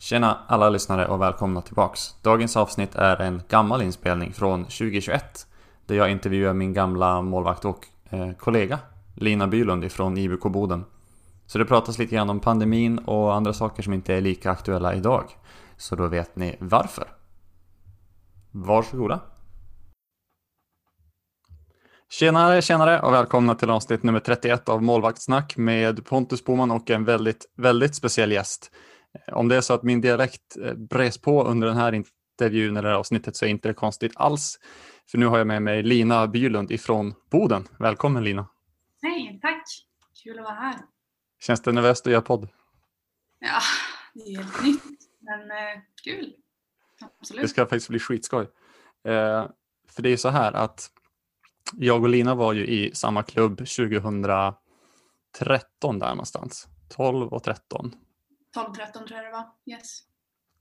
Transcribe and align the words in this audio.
Tjena 0.00 0.38
alla 0.46 0.70
lyssnare 0.70 1.06
och 1.06 1.20
välkomna 1.20 1.62
tillbaks. 1.62 2.14
Dagens 2.22 2.56
avsnitt 2.56 2.94
är 2.94 3.20
en 3.20 3.42
gammal 3.48 3.82
inspelning 3.82 4.32
från 4.32 4.64
2021 4.64 5.46
där 5.86 5.94
jag 5.94 6.10
intervjuar 6.10 6.52
min 6.52 6.72
gamla 6.72 7.22
målvakt 7.22 7.64
och 7.64 7.86
eh, 8.10 8.30
kollega 8.32 8.78
Lina 9.14 9.46
Bylund 9.46 9.84
ifrån 9.84 10.18
IBK 10.18 10.42
Boden. 10.42 10.84
Så 11.46 11.58
det 11.58 11.64
pratas 11.64 11.98
lite 11.98 12.14
grann 12.14 12.30
om 12.30 12.40
pandemin 12.40 12.98
och 12.98 13.34
andra 13.34 13.52
saker 13.52 13.82
som 13.82 13.92
inte 13.92 14.14
är 14.14 14.20
lika 14.20 14.50
aktuella 14.50 14.94
idag. 14.94 15.24
Så 15.76 15.96
då 15.96 16.06
vet 16.06 16.36
ni 16.36 16.56
varför. 16.60 17.08
Varsågoda. 18.50 19.20
Tjenare, 22.08 22.62
tjenare 22.62 23.00
och 23.00 23.12
välkomna 23.12 23.54
till 23.54 23.70
avsnitt 23.70 24.02
nummer 24.02 24.20
31 24.20 24.68
av 24.68 24.82
Målvaktssnack 24.82 25.56
med 25.56 26.06
Pontus 26.06 26.44
Boman 26.44 26.70
och 26.70 26.90
en 26.90 27.04
väldigt, 27.04 27.46
väldigt 27.56 27.94
speciell 27.94 28.32
gäst. 28.32 28.70
Om 29.32 29.48
det 29.48 29.56
är 29.56 29.60
så 29.60 29.74
att 29.74 29.82
min 29.82 30.00
dialekt 30.00 30.56
eh, 30.56 30.74
bres 30.74 31.18
på 31.18 31.44
under 31.44 31.68
den 31.68 31.76
här 31.76 31.92
intervjun 31.92 32.76
eller 32.76 32.92
avsnittet 32.92 33.36
så 33.36 33.44
är 33.44 33.48
inte 33.48 33.68
det 33.68 33.74
konstigt 33.74 34.12
alls. 34.14 34.58
För 35.10 35.18
nu 35.18 35.26
har 35.26 35.38
jag 35.38 35.46
med 35.46 35.62
mig 35.62 35.82
Lina 35.82 36.26
Bylund 36.26 36.70
ifrån 36.70 37.14
Boden. 37.30 37.68
Välkommen 37.78 38.24
Lina! 38.24 38.48
Hej, 39.02 39.38
tack! 39.42 39.62
Kul 40.24 40.38
att 40.38 40.44
vara 40.44 40.54
här. 40.54 40.76
Känns 41.40 41.62
det 41.62 41.72
nervöst 41.72 42.06
att 42.06 42.12
göra 42.12 42.22
podd? 42.22 42.48
Ja, 43.38 43.60
det 44.14 44.20
är 44.20 44.36
helt 44.36 44.62
nytt, 44.62 44.82
men 45.20 45.50
eh, 45.50 45.80
kul. 46.04 46.34
Absolut. 47.20 47.42
Det 47.42 47.48
ska 47.48 47.62
faktiskt 47.62 47.88
bli 47.88 47.98
skitskoj. 47.98 48.42
Eh, 49.04 49.46
för 49.88 50.02
det 50.02 50.10
är 50.10 50.16
så 50.16 50.28
här 50.28 50.52
att 50.52 50.90
jag 51.72 52.02
och 52.02 52.08
Lina 52.08 52.34
var 52.34 52.52
ju 52.52 52.66
i 52.66 52.94
samma 52.94 53.22
klubb 53.22 53.58
2013 53.58 55.98
där 55.98 56.08
någonstans. 56.08 56.68
12 56.88 57.28
och 57.28 57.42
13. 57.42 57.94
12-13 58.56 58.92
tror 58.92 59.10
jag 59.10 59.24
det 59.24 59.30
var. 59.30 59.46
Yes. 59.66 60.00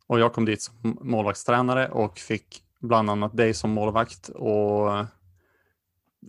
Och 0.08 0.20
jag 0.20 0.34
kom 0.34 0.46
dit 0.46 0.62
som 0.62 0.98
målvaktstränare 1.02 1.90
och 1.90 2.18
fick 2.18 2.64
bland 2.80 3.10
annat 3.10 3.38
dig 3.38 3.54
som 3.54 3.72
målvakt. 3.72 4.30
Och 4.30 5.06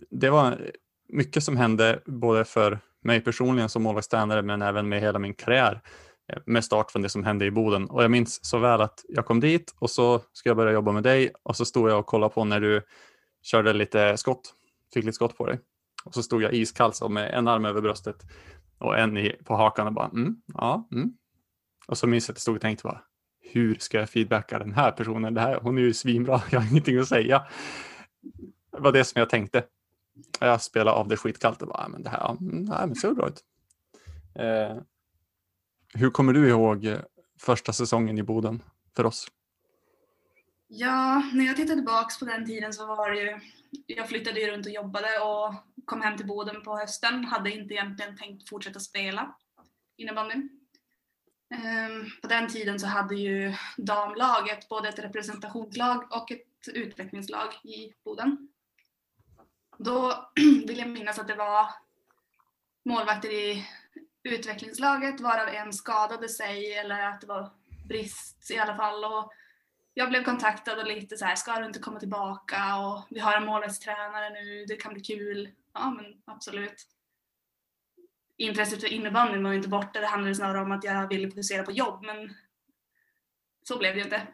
det 0.09 0.29
var 0.29 0.71
mycket 1.09 1.43
som 1.43 1.57
hände 1.57 2.01
både 2.05 2.45
för 2.45 2.79
mig 3.01 3.21
personligen 3.21 3.69
som 3.69 3.83
målvaktstränare 3.83 4.41
men 4.41 4.61
även 4.61 4.89
med 4.89 5.01
hela 5.01 5.19
min 5.19 5.33
karriär 5.33 5.81
eh, 6.33 6.39
med 6.45 6.65
start 6.65 6.91
från 6.91 7.01
det 7.01 7.09
som 7.09 7.23
hände 7.23 7.45
i 7.45 7.51
Boden. 7.51 7.89
Och 7.89 8.03
jag 8.03 8.11
minns 8.11 8.45
så 8.45 8.57
väl 8.57 8.81
att 8.81 9.05
jag 9.09 9.25
kom 9.25 9.39
dit 9.39 9.75
och 9.79 9.89
så 9.89 10.21
ska 10.33 10.49
jag 10.49 10.57
börja 10.57 10.71
jobba 10.71 10.91
med 10.91 11.03
dig 11.03 11.31
och 11.43 11.57
så 11.57 11.65
stod 11.65 11.89
jag 11.89 11.99
och 11.99 12.05
kollade 12.05 12.33
på 12.33 12.43
när 12.43 12.59
du 12.59 12.81
körde 13.41 13.73
lite 13.73 14.17
skott, 14.17 14.53
fick 14.93 15.05
lite 15.05 15.15
skott 15.15 15.37
på 15.37 15.45
dig. 15.45 15.59
Och 16.05 16.13
så 16.13 16.23
stod 16.23 16.41
jag 16.41 16.53
iskall 16.53 16.93
så 16.93 17.09
med 17.09 17.33
en 17.33 17.47
arm 17.47 17.65
över 17.65 17.81
bröstet 17.81 18.15
och 18.77 18.99
en 18.99 19.17
i, 19.17 19.35
på 19.45 19.55
hakan 19.55 19.87
och 19.87 19.93
bara 19.93 20.07
mm, 20.07 20.35
ja, 20.53 20.87
mm. 20.91 21.13
Och 21.87 21.97
så 21.97 22.07
minns 22.07 22.27
jag 22.27 22.33
att 22.33 22.37
jag 22.37 22.41
stod 22.41 22.55
och 22.55 22.61
tänkte 22.61 22.83
bara, 22.83 23.01
hur 23.39 23.75
ska 23.75 23.99
jag 23.99 24.09
feedbacka 24.09 24.59
den 24.59 24.73
här 24.73 24.91
personen? 24.91 25.33
Det 25.33 25.41
här, 25.41 25.59
hon 25.61 25.77
är 25.77 25.81
ju 25.81 25.93
svinbra, 25.93 26.41
jag 26.51 26.59
har 26.59 26.71
ingenting 26.71 26.97
att 26.97 27.07
säga. 27.07 27.45
Det 28.71 28.79
var 28.79 28.91
det 28.91 29.03
som 29.03 29.19
jag 29.19 29.29
tänkte. 29.29 29.63
Jag 30.39 30.61
spelade 30.61 30.91
av 30.91 31.07
det 31.07 31.17
skitkallt 31.17 31.61
och 31.61 31.67
bara, 31.67 31.83
ah, 31.83 31.87
men 31.87 32.03
det 32.03 32.09
här 32.09 32.29
mm, 32.29 32.63
nej, 32.63 32.87
men 32.87 32.95
ser 32.95 33.13
bra 33.13 33.27
ut. 33.27 33.43
Eh, 34.35 34.77
hur 35.93 36.09
kommer 36.09 36.33
du 36.33 36.49
ihåg 36.49 36.85
eh, 36.85 36.99
första 37.39 37.73
säsongen 37.73 38.17
i 38.17 38.23
Boden 38.23 38.63
för 38.95 39.05
oss? 39.05 39.27
Ja, 40.67 41.23
när 41.33 41.45
jag 41.45 41.55
tittar 41.55 41.75
tillbaks 41.75 42.19
på 42.19 42.25
den 42.25 42.45
tiden 42.45 42.73
så 42.73 42.85
var 42.85 43.09
det 43.09 43.21
ju, 43.21 43.39
jag 43.87 44.09
flyttade 44.09 44.39
ju 44.39 44.47
runt 44.47 44.65
och 44.65 44.71
jobbade 44.71 45.19
och 45.19 45.53
kom 45.85 46.01
hem 46.01 46.17
till 46.17 46.27
Boden 46.27 46.63
på 46.63 46.77
hösten. 46.77 47.25
Hade 47.25 47.51
inte 47.51 47.73
egentligen 47.73 48.17
tänkt 48.17 48.49
fortsätta 48.49 48.79
spela 48.79 49.35
innebandy. 49.97 50.35
Ehm, 51.51 52.05
på 52.21 52.27
den 52.27 52.47
tiden 52.47 52.79
så 52.79 52.87
hade 52.87 53.15
ju 53.15 53.53
damlaget 53.77 54.69
både 54.69 54.89
ett 54.89 54.99
representationslag 54.99 56.07
och 56.09 56.31
ett 56.31 56.67
utvecklingslag 56.73 57.53
i 57.63 57.93
Boden. 58.03 58.49
Då 59.77 60.29
vill 60.67 60.77
jag 60.77 60.89
minnas 60.89 61.19
att 61.19 61.27
det 61.27 61.35
var 61.35 61.67
målvakter 62.85 63.29
i 63.29 63.67
utvecklingslaget 64.23 65.21
varav 65.21 65.47
en 65.47 65.73
skadade 65.73 66.29
sig 66.29 66.73
eller 66.73 67.01
att 67.01 67.21
det 67.21 67.27
var 67.27 67.51
brist 67.87 68.51
i 68.51 68.57
alla 68.57 68.75
fall. 68.75 69.03
Och 69.03 69.31
jag 69.93 70.09
blev 70.09 70.23
kontaktad 70.23 70.79
och 70.79 70.87
lite 70.87 71.17
så 71.17 71.25
här, 71.25 71.35
ska 71.35 71.59
du 71.59 71.65
inte 71.65 71.79
komma 71.79 71.99
tillbaka? 71.99 72.77
Och 72.77 73.07
vi 73.09 73.19
har 73.19 73.37
en 73.37 73.45
målvaktstränare 73.45 74.29
nu, 74.29 74.65
det 74.65 74.75
kan 74.75 74.93
bli 74.93 75.03
kul. 75.03 75.49
Ja 75.73 75.91
men 75.91 76.05
absolut. 76.25 76.87
Intresset 78.41 78.81
för 78.81 78.93
innebandyn 78.93 79.43
var 79.43 79.53
inte 79.53 79.69
borta, 79.69 79.99
det 79.99 80.07
handlade 80.07 80.35
snarare 80.35 80.61
om 80.61 80.71
att 80.71 80.83
jag 80.83 81.07
ville 81.07 81.29
fokusera 81.29 81.63
på 81.63 81.71
jobb 81.71 82.05
men 82.05 82.35
så 83.63 83.77
blev 83.77 83.93
det 83.93 83.97
ju 83.99 84.03
inte. 84.03 84.27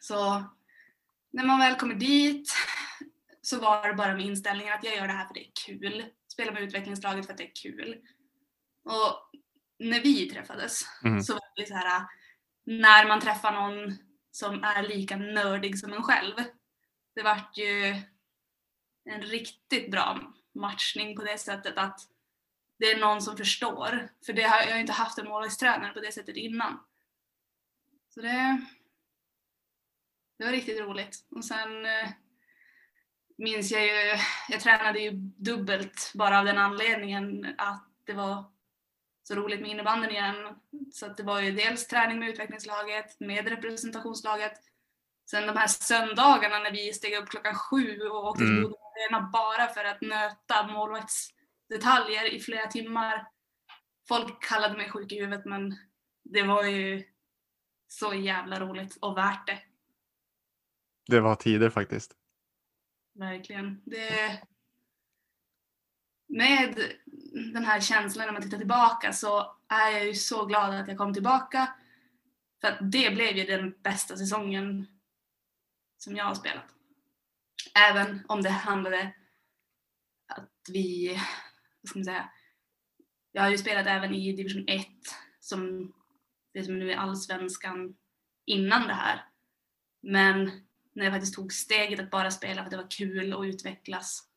Så 0.00 0.44
när 1.30 1.44
man 1.44 1.58
väl 1.58 1.76
kommer 1.76 1.94
dit 1.94 2.54
så 3.42 3.60
var 3.60 3.88
det 3.88 3.94
bara 3.94 4.14
med 4.14 4.26
inställningen 4.26 4.74
att 4.74 4.84
jag 4.84 4.96
gör 4.96 5.06
det 5.06 5.12
här 5.12 5.26
för 5.26 5.34
det 5.34 5.40
är 5.40 5.52
kul. 5.66 6.04
Spelar 6.32 6.52
med 6.52 6.62
utvecklingslaget 6.62 7.26
för 7.26 7.32
att 7.32 7.38
det 7.38 7.44
är 7.44 7.62
kul. 7.62 7.96
Och 8.84 9.30
när 9.78 10.00
vi 10.00 10.30
träffades 10.30 10.82
Mm. 11.04 11.22
så 11.22 11.32
var 11.32 11.52
det 11.56 11.66
så 11.66 11.74
här 11.74 12.06
när 12.64 13.08
man 13.08 13.20
träffar 13.20 13.52
någon 13.52 13.96
som 14.30 14.64
är 14.64 14.82
lika 14.82 15.16
nördig 15.16 15.78
som 15.78 15.92
en 15.92 16.02
själv. 16.02 16.34
Det 17.14 17.22
vart 17.22 17.58
ju 17.58 17.96
en 19.04 19.22
riktigt 19.22 19.90
bra 19.90 20.32
matchning 20.54 21.16
på 21.16 21.24
det 21.24 21.38
sättet 21.38 21.78
att 21.78 22.00
det 22.82 22.92
är 22.92 23.00
någon 23.00 23.22
som 23.22 23.36
förstår. 23.36 24.08
För 24.26 24.32
det 24.32 24.42
har, 24.42 24.60
jag 24.62 24.72
har 24.72 24.78
inte 24.78 24.92
haft 24.92 25.18
en 25.18 25.28
målvaktstränare 25.28 25.92
på 25.92 26.00
det 26.00 26.12
sättet 26.12 26.36
innan. 26.36 26.80
Så 28.08 28.20
det, 28.20 28.60
det 30.38 30.44
var 30.44 30.52
riktigt 30.52 30.80
roligt. 30.80 31.26
Och 31.30 31.44
sen 31.44 31.86
eh, 31.86 32.10
minns 33.38 33.70
jag 33.72 33.82
ju, 33.84 34.18
jag 34.48 34.60
tränade 34.60 35.00
ju 35.00 35.10
dubbelt 35.36 36.12
bara 36.14 36.38
av 36.38 36.44
den 36.44 36.58
anledningen 36.58 37.54
att 37.58 37.88
det 38.06 38.12
var 38.12 38.44
så 39.22 39.34
roligt 39.34 39.60
med 39.60 39.70
innebandyn 39.70 40.10
igen. 40.10 40.36
Så 40.92 41.06
att 41.06 41.16
det 41.16 41.22
var 41.22 41.40
ju 41.40 41.52
dels 41.52 41.86
träning 41.86 42.18
med 42.18 42.28
utvecklingslaget, 42.28 43.20
med 43.20 43.48
representationslaget. 43.48 44.58
Sen 45.30 45.46
de 45.46 45.56
här 45.56 45.66
söndagarna 45.66 46.58
när 46.58 46.72
vi 46.72 46.92
steg 46.92 47.14
upp 47.14 47.28
klockan 47.28 47.54
sju 47.54 48.00
och 48.00 48.24
åkte 48.26 48.44
Mm. 48.44 48.56
till 48.56 48.72
Arena 48.74 49.30
bara 49.32 49.68
för 49.68 49.84
att 49.84 50.00
nöta 50.00 50.66
målvaktsdetaljer 51.72 52.34
i 52.34 52.40
flera 52.40 52.66
timmar. 52.66 53.28
Folk 54.08 54.44
kallade 54.44 54.76
mig 54.76 54.90
sjuk 54.90 55.12
i 55.12 55.20
huvudet 55.20 55.44
men 55.44 55.76
det 56.24 56.42
var 56.42 56.64
ju 56.64 57.04
så 57.88 58.14
jävla 58.14 58.60
roligt 58.60 58.98
och 59.02 59.16
värt 59.16 59.46
det. 59.46 59.62
Det 61.06 61.20
var 61.20 61.36
tider 61.36 61.70
faktiskt. 61.70 62.12
Verkligen. 63.14 63.82
Det... 63.84 64.42
Med 66.28 66.92
den 67.54 67.64
här 67.64 67.80
känslan 67.80 68.26
när 68.26 68.32
man 68.32 68.42
tittar 68.42 68.58
tillbaka 68.58 69.12
så 69.12 69.56
är 69.68 69.90
jag 69.90 70.06
ju 70.06 70.14
så 70.14 70.46
glad 70.46 70.74
att 70.74 70.88
jag 70.88 70.98
kom 70.98 71.14
tillbaka. 71.14 71.74
För 72.60 72.68
att 72.68 72.78
det 72.92 73.14
blev 73.14 73.36
ju 73.36 73.44
den 73.44 73.74
bästa 73.82 74.16
säsongen 74.16 74.86
som 75.98 76.16
jag 76.16 76.24
har 76.24 76.34
spelat. 76.34 76.74
Även 77.74 78.24
om 78.28 78.42
det 78.42 78.50
handlade 78.50 79.14
att 80.28 80.50
vi, 80.68 81.20
vad 81.82 81.88
ska 81.88 81.98
man 81.98 82.04
säga, 82.04 82.30
jag 83.32 83.42
har 83.42 83.50
ju 83.50 83.58
spelat 83.58 83.86
även 83.86 84.14
i 84.14 84.32
division 84.32 84.64
1 84.68 84.86
som 85.40 85.92
det 86.52 86.64
som 86.64 86.78
nu 86.78 86.92
är 86.92 86.96
allsvenskan 86.96 87.96
innan 88.44 88.86
det 88.88 88.94
här. 88.94 89.24
Men 90.00 90.50
när 90.92 91.04
jag 91.04 91.12
faktiskt 91.12 91.34
tog 91.34 91.52
steget 91.52 92.00
att 92.00 92.10
bara 92.10 92.30
spela 92.30 92.54
för 92.54 92.64
att 92.64 92.70
det 92.70 92.76
var 92.76 92.90
kul 92.90 93.34
och 93.34 93.42
utvecklas 93.42 94.28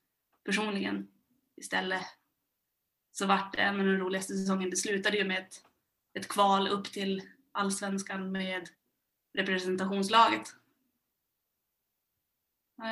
personligen 0.43 1.07
istället 1.55 2.03
så 3.11 3.25
vart 3.25 3.53
det 3.53 3.61
en 3.61 3.79
av 3.79 3.85
de 3.85 3.97
roligaste 3.97 4.33
säsongen. 4.33 4.69
Det 4.69 4.75
slutade 4.75 5.17
ju 5.17 5.23
med 5.23 5.37
ett, 5.37 5.55
ett 6.13 6.27
kval 6.27 6.67
upp 6.67 6.85
till 6.85 7.21
allsvenskan 7.51 8.31
med 8.31 8.69
representationslaget. 9.33 10.47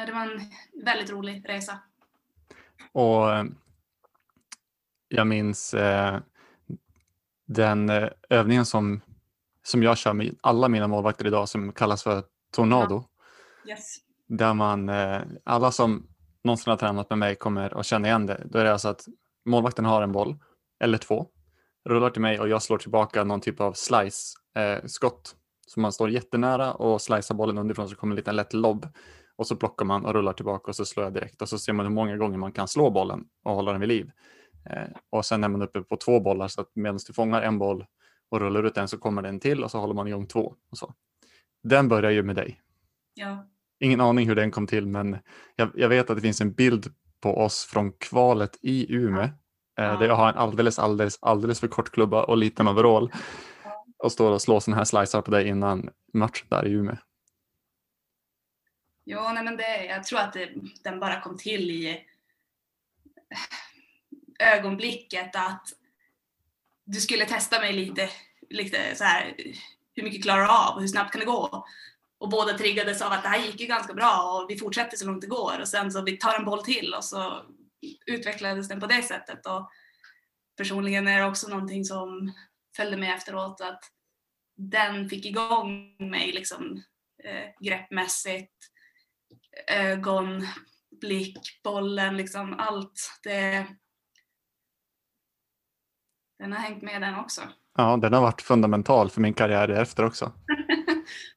Det 0.05 0.11
var 0.11 0.31
en 0.31 0.41
väldigt 0.85 1.09
rolig 1.09 1.49
resa. 1.49 1.79
Och 2.91 3.33
eh, 3.33 3.45
jag 5.15 5.27
minns 5.27 5.73
eh, 5.73 6.19
den 7.45 7.89
eh, 7.89 8.09
övningen 8.29 8.65
som, 8.65 9.01
som 9.63 9.83
jag 9.83 9.97
kör 9.97 10.13
med 10.13 10.35
alla 10.41 10.67
mina 10.67 10.87
målvakter 10.87 11.27
idag 11.27 11.49
som 11.49 11.71
kallas 11.71 12.03
för 12.03 12.23
Tornado. 12.51 13.03
Yes. 13.67 13.97
Där 14.27 14.53
man, 14.53 14.89
eh, 14.89 15.21
alla 15.43 15.71
som 15.71 16.07
någonsin 16.43 16.71
har 16.71 16.77
tränat 16.77 17.09
med 17.09 17.19
mig 17.19 17.35
kommer 17.35 17.79
att 17.79 17.85
känna 17.85 18.07
igen 18.07 18.25
det. 18.25 18.43
Då 18.45 18.59
är 18.59 18.63
det 18.63 18.71
alltså 18.71 18.89
att 18.89 19.05
målvakten 19.45 19.85
har 19.85 20.01
en 20.01 20.11
boll, 20.11 20.35
eller 20.79 20.97
två, 20.97 21.27
rullar 21.85 22.09
till 22.09 22.21
mig 22.21 22.39
och 22.39 22.49
jag 22.49 22.61
slår 22.61 22.77
tillbaka 22.77 23.23
någon 23.23 23.41
typ 23.41 23.61
av 23.61 23.73
slice-skott. 23.73 25.35
så 25.67 25.79
man 25.79 25.91
står 25.91 26.09
jättenära 26.09 26.73
och 26.73 27.01
slicear 27.01 27.33
bollen 27.33 27.57
underifrån 27.57 27.89
så 27.89 27.95
kommer 27.95 28.11
en 28.11 28.15
liten 28.15 28.35
lätt 28.35 28.53
lobb. 28.53 28.87
Och 29.35 29.47
så 29.47 29.55
plockar 29.55 29.85
man 29.85 30.05
och 30.05 30.13
rullar 30.13 30.33
tillbaka 30.33 30.71
och 30.71 30.75
så 30.75 30.85
slår 30.85 31.03
jag 31.03 31.13
direkt. 31.13 31.41
Och 31.41 31.49
så 31.49 31.59
ser 31.59 31.73
man 31.73 31.85
hur 31.85 31.93
många 31.93 32.17
gånger 32.17 32.37
man 32.37 32.51
kan 32.51 32.67
slå 32.67 32.89
bollen 32.89 33.25
och 33.43 33.55
hålla 33.55 33.71
den 33.71 33.81
vid 33.81 33.89
liv. 33.89 34.11
Eh, 34.69 34.87
och 35.09 35.25
sen 35.25 35.43
är 35.43 35.47
man 35.47 35.61
uppe 35.61 35.81
på 35.81 35.97
två 35.97 36.19
bollar 36.19 36.47
så 36.47 36.61
att 36.61 36.71
medan 36.73 36.99
du 37.07 37.13
fångar 37.13 37.41
en 37.41 37.59
boll 37.59 37.85
och 38.29 38.39
rullar 38.39 38.63
ut 38.63 38.77
en 38.77 38.87
så 38.87 38.97
kommer 38.97 39.21
det 39.21 39.29
en 39.29 39.39
till 39.39 39.63
och 39.63 39.71
så 39.71 39.79
håller 39.79 39.93
man 39.93 40.07
igång 40.07 40.27
två. 40.27 40.55
Och 40.71 40.77
så. 40.77 40.93
Den 41.63 41.87
börjar 41.87 42.11
ju 42.11 42.23
med 42.23 42.35
dig. 42.35 42.61
Ja. 43.13 43.47
Ingen 43.79 44.01
aning 44.01 44.27
hur 44.27 44.35
den 44.35 44.51
kom 44.51 44.67
till 44.67 44.87
men 44.87 45.17
jag, 45.55 45.71
jag 45.75 45.89
vet 45.89 46.09
att 46.09 46.15
det 46.15 46.21
finns 46.21 46.41
en 46.41 46.53
bild 46.53 46.93
på 47.21 47.37
oss 47.37 47.65
från 47.65 47.91
kvalet 47.91 48.57
i 48.61 48.95
Umeå 48.95 49.23
eh, 49.79 49.99
där 49.99 50.05
jag 50.05 50.15
har 50.15 50.29
en 50.29 50.35
alldeles, 50.35 50.79
alldeles, 50.79 51.17
alldeles 51.21 51.59
för 51.59 51.67
kort 51.67 51.91
klubba 51.91 52.23
och 52.23 52.37
liten 52.37 52.67
overall 52.67 53.11
och 53.97 54.11
står 54.11 54.31
och 54.31 54.41
slår 54.41 54.59
sådana 54.59 54.77
här 54.77 54.85
slicer 54.85 55.21
på 55.21 55.31
dig 55.31 55.47
innan 55.47 55.89
matchen 56.13 56.47
där 56.49 56.67
i 56.67 56.71
Umeå. 56.71 56.97
Jo, 59.05 59.19
nej 59.33 59.43
men 59.43 59.57
det, 59.57 59.85
jag 59.85 60.03
tror 60.03 60.19
att 60.19 60.33
det, 60.33 60.49
den 60.83 60.99
bara 60.99 61.21
kom 61.21 61.37
till 61.37 61.71
i 61.71 62.05
ögonblicket 64.43 65.35
att 65.35 65.67
du 66.85 67.01
skulle 67.01 67.25
testa 67.25 67.59
mig 67.59 67.73
lite, 67.73 68.09
lite 68.49 68.95
så 68.95 69.03
här, 69.03 69.35
hur 69.95 70.03
mycket 70.03 70.23
klarar 70.23 70.41
du 70.41 70.49
av 70.49 70.75
och 70.75 70.81
hur 70.81 70.87
snabbt 70.87 71.11
kan 71.11 71.19
det 71.19 71.25
gå? 71.25 71.65
Och 72.17 72.29
båda 72.29 72.57
triggades 72.57 73.01
av 73.01 73.11
att 73.11 73.23
det 73.23 73.29
här 73.29 73.45
gick 73.45 73.59
ju 73.59 73.67
ganska 73.67 73.93
bra 73.93 74.23
och 74.23 74.49
vi 74.49 74.57
fortsätter 74.57 74.97
så 74.97 75.05
långt 75.05 75.21
det 75.21 75.27
går 75.27 75.59
och 75.59 75.67
sen 75.67 75.91
så 75.91 76.01
vi 76.01 76.17
tar 76.17 76.39
en 76.39 76.45
boll 76.45 76.63
till 76.63 76.93
och 76.93 77.03
så 77.03 77.45
utvecklades 78.05 78.67
den 78.67 78.79
på 78.79 78.87
det 78.87 79.03
sättet. 79.03 79.45
Och 79.45 79.69
personligen 80.57 81.07
är 81.07 81.19
det 81.19 81.25
också 81.25 81.47
någonting 81.47 81.85
som 81.85 82.33
följde 82.75 82.97
med 82.97 83.15
efteråt 83.15 83.61
att 83.61 83.79
den 84.55 85.09
fick 85.09 85.25
igång 85.25 85.95
mig 85.99 86.31
liksom 86.31 86.83
eh, 87.23 87.49
greppmässigt, 87.59 88.53
ögon, 89.67 90.47
blick, 91.01 91.61
bollen, 91.63 92.17
liksom 92.17 92.53
allt. 92.59 93.19
Det, 93.23 93.67
den 96.43 96.51
har 96.53 96.59
hängt 96.59 96.81
med 96.83 97.01
den 97.01 97.15
också. 97.15 97.41
Ja, 97.77 97.97
den 97.97 98.13
har 98.13 98.21
varit 98.21 98.41
fundamental 98.41 99.09
för 99.09 99.21
min 99.21 99.33
karriär 99.33 99.69
efter 99.69 100.05
också. 100.05 100.31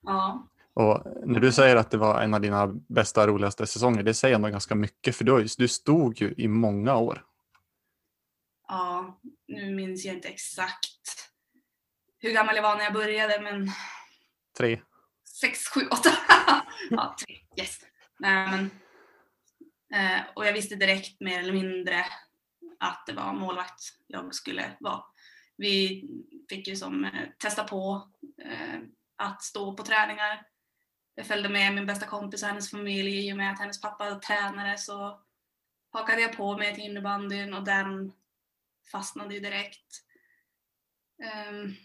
ja. 0.02 0.48
Och 0.74 1.02
när 1.26 1.40
du 1.40 1.52
säger 1.52 1.76
att 1.76 1.90
det 1.90 1.96
var 1.96 2.22
en 2.22 2.34
av 2.34 2.40
dina 2.40 2.66
bästa, 2.66 3.26
roligaste 3.26 3.66
säsonger, 3.66 4.02
det 4.02 4.14
säger 4.14 4.34
ändå 4.34 4.48
ganska 4.48 4.74
mycket 4.74 5.16
för 5.16 5.24
du, 5.24 5.46
du 5.58 5.68
stod 5.68 6.20
ju 6.20 6.34
i 6.36 6.48
många 6.48 6.96
år. 6.96 7.24
Ja, 8.68 9.20
nu 9.48 9.74
minns 9.74 10.04
jag 10.04 10.14
inte 10.14 10.28
exakt 10.28 11.30
hur 12.18 12.32
gammal 12.32 12.56
jag 12.56 12.62
var 12.62 12.76
när 12.76 12.84
jag 12.84 12.92
började, 12.92 13.40
men... 13.40 13.70
Tre. 14.58 14.80
Sex, 15.40 15.68
sju, 15.68 15.80
åtta. 15.90 16.10
ja, 16.90 17.16
tre. 17.26 17.36
Yes. 17.56 17.80
Nej, 18.18 18.48
men, 18.50 18.70
eh, 19.94 20.20
och 20.34 20.46
jag 20.46 20.52
visste 20.52 20.74
direkt 20.74 21.20
mer 21.20 21.40
eller 21.40 21.52
mindre 21.52 22.04
att 22.80 23.06
det 23.06 23.12
var 23.12 23.32
målvakt 23.32 23.82
jag 24.06 24.34
skulle 24.34 24.76
vara. 24.80 25.04
Vi 25.56 26.08
fick 26.48 26.68
ju 26.68 26.76
som 26.76 27.04
eh, 27.04 27.28
testa 27.38 27.64
på 27.64 28.08
eh, 28.42 28.80
att 29.16 29.42
stå 29.42 29.74
på 29.74 29.82
träningar. 29.82 30.46
Jag 31.14 31.26
följde 31.26 31.48
med 31.48 31.74
min 31.74 31.86
bästa 31.86 32.06
kompis 32.06 32.42
och 32.42 32.48
hennes 32.48 32.70
familj 32.70 33.28
i 33.28 33.32
och 33.32 33.36
med 33.36 33.52
att 33.52 33.58
hennes 33.58 33.80
pappa 33.80 34.10
var 34.10 34.20
tränare 34.20 34.78
så 34.78 35.20
hakade 35.92 36.22
jag 36.22 36.36
på 36.36 36.58
mig 36.58 36.74
till 36.74 36.84
innebandyn 36.84 37.54
och 37.54 37.64
den 37.64 38.12
fastnade 38.92 39.34
ju 39.34 39.40
direkt. 39.40 40.02
Um, 41.50 41.76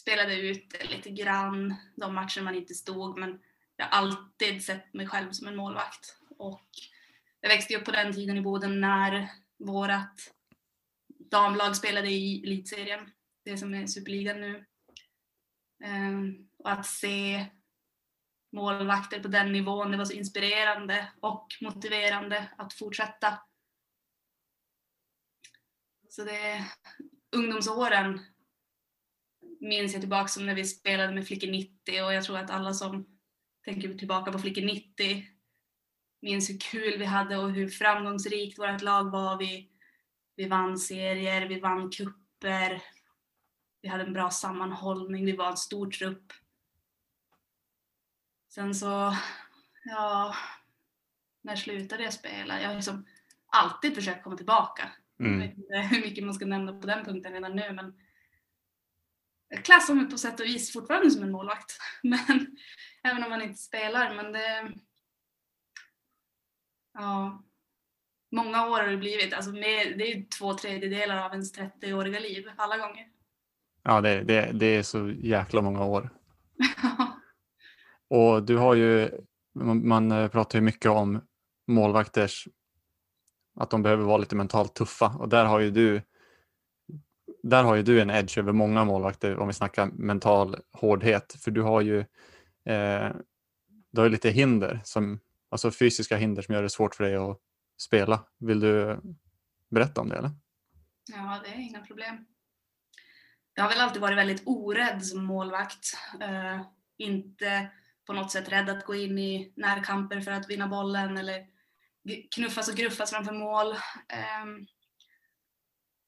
spelade 0.00 0.34
ut 0.34 0.90
lite 0.90 1.10
grann 1.10 1.74
de 1.96 2.14
matcher 2.14 2.40
man 2.40 2.54
inte 2.54 2.74
stod 2.74 3.18
men 3.18 3.40
jag 3.76 3.84
har 3.84 3.90
alltid 3.90 4.64
sett 4.64 4.94
mig 4.94 5.08
själv 5.08 5.32
som 5.32 5.48
en 5.48 5.56
målvakt. 5.56 6.16
Och 6.38 6.68
jag 7.42 7.48
växte 7.48 7.76
upp 7.76 7.84
på 7.84 7.90
den 7.90 8.12
tiden 8.12 8.36
i 8.36 8.40
Boden 8.40 8.80
när 8.80 9.28
vårat 9.58 10.34
damlag 11.30 11.76
spelade 11.76 12.10
i 12.10 12.42
elitserien, 12.42 13.10
det 13.44 13.56
som 13.56 13.74
är 13.74 13.86
superligan 13.86 14.40
nu. 14.40 14.66
Ehm, 15.84 16.48
och 16.58 16.70
att 16.70 16.86
se 16.86 17.46
målvakter 18.52 19.22
på 19.22 19.28
den 19.28 19.52
nivån, 19.52 19.90
det 19.90 19.96
var 19.96 20.04
så 20.04 20.12
inspirerande 20.12 21.12
och 21.20 21.46
motiverande 21.60 22.48
att 22.58 22.72
fortsätta. 22.72 23.38
Så 26.08 26.24
det, 26.24 26.66
ungdomsåren 27.36 28.20
minns 29.60 29.92
jag 29.92 30.02
tillbaka 30.02 30.28
som 30.28 30.46
när 30.46 30.54
vi 30.54 30.64
spelade 30.64 31.14
med 31.14 31.26
Flickor 31.26 31.48
90 31.48 32.02
och 32.02 32.14
jag 32.14 32.24
tror 32.24 32.38
att 32.38 32.50
alla 32.50 32.74
som 32.74 33.18
tänker 33.64 33.94
tillbaka 33.94 34.32
på 34.32 34.38
Flickor 34.38 34.62
90 34.62 35.31
minns 36.22 36.50
hur 36.50 36.58
kul 36.58 36.98
vi 36.98 37.04
hade 37.04 37.36
och 37.36 37.50
hur 37.50 37.68
framgångsrikt 37.68 38.58
vårt 38.58 38.82
lag 38.82 39.10
var. 39.10 39.38
Vi, 39.38 39.68
vi 40.36 40.48
vann 40.48 40.78
serier, 40.78 41.48
vi 41.48 41.60
vann 41.60 41.90
kupper. 41.90 42.82
Vi 43.82 43.88
hade 43.88 44.04
en 44.04 44.12
bra 44.12 44.30
sammanhållning, 44.30 45.24
vi 45.24 45.36
var 45.36 45.50
en 45.50 45.56
stor 45.56 45.90
trupp. 45.90 46.32
Sen 48.48 48.74
så, 48.74 49.16
ja, 49.84 50.34
när 51.42 51.56
slutade 51.56 52.02
jag 52.02 52.12
spela? 52.12 52.60
Jag 52.60 52.68
har 52.68 52.74
liksom 52.74 53.06
alltid 53.46 53.94
försökt 53.94 54.24
komma 54.24 54.36
tillbaka. 54.36 54.90
Mm. 55.20 55.40
Jag 55.40 55.48
vet 55.48 55.58
inte 55.58 55.76
hur 55.76 56.00
mycket 56.00 56.24
man 56.24 56.34
ska 56.34 56.46
nämna 56.46 56.80
på 56.80 56.86
den 56.86 57.04
punkten 57.04 57.32
redan 57.32 57.56
nu 57.56 57.72
men 57.72 57.94
jag 59.48 59.64
klassar 59.64 59.94
mig 59.94 60.10
på 60.10 60.18
sätt 60.18 60.40
och 60.40 60.46
vis 60.46 60.72
fortfarande 60.72 61.10
som 61.10 61.22
en 61.22 61.32
målvakt. 61.32 61.78
Men, 62.02 62.56
även 63.02 63.24
om 63.24 63.30
man 63.30 63.42
inte 63.42 63.58
spelar. 63.58 64.14
Men 64.14 64.32
det, 64.32 64.72
ja, 66.94 67.42
många 68.32 68.66
år 68.66 68.78
har 68.80 68.88
det 68.88 68.96
blivit. 68.96 69.34
Alltså 69.34 69.52
med, 69.52 69.98
det 69.98 70.12
är 70.12 70.24
två 70.38 70.54
tredjedelar 70.54 71.24
av 71.24 71.32
ens 71.32 71.58
30-åriga 71.58 72.20
liv 72.20 72.50
alla 72.56 72.78
gånger. 72.78 73.08
Ja, 73.82 74.00
det, 74.00 74.22
det, 74.22 74.50
det 74.52 74.66
är 74.66 74.82
så 74.82 75.10
jäkla 75.10 75.62
många 75.62 75.84
år. 75.84 76.10
och 78.08 78.42
du 78.42 78.56
har 78.56 78.74
ju, 78.74 79.10
man, 79.54 79.88
man 79.88 80.30
pratar 80.30 80.58
ju 80.58 80.62
mycket 80.62 80.90
om 80.90 81.20
målvakters, 81.66 82.48
att 83.60 83.70
de 83.70 83.82
behöver 83.82 84.04
vara 84.04 84.18
lite 84.18 84.36
mentalt 84.36 84.74
tuffa 84.74 85.06
och 85.06 85.28
där 85.28 85.44
har 85.44 85.60
ju 85.60 85.70
du 85.70 86.02
där 87.42 87.64
har 87.64 87.74
ju 87.74 87.82
du 87.82 88.00
en 88.00 88.10
edge 88.10 88.38
över 88.38 88.52
många 88.52 88.84
målvakter 88.84 89.38
om 89.38 89.46
vi 89.46 89.52
snackar 89.54 89.86
mental 89.86 90.56
hårdhet. 90.72 91.36
För 91.40 91.50
du 91.50 91.62
har 91.62 91.80
ju, 91.80 91.98
eh, 92.64 93.10
du 93.90 94.00
har 94.00 94.04
ju 94.04 94.08
lite 94.08 94.30
hinder, 94.30 94.80
som, 94.84 95.20
alltså 95.52 95.70
fysiska 95.70 96.16
hinder 96.16 96.42
som 96.42 96.54
gör 96.54 96.62
det 96.62 96.70
svårt 96.70 96.94
för 96.94 97.04
dig 97.04 97.16
att 97.16 97.40
spela. 97.76 98.26
Vill 98.38 98.60
du 98.60 99.00
berätta 99.70 100.00
om 100.00 100.08
det? 100.08 100.16
Eller? 100.16 100.30
Ja, 101.12 101.40
det 101.44 101.50
är 101.50 101.58
inga 101.58 101.80
problem. 101.80 102.26
Jag 103.54 103.62
har 103.62 103.70
väl 103.70 103.80
alltid 103.80 104.02
varit 104.02 104.18
väldigt 104.18 104.42
orädd 104.46 105.06
som 105.06 105.24
målvakt. 105.24 105.96
Uh, 106.22 106.62
inte 106.96 107.70
på 108.06 108.12
något 108.12 108.30
sätt 108.30 108.48
rädd 108.48 108.70
att 108.70 108.84
gå 108.84 108.94
in 108.94 109.18
i 109.18 109.52
närkamper 109.56 110.20
för 110.20 110.30
att 110.30 110.50
vinna 110.50 110.68
bollen 110.68 111.18
eller 111.18 111.46
knuffas 112.34 112.68
och 112.68 112.74
gruffas 112.74 113.10
framför 113.10 113.32
mål. 113.32 113.72
Um, 114.42 114.66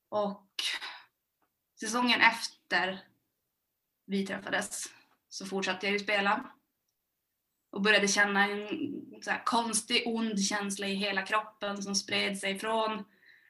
och 0.08 0.50
säsongen 1.80 2.20
efter 2.20 3.08
vi 4.06 4.26
träffades 4.26 4.84
så 5.28 5.46
fortsatte 5.46 5.86
jag 5.86 5.92
ju 5.92 5.98
spela 5.98 6.50
och 7.74 7.82
började 7.82 8.08
känna 8.08 8.48
en 8.48 8.68
så 9.22 9.30
konstig 9.44 10.02
ond 10.06 10.44
känsla 10.44 10.86
i 10.86 10.94
hela 10.94 11.22
kroppen 11.22 11.82
som 11.82 11.94
spred 11.94 12.38
sig 12.38 12.58
från 12.58 13.04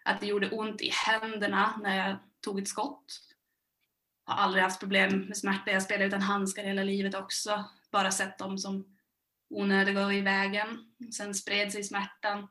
att 0.05 0.21
det 0.21 0.27
gjorde 0.27 0.51
ont 0.51 0.81
i 0.81 0.91
händerna 1.07 1.81
när 1.83 2.09
jag 2.09 2.17
tog 2.41 2.59
ett 2.59 2.69
skott. 2.69 3.21
Har 4.25 4.37
aldrig 4.37 4.63
haft 4.63 4.81
problem 4.81 5.21
med 5.21 5.37
smärta. 5.37 5.71
Jag 5.71 5.83
spelade 5.83 6.05
utan 6.05 6.23
handskar 6.23 6.65
hela 6.65 6.83
livet 6.83 7.15
också. 7.15 7.65
Bara 7.91 8.11
sett 8.11 8.39
dem 8.39 8.59
som 8.59 8.97
onödiga 9.51 10.07
och 10.07 10.15
i 10.15 10.21
vägen. 10.21 10.95
Sen 11.17 11.35
spred 11.35 11.73
sig 11.73 11.85
smärtan 11.85 12.49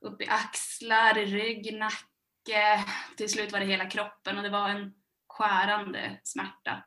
upp 0.00 0.22
i 0.22 0.28
axlar, 0.28 1.14
rygg, 1.14 1.78
nacke 1.78 2.84
till 3.16 3.28
slut 3.28 3.52
var 3.52 3.60
det 3.60 3.66
hela 3.66 3.90
kroppen 3.90 4.36
och 4.36 4.42
det 4.42 4.50
var 4.50 4.68
en 4.68 4.94
skärande 5.28 6.20
smärta. 6.22 6.84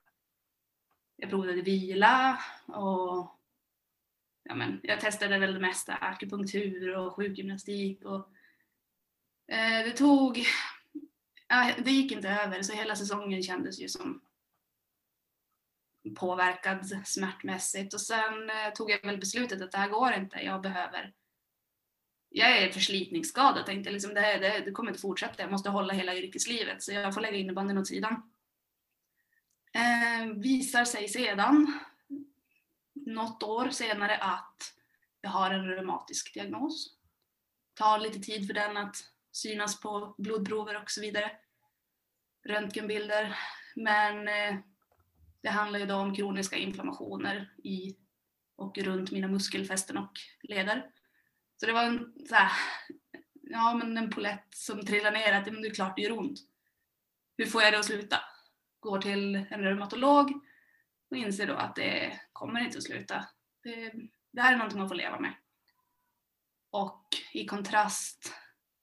Jag 1.15 1.29
provade 1.29 1.61
vila 1.61 2.39
och 2.67 3.34
ja, 4.45 4.55
men, 4.55 4.79
jag 4.83 4.99
testade 4.99 5.39
väl 5.39 5.53
det 5.53 5.59
mesta, 5.59 5.95
akupunktur 5.95 6.97
och 6.97 7.15
sjukgymnastik. 7.15 8.05
Och, 8.05 8.29
eh, 9.47 9.85
det 9.85 9.91
tog, 9.91 10.37
eh, 11.49 11.83
det 11.83 11.91
gick 11.91 12.11
inte 12.11 12.29
över 12.29 12.61
så 12.61 12.73
hela 12.73 12.95
säsongen 12.95 13.43
kändes 13.43 13.79
ju 13.79 13.87
som 13.87 14.21
påverkad 16.15 17.01
smärtmässigt 17.05 17.93
och 17.93 18.01
sen 18.01 18.49
eh, 18.49 18.73
tog 18.75 18.91
jag 18.91 19.05
väl 19.05 19.17
beslutet 19.17 19.61
att 19.61 19.71
det 19.71 19.77
här 19.77 19.89
går 19.89 20.13
inte, 20.13 20.39
jag 20.39 20.61
behöver 20.61 21.13
jag 22.35 22.57
är 22.57 22.71
förslitningsskadad. 22.71 23.65
Tänkte 23.65 23.91
liksom, 23.91 24.13
det, 24.13 24.21
här, 24.21 24.39
det, 24.39 24.63
det 24.65 24.71
kommer 24.71 24.91
inte 24.91 25.01
fortsätta. 25.01 25.43
Jag 25.43 25.51
måste 25.51 25.69
hålla 25.69 25.93
hela 25.93 26.15
yrkeslivet 26.15 26.83
så 26.83 26.91
jag 26.91 27.13
får 27.13 27.21
lägga 27.21 27.37
innebandyn 27.37 27.77
åt 27.77 27.87
sidan. 27.87 28.31
Eh, 29.73 30.27
visar 30.35 30.85
sig 30.85 31.07
sedan, 31.07 31.79
något 33.05 33.43
år 33.43 33.69
senare, 33.69 34.17
att 34.17 34.73
jag 35.21 35.29
har 35.29 35.51
en 35.51 35.67
reumatisk 35.67 36.33
diagnos. 36.33 36.97
Tar 37.73 37.99
lite 37.99 38.19
tid 38.19 38.47
för 38.47 38.53
den 38.53 38.77
att 38.77 38.95
synas 39.31 39.81
på 39.81 40.15
blodprover 40.17 40.81
och 40.81 40.91
så 40.91 41.01
vidare. 41.01 41.31
Röntgenbilder 42.45 43.37
Men 43.75 44.27
eh, 44.27 44.55
det 45.41 45.49
handlar 45.49 45.79
ju 45.79 45.85
då 45.85 45.95
om 45.95 46.15
kroniska 46.15 46.57
inflammationer 46.57 47.53
i 47.63 47.95
och 48.55 48.77
runt 48.77 49.11
mina 49.11 49.27
muskelfästen 49.27 49.97
och 49.97 50.11
leder. 50.41 50.91
Så 51.59 51.65
det 51.65 51.73
var 51.73 51.83
en, 51.83 52.13
så 52.29 52.35
här, 52.35 52.51
ja, 53.41 53.73
men 53.73 53.97
en 53.97 54.09
polett 54.09 54.47
som 54.49 54.85
trillade 54.85 55.17
ner 55.17 55.33
att 55.33 55.45
men 55.45 55.61
det 55.61 55.67
är 55.67 55.73
klart 55.73 55.95
det 55.95 56.01
gör 56.01 56.19
ont. 56.19 56.39
Hur 57.37 57.45
får 57.45 57.61
jag 57.61 57.73
det 57.73 57.79
att 57.79 57.85
sluta? 57.85 58.19
Går 58.79 59.01
till 59.01 59.35
en 59.35 59.61
reumatolog 59.61 60.31
och 61.09 61.17
inser 61.17 61.47
då 61.47 61.53
att 61.53 61.75
det 61.75 62.05
är 62.05 62.21
kommer 62.35 62.59
inte 62.59 62.77
att 62.77 62.83
sluta. 62.83 63.27
Det, 63.63 63.93
det 64.31 64.41
här 64.41 64.53
är 64.53 64.57
någonting 64.57 64.79
man 64.79 64.87
får 64.87 64.95
leva 64.95 65.19
med. 65.19 65.33
Och 66.69 67.07
i 67.33 67.45
kontrast 67.45 68.33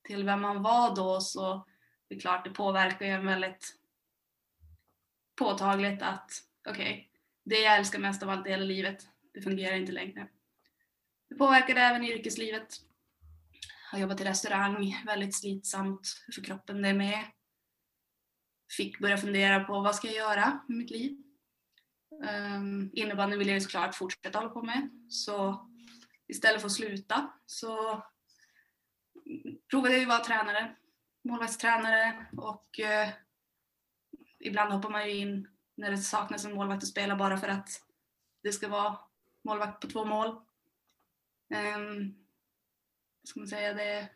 till 0.03 0.25
vem 0.25 0.41
man 0.41 0.63
var 0.63 0.97
då 0.97 1.21
så 1.21 1.67
det 2.09 2.15
är 2.15 2.21
klart 2.21 2.45
det 2.45 2.51
påverkar 2.51 3.07
ju 3.07 3.13
en 3.13 3.27
väldigt 3.27 3.77
påtagligt 5.35 6.03
att 6.03 6.31
okej, 6.69 6.93
okay, 6.93 7.07
det 7.45 7.61
jag 7.61 7.77
älskar 7.77 7.99
mest 7.99 8.23
av 8.23 8.31
allt 8.31 8.47
i 8.47 8.51
hela 8.51 8.65
livet, 8.65 9.09
det 9.35 9.43
fungerar 9.43 9.77
inte 9.77 9.93
längre. 9.93 10.29
Det 11.29 11.35
påverkade 11.35 11.81
även 11.81 12.05
yrkeslivet. 12.05 12.77
Jag 13.91 13.99
har 13.99 14.03
jobbat 14.03 14.21
i 14.21 14.25
restaurang, 14.25 15.03
väldigt 15.07 15.35
slitsamt 15.35 16.25
för 16.35 16.45
kroppen 16.45 16.83
det 16.83 16.95
med. 16.95 17.25
Fick 18.77 18.99
börja 18.99 19.17
fundera 19.17 19.65
på 19.65 19.81
vad 19.81 19.95
ska 19.95 20.07
jag 20.07 20.17
göra 20.17 20.61
med 20.69 20.79
mitt 20.79 20.91
liv? 20.91 21.22
Um, 22.21 22.91
innebandy 22.93 23.37
vill 23.37 23.49
jag 23.49 23.55
ju 23.55 23.61
såklart 23.61 23.95
fortsätta 23.95 24.39
hålla 24.39 24.51
på 24.51 24.63
med. 24.63 24.89
Så 25.09 25.69
istället 26.27 26.61
för 26.61 26.67
att 26.67 26.73
sluta 26.73 27.33
så 27.47 28.03
provade 29.71 29.95
jag 29.95 29.99
ju 29.99 30.03
att 30.03 30.09
vara 30.09 30.25
tränare, 30.25 30.77
målvaktstränare 31.25 32.27
och 32.37 32.81
uh, 32.81 33.13
ibland 34.41 34.73
hoppar 34.73 34.91
man 34.91 35.09
ju 35.09 35.17
in 35.17 35.49
när 35.75 35.91
det 35.91 35.99
saknas 35.99 36.45
en 36.45 36.55
målvakt 36.55 36.83
att 36.83 36.89
spela 36.89 37.17
bara 37.17 37.39
för 37.39 37.49
att 37.49 37.69
det 38.43 38.53
ska 38.53 38.69
vara 38.69 38.99
målvakt 39.45 39.81
på 39.81 39.87
två 39.87 40.05
mål. 40.05 40.29
Um, 41.77 42.15
ska 43.25 43.41
man 43.41 43.49
säga, 43.49 43.75
det, 43.75 44.09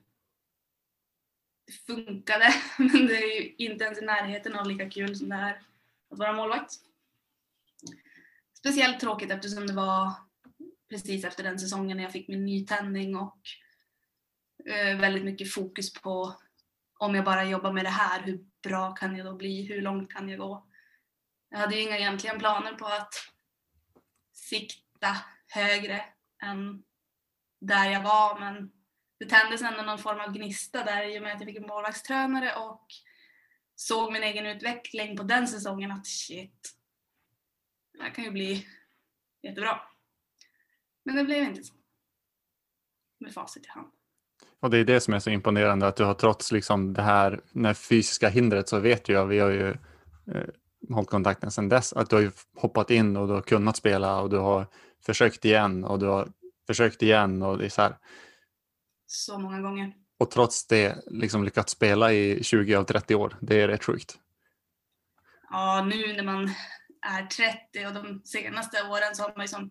det 1.66 1.72
funkade 1.72 2.54
men 2.78 3.06
det 3.06 3.16
är 3.16 3.42
ju 3.42 3.54
inte 3.56 3.84
ens 3.84 3.98
i 3.98 4.04
närheten 4.04 4.54
av 4.54 4.66
lika 4.66 4.90
kul 4.90 5.16
som 5.16 5.28
det 5.28 5.36
är 5.36 5.62
att 6.10 6.18
vara 6.18 6.32
målvakt. 6.32 6.72
Speciellt 8.66 9.00
tråkigt 9.00 9.30
eftersom 9.30 9.66
det 9.66 9.72
var 9.72 10.12
precis 10.88 11.24
efter 11.24 11.42
den 11.42 11.58
säsongen 11.58 11.96
när 11.96 12.04
jag 12.04 12.12
fick 12.12 12.28
min 12.28 12.44
nytändning 12.44 13.16
och 13.16 13.38
eh, 14.70 14.98
väldigt 14.98 15.24
mycket 15.24 15.52
fokus 15.52 15.92
på 15.92 16.34
om 16.98 17.14
jag 17.14 17.24
bara 17.24 17.44
jobbar 17.44 17.72
med 17.72 17.84
det 17.84 17.90
här, 17.90 18.22
hur 18.22 18.44
bra 18.62 18.94
kan 18.94 19.16
jag 19.16 19.26
då 19.26 19.34
bli? 19.34 19.66
Hur 19.66 19.82
långt 19.82 20.12
kan 20.12 20.28
jag 20.28 20.38
gå? 20.38 20.66
Jag 21.50 21.58
hade 21.58 21.74
ju 21.76 21.82
inga 21.82 21.98
egentligen 21.98 22.38
planer 22.38 22.72
på 22.72 22.86
att 22.86 23.14
sikta 24.32 25.16
högre 25.48 26.04
än 26.42 26.82
där 27.60 27.90
jag 27.90 28.02
var 28.02 28.40
men 28.40 28.72
det 29.18 29.26
tändes 29.26 29.62
ändå 29.62 29.82
någon 29.82 29.98
form 29.98 30.20
av 30.20 30.32
gnista 30.32 30.84
där 30.84 31.14
i 31.14 31.18
och 31.18 31.22
med 31.22 31.34
att 31.34 31.40
jag 31.40 31.48
fick 31.48 31.56
en 31.56 31.66
målvaktstränare 31.66 32.56
och 32.56 32.86
såg 33.76 34.12
min 34.12 34.22
egen 34.22 34.46
utveckling 34.46 35.16
på 35.16 35.22
den 35.22 35.48
säsongen 35.48 35.90
att 35.90 36.06
shit, 36.06 36.76
det 37.96 38.02
här 38.02 38.10
kan 38.10 38.24
ju 38.24 38.30
bli 38.30 38.66
jättebra. 39.42 39.80
Men 41.04 41.16
det 41.16 41.24
blev 41.24 41.42
inte 41.42 41.64
så. 41.64 41.74
Med 43.20 43.34
facit 43.34 43.66
i 43.66 43.68
hand. 43.68 43.90
Och 44.60 44.70
det 44.70 44.78
är 44.78 44.84
det 44.84 45.00
som 45.00 45.14
är 45.14 45.18
så 45.18 45.30
imponerande 45.30 45.86
att 45.86 45.96
du 45.96 46.04
har 46.04 46.14
trots 46.14 46.52
liksom 46.52 46.92
det 46.92 47.02
här 47.02 47.40
när 47.52 47.74
fysiska 47.74 48.28
hindret 48.28 48.68
så 48.68 48.78
vet 48.78 49.08
jag, 49.08 49.26
vi 49.26 49.38
har 49.38 49.50
ju 49.50 49.68
eh, 50.34 50.48
hållit 50.90 51.10
kontakten 51.10 51.50
sedan 51.50 51.68
dess, 51.68 51.92
att 51.92 52.10
du 52.10 52.16
har 52.16 52.32
hoppat 52.56 52.90
in 52.90 53.16
och 53.16 53.28
du 53.28 53.34
har 53.34 53.42
kunnat 53.42 53.76
spela 53.76 54.20
och 54.20 54.30
du 54.30 54.38
har 54.38 54.66
försökt 55.06 55.44
igen 55.44 55.84
och 55.84 55.98
du 55.98 56.06
har 56.06 56.28
försökt 56.66 57.02
igen 57.02 57.42
och 57.42 57.58
det 57.58 57.64
är 57.64 57.68
så 57.68 57.82
här. 57.82 57.96
Så 59.06 59.38
många 59.38 59.60
gånger. 59.60 59.92
Och 60.18 60.30
trots 60.30 60.66
det 60.66 60.98
liksom 61.06 61.44
lyckats 61.44 61.72
spela 61.72 62.12
i 62.12 62.42
20 62.42 62.74
av 62.74 62.84
30 62.84 63.14
år. 63.14 63.36
Det 63.40 63.60
är 63.60 63.68
rätt 63.68 63.84
sjukt. 63.84 64.18
Ja, 65.50 65.84
nu 65.90 66.12
när 66.12 66.22
man 66.22 66.50
är 67.06 67.26
30 67.26 67.86
och 67.86 67.94
de 67.94 68.22
senaste 68.24 68.82
åren 68.82 69.16
så 69.16 69.22
har 69.22 69.32
man 69.36 69.44
ju 69.44 69.48
som 69.48 69.70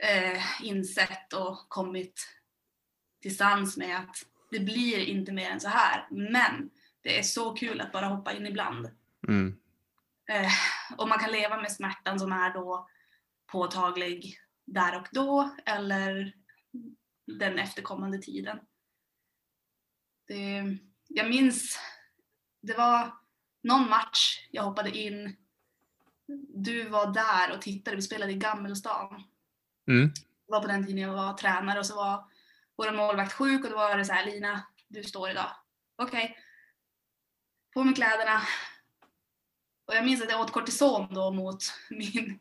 eh, 0.00 0.62
insett 0.62 1.32
och 1.32 1.68
kommit 1.68 2.28
till 3.20 3.36
sans 3.36 3.76
med 3.76 3.98
att 3.98 4.16
det 4.50 4.60
blir 4.60 4.98
inte 4.98 5.32
mer 5.32 5.50
än 5.50 5.60
så 5.60 5.68
här. 5.68 6.08
Men 6.10 6.70
det 7.00 7.18
är 7.18 7.22
så 7.22 7.54
kul 7.54 7.80
att 7.80 7.92
bara 7.92 8.06
hoppa 8.06 8.32
in 8.32 8.46
ibland. 8.46 8.90
Mm. 9.28 9.58
Eh, 10.28 10.52
och 10.96 11.08
man 11.08 11.18
kan 11.18 11.32
leva 11.32 11.56
med 11.56 11.72
smärtan 11.72 12.18
som 12.18 12.32
är 12.32 12.54
då 12.54 12.88
påtaglig 13.46 14.38
där 14.64 15.00
och 15.00 15.08
då 15.12 15.56
eller 15.66 16.32
den 17.26 17.58
efterkommande 17.58 18.18
tiden. 18.18 18.58
Det, 20.26 20.62
jag 21.08 21.28
minns, 21.28 21.78
det 22.62 22.74
var 22.74 23.14
någon 23.62 23.88
match 23.88 24.48
jag 24.50 24.62
hoppade 24.62 24.98
in. 24.98 25.36
Du 26.54 26.88
var 26.88 27.12
där 27.12 27.56
och 27.56 27.62
tittade, 27.62 27.96
vi 27.96 28.02
spelade 28.02 28.32
i 28.32 28.36
Gammelstan. 28.36 29.22
Mm. 29.88 30.08
Det 30.46 30.52
var 30.52 30.60
på 30.60 30.66
den 30.66 30.86
tiden 30.86 30.98
jag 30.98 31.12
var 31.12 31.34
tränare 31.34 31.78
och 31.78 31.86
så 31.86 31.96
var 31.96 32.24
vår 32.76 32.92
målvakt 32.92 33.32
sjuk 33.32 33.64
och 33.64 33.70
då 33.70 33.76
var 33.76 33.98
det 33.98 34.04
så 34.04 34.12
här, 34.12 34.26
Lina, 34.26 34.62
du 34.88 35.02
står 35.02 35.30
idag. 35.30 35.50
Okej. 35.96 36.24
Okay. 36.24 36.36
På 37.74 37.84
med 37.84 37.96
kläderna. 37.96 38.42
Och 39.86 39.94
jag 39.94 40.04
minns 40.04 40.22
att 40.22 40.30
jag 40.30 40.40
åt 40.40 40.52
kortison 40.52 41.14
då 41.14 41.30
mot 41.30 41.64
min, 41.90 42.38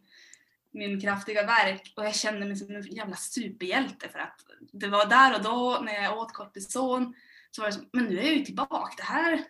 min 0.71 1.01
kraftiga 1.01 1.45
verk 1.45 1.93
och 1.95 2.05
jag 2.05 2.15
kände 2.15 2.45
mig 2.45 2.55
som 2.55 2.75
en 2.75 2.81
jävla 2.81 3.15
superhjälte 3.15 4.09
för 4.09 4.19
att 4.19 4.41
det 4.71 4.88
var 4.88 5.05
där 5.05 5.35
och 5.35 5.43
då 5.43 5.79
när 5.83 6.03
jag 6.03 6.17
åt 6.17 6.33
kortison 6.33 7.15
så 7.51 7.61
var 7.61 7.69
det 7.69 7.73
som, 7.73 7.89
men 7.93 8.05
nu 8.05 8.19
är 8.19 8.23
jag 8.23 8.35
ju 8.35 8.45
tillbaka, 8.45 8.93
det 8.97 9.03
här, 9.03 9.43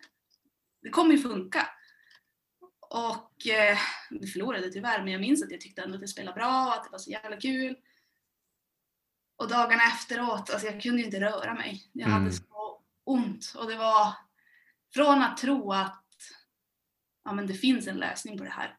det 0.82 0.90
kommer 0.90 1.12
ju 1.12 1.18
funka. 1.18 1.68
Och 2.92 3.46
eh, 3.46 3.78
vi 4.10 4.26
förlorade 4.26 4.70
tyvärr 4.70 5.02
men 5.02 5.12
jag 5.12 5.20
minns 5.20 5.42
att 5.42 5.50
jag 5.50 5.60
tyckte 5.60 5.82
ändå 5.82 5.94
att 5.94 6.00
det 6.00 6.08
spelade 6.08 6.34
bra, 6.34 6.74
att 6.74 6.84
det 6.84 6.90
var 6.90 6.98
så 6.98 7.10
jävla 7.10 7.36
kul. 7.36 7.76
Och 9.36 9.48
dagarna 9.48 9.82
efteråt, 9.82 10.50
alltså 10.50 10.66
jag 10.66 10.82
kunde 10.82 10.98
ju 10.98 11.04
inte 11.04 11.20
röra 11.20 11.54
mig. 11.54 11.90
Jag 11.92 12.08
mm. 12.08 12.18
hade 12.18 12.32
så 12.32 12.82
ont 13.04 13.54
och 13.58 13.66
det 13.66 13.76
var 13.76 14.16
från 14.94 15.22
att 15.22 15.36
tro 15.36 15.72
att 15.72 16.04
ja, 17.24 17.32
men 17.32 17.46
det 17.46 17.54
finns 17.54 17.86
en 17.86 17.96
lösning 17.96 18.38
på 18.38 18.44
det 18.44 18.50
här 18.50 18.76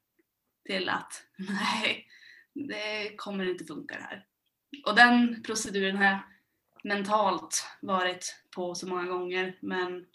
till 0.65 0.89
att 0.89 1.23
nej, 1.37 2.07
det 2.53 3.15
kommer 3.15 3.49
inte 3.49 3.65
funka 3.65 3.95
det 3.95 4.03
här. 4.03 4.25
Och 4.85 4.95
den 4.95 5.43
proceduren 5.43 5.97
har 5.97 6.05
jag 6.05 6.19
mentalt 6.83 7.67
varit 7.81 8.43
på 8.55 8.75
så 8.75 8.87
många 8.87 9.05
gånger 9.05 9.57
men 9.61 10.05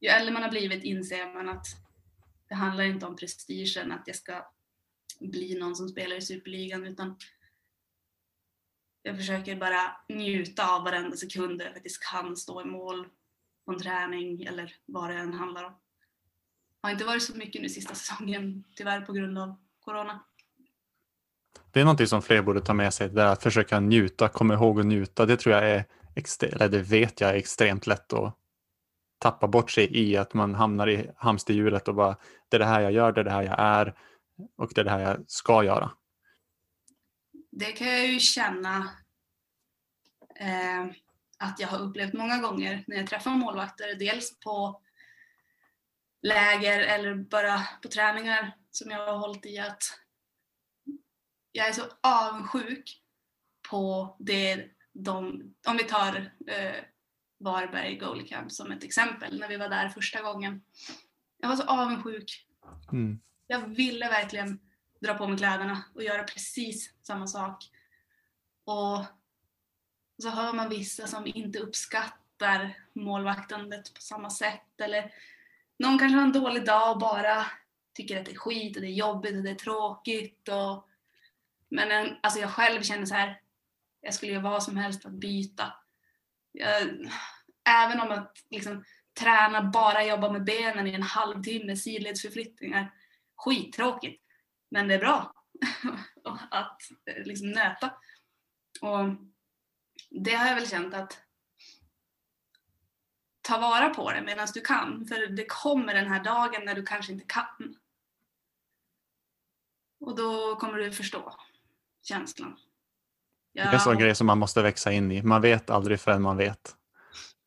ju 0.00 0.08
äldre 0.08 0.32
man 0.32 0.42
har 0.42 0.50
blivit 0.50 0.84
inser 0.84 1.34
man 1.34 1.48
att 1.48 1.85
det 2.48 2.54
handlar 2.54 2.84
inte 2.84 3.06
om 3.06 3.16
prestigen, 3.16 3.92
att 3.92 4.02
jag 4.06 4.16
ska 4.16 4.46
bli 5.20 5.58
någon 5.58 5.76
som 5.76 5.88
spelar 5.88 6.16
i 6.16 6.20
superligan 6.20 6.86
utan 6.86 7.16
jag 9.02 9.16
försöker 9.16 9.56
bara 9.56 9.96
njuta 10.08 10.76
av 10.76 10.84
varenda 10.84 11.16
sekund 11.16 11.62
jag 11.62 11.72
faktiskt 11.72 12.02
kan 12.02 12.36
stå 12.36 12.62
i 12.62 12.64
mål 12.64 13.08
på 13.64 13.72
en 13.72 13.78
träning 13.78 14.44
eller 14.44 14.74
vad 14.86 15.10
det 15.10 15.16
än 15.16 15.32
handlar 15.32 15.64
om. 15.64 15.72
Det 16.80 16.88
har 16.88 16.90
inte 16.90 17.04
varit 17.04 17.22
så 17.22 17.36
mycket 17.36 17.62
nu 17.62 17.68
sista 17.68 17.94
säsongen 17.94 18.64
tyvärr 18.76 19.00
på 19.00 19.12
grund 19.12 19.38
av 19.38 19.54
Corona. 19.80 20.24
Det 21.72 21.80
är 21.80 21.84
någonting 21.84 22.06
som 22.06 22.22
fler 22.22 22.42
borde 22.42 22.60
ta 22.60 22.74
med 22.74 22.94
sig, 22.94 23.08
det 23.08 23.30
att 23.30 23.42
försöka 23.42 23.80
njuta, 23.80 24.28
komma 24.28 24.54
ihåg 24.54 24.80
att 24.80 24.86
njuta. 24.86 25.26
Det 25.26 25.36
tror 25.36 25.54
jag 25.54 25.70
är, 25.70 25.84
eller 26.42 26.68
det 26.68 26.82
vet 26.82 27.20
jag 27.20 27.30
är 27.30 27.34
extremt 27.34 27.86
lätt 27.86 28.12
att 28.12 28.38
tappa 29.18 29.48
bort 29.48 29.70
sig 29.70 29.96
i, 29.96 30.16
att 30.16 30.34
man 30.34 30.54
hamnar 30.54 30.88
i 30.88 31.10
hamsterhjulet 31.16 31.88
och 31.88 31.94
bara, 31.94 32.16
det 32.48 32.56
är 32.56 32.58
det 32.58 32.64
här 32.64 32.80
jag 32.80 32.92
gör, 32.92 33.12
det 33.12 33.20
är 33.20 33.24
det 33.24 33.30
här 33.30 33.42
jag 33.42 33.56
är 33.58 33.94
och 34.56 34.72
det 34.74 34.80
är 34.80 34.84
det 34.84 34.90
här 34.90 35.00
jag 35.00 35.24
ska 35.26 35.64
göra. 35.64 35.90
Det 37.50 37.72
kan 37.72 37.86
jag 37.86 38.06
ju 38.06 38.18
känna 38.18 38.76
eh, 40.36 40.84
att 41.38 41.60
jag 41.60 41.68
har 41.68 41.78
upplevt 41.78 42.14
många 42.14 42.38
gånger 42.38 42.84
när 42.86 42.96
jag 42.96 43.06
träffar 43.06 43.30
målvakter, 43.30 43.94
dels 43.94 44.40
på 44.40 44.82
läger 46.22 46.80
eller 46.80 47.14
bara 47.14 47.62
på 47.82 47.88
träningar 47.88 48.56
som 48.70 48.90
jag 48.90 49.06
har 49.06 49.18
hållit 49.18 49.46
i 49.46 49.58
att 49.58 49.82
jag 51.52 51.68
är 51.68 51.72
så 51.72 51.82
avundsjuk 52.02 53.02
på 53.70 54.16
det 54.18 54.64
de, 54.92 55.42
om 55.66 55.76
vi 55.76 55.84
tar 55.84 56.32
eh, 56.46 56.84
Varberg 57.38 57.96
Goalie 57.96 58.26
Camp 58.26 58.52
som 58.52 58.72
ett 58.72 58.84
exempel, 58.84 59.38
när 59.40 59.48
vi 59.48 59.56
var 59.56 59.68
där 59.68 59.88
första 59.88 60.22
gången. 60.22 60.62
Jag 61.38 61.48
var 61.48 61.56
så 61.56 61.62
avundsjuk. 61.62 62.46
Mm. 62.92 63.20
Jag 63.46 63.60
ville 63.60 64.08
verkligen 64.08 64.60
dra 65.00 65.14
på 65.14 65.26
mig 65.26 65.38
kläderna 65.38 65.84
och 65.94 66.02
göra 66.02 66.22
precis 66.22 66.94
samma 67.02 67.26
sak. 67.26 67.64
Och 68.64 69.04
så 70.22 70.30
hör 70.30 70.52
man 70.52 70.68
vissa 70.68 71.06
som 71.06 71.26
inte 71.26 71.58
uppskattar 71.58 72.78
målvaktandet 72.92 73.94
på 73.94 74.00
samma 74.00 74.30
sätt 74.30 74.80
eller 74.80 75.12
någon 75.78 75.98
kanske 75.98 76.16
har 76.16 76.24
en 76.24 76.32
dålig 76.32 76.66
dag 76.66 76.92
och 76.92 76.98
bara 76.98 77.46
tycker 77.94 78.20
att 78.20 78.26
det 78.26 78.32
är 78.32 78.36
skit 78.36 78.76
och 78.76 78.82
det 78.82 78.88
är 78.88 78.92
jobbigt 78.92 79.36
och 79.36 79.42
det 79.42 79.50
är 79.50 79.54
tråkigt. 79.54 80.48
Och... 80.48 80.88
Men 81.68 81.90
en, 81.90 82.16
alltså 82.22 82.40
jag 82.40 82.50
själv 82.50 82.82
känner 82.82 83.06
så 83.06 83.14
här, 83.14 83.40
jag 84.00 84.14
skulle 84.14 84.32
göra 84.32 84.42
vad 84.42 84.62
som 84.62 84.76
helst 84.76 85.02
för 85.02 85.08
att 85.08 85.14
byta. 85.14 85.72
Eh, 86.60 87.10
även 87.68 88.00
om 88.00 88.10
att 88.10 88.44
liksom, 88.50 88.84
träna, 89.20 89.62
bara 89.62 90.04
jobba 90.04 90.32
med 90.32 90.44
benen 90.44 90.86
i 90.86 90.94
en 90.94 91.02
halvtimme, 91.02 91.76
sidledsförflyttningar, 91.76 92.92
skittråkigt. 93.36 94.22
Men 94.70 94.88
det 94.88 94.94
är 94.94 94.98
bra 94.98 95.34
att 96.50 96.82
eh, 97.10 97.24
liksom 97.24 97.50
nöta. 97.50 97.94
Och 98.80 99.08
det 100.10 100.34
har 100.34 100.46
jag 100.46 100.54
väl 100.54 100.68
känt 100.68 100.94
att 100.94 101.22
ta 103.42 103.58
vara 103.58 103.88
på 103.88 104.12
det 104.12 104.22
medan 104.22 104.48
du 104.54 104.60
kan. 104.60 105.06
För 105.06 105.26
det 105.26 105.46
kommer 105.46 105.94
den 105.94 106.06
här 106.06 106.24
dagen 106.24 106.64
när 106.64 106.74
du 106.74 106.82
kanske 106.82 107.12
inte 107.12 107.26
kan. 107.26 107.76
Och 110.00 110.16
då 110.16 110.56
kommer 110.56 110.78
du 110.78 110.92
förstå 110.92 111.34
känslan. 112.02 112.58
Ja. 113.56 113.62
Det 113.62 113.68
är 113.68 113.74
en 113.74 113.80
sån 113.80 113.98
grej 113.98 114.14
som 114.14 114.26
man 114.26 114.38
måste 114.38 114.62
växa 114.62 114.92
in 114.92 115.12
i. 115.12 115.22
Man 115.22 115.42
vet 115.42 115.70
aldrig 115.70 116.00
förrän 116.00 116.22
man 116.22 116.36
vet. 116.36 116.76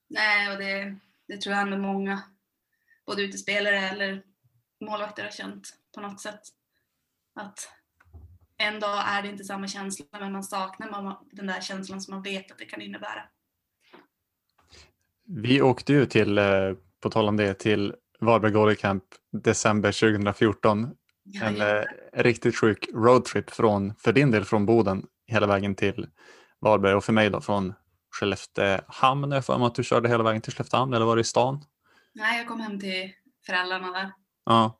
Nej, 0.07 0.51
och 0.51 0.57
det, 0.57 0.95
det 1.27 1.41
tror 1.41 1.55
jag 1.55 1.61
ändå 1.61 1.77
många, 1.77 2.23
både 3.05 3.21
utespelare 3.21 3.77
eller 3.77 4.23
målvakter 4.81 5.23
har 5.23 5.31
känt 5.31 5.73
på 5.95 6.01
något 6.01 6.21
sätt. 6.21 6.41
Att 7.35 7.71
en 8.57 8.79
dag 8.79 9.03
är 9.07 9.21
det 9.21 9.27
inte 9.27 9.43
samma 9.43 9.67
känsla 9.67 10.05
men 10.11 10.31
man 10.31 10.43
saknar 10.43 11.17
den 11.31 11.47
där 11.47 11.61
känslan 11.61 12.01
som 12.01 12.13
man 12.13 12.23
vet 12.23 12.51
att 12.51 12.57
det 12.57 12.65
kan 12.65 12.81
innebära. 12.81 13.23
Vi 15.25 15.61
åkte 15.61 15.93
ju 15.93 16.05
till, 16.05 16.37
eh, 16.37 16.73
på 16.99 17.09
tal 17.09 17.27
om 17.27 17.37
det, 17.37 17.53
till 17.53 17.95
Varberg 18.19 18.51
Goalie 18.51 18.75
Camp 18.75 19.03
december 19.31 19.91
2014. 19.91 20.95
Ja, 21.23 21.45
en 21.45 21.57
ja. 21.57 21.77
Eh, 21.77 21.85
riktigt 22.13 22.55
sjuk 22.55 22.89
roadtrip 22.93 23.49
från, 23.49 23.95
för 23.95 24.13
din 24.13 24.31
del 24.31 24.45
från 24.45 24.65
Boden 24.65 25.05
hela 25.29 25.47
vägen 25.47 25.75
till 25.75 26.07
Varberg 26.61 26.93
och 26.93 27.03
för 27.03 27.13
mig 27.13 27.29
då 27.29 27.41
från 27.41 27.73
Skelleftehamn. 28.11 29.31
Jag 29.31 29.45
får 29.45 29.65
att 29.67 29.75
du 29.75 29.83
körde 29.83 30.09
hela 30.09 30.23
vägen 30.23 30.41
till 30.41 30.53
Skelleftehamn 30.53 30.93
eller 30.93 31.05
var 31.05 31.15
det 31.15 31.21
i 31.21 31.23
stan? 31.23 31.63
Nej, 32.13 32.37
jag 32.37 32.47
kom 32.47 32.59
hem 32.59 32.79
till 32.79 33.11
föräldrarna 33.45 33.91
där. 33.91 34.11
Ja. 34.45 34.79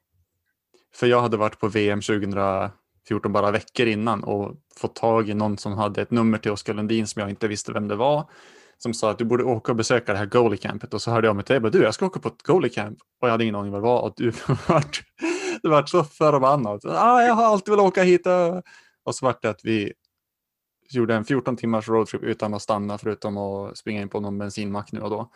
För 0.95 1.07
jag 1.07 1.21
hade 1.21 1.37
varit 1.37 1.59
på 1.59 1.67
VM 1.67 2.01
2014 2.01 3.33
bara 3.33 3.51
veckor 3.51 3.87
innan 3.87 4.23
och 4.23 4.55
fått 4.77 4.95
tag 4.95 5.29
i 5.29 5.33
någon 5.33 5.57
som 5.57 5.73
hade 5.73 6.01
ett 6.01 6.11
nummer 6.11 6.37
till 6.37 6.51
Oskar 6.51 6.73
Lundin 6.73 7.07
som 7.07 7.19
jag 7.19 7.29
inte 7.29 7.47
visste 7.47 7.73
vem 7.73 7.87
det 7.87 7.95
var 7.95 8.29
som 8.77 8.93
sa 8.93 9.11
att 9.11 9.17
du 9.17 9.25
borde 9.25 9.43
åka 9.43 9.71
och 9.71 9.75
besöka 9.75 10.11
det 10.13 10.17
här 10.17 10.25
goalie 10.25 10.57
campet 10.57 10.93
och 10.93 11.01
så 11.01 11.11
hörde 11.11 11.27
jag 11.27 11.35
mig 11.35 11.45
till 11.45 11.61
dig 11.61 11.71
du 11.71 11.83
jag 11.83 11.93
ska 11.93 12.05
åka 12.05 12.19
på 12.19 12.27
ett 12.27 12.43
goalie 12.43 12.69
camp 12.69 12.97
och 13.21 13.27
jag 13.27 13.31
hade 13.31 13.43
ingen 13.43 13.55
aning 13.55 13.71
vad 13.71 13.81
det 13.81 13.85
var 13.85 14.01
och 14.01 14.13
du 14.15 14.31
vart, 14.67 15.01
du 15.61 15.69
vart 15.69 15.89
så 15.89 16.03
förbannad. 16.03 16.85
Ah, 16.85 17.21
jag 17.21 17.33
har 17.33 17.43
alltid 17.43 17.71
velat 17.71 17.85
åka 17.85 18.03
hit 18.03 18.27
och 19.03 19.15
så 19.15 19.25
vart 19.25 19.41
det 19.41 19.49
att 19.49 19.61
vi 19.63 19.93
gjorde 20.89 21.15
en 21.15 21.25
14 21.25 21.57
timmars 21.57 21.89
roadtrip 21.89 22.23
utan 22.23 22.53
att 22.53 22.61
stanna 22.61 22.97
förutom 22.97 23.37
att 23.37 23.77
springa 23.77 24.01
in 24.01 24.09
på 24.09 24.19
någon 24.19 24.37
bensinmack 24.37 24.91
nu 24.91 24.99
och 24.99 25.09
då. 25.09 25.31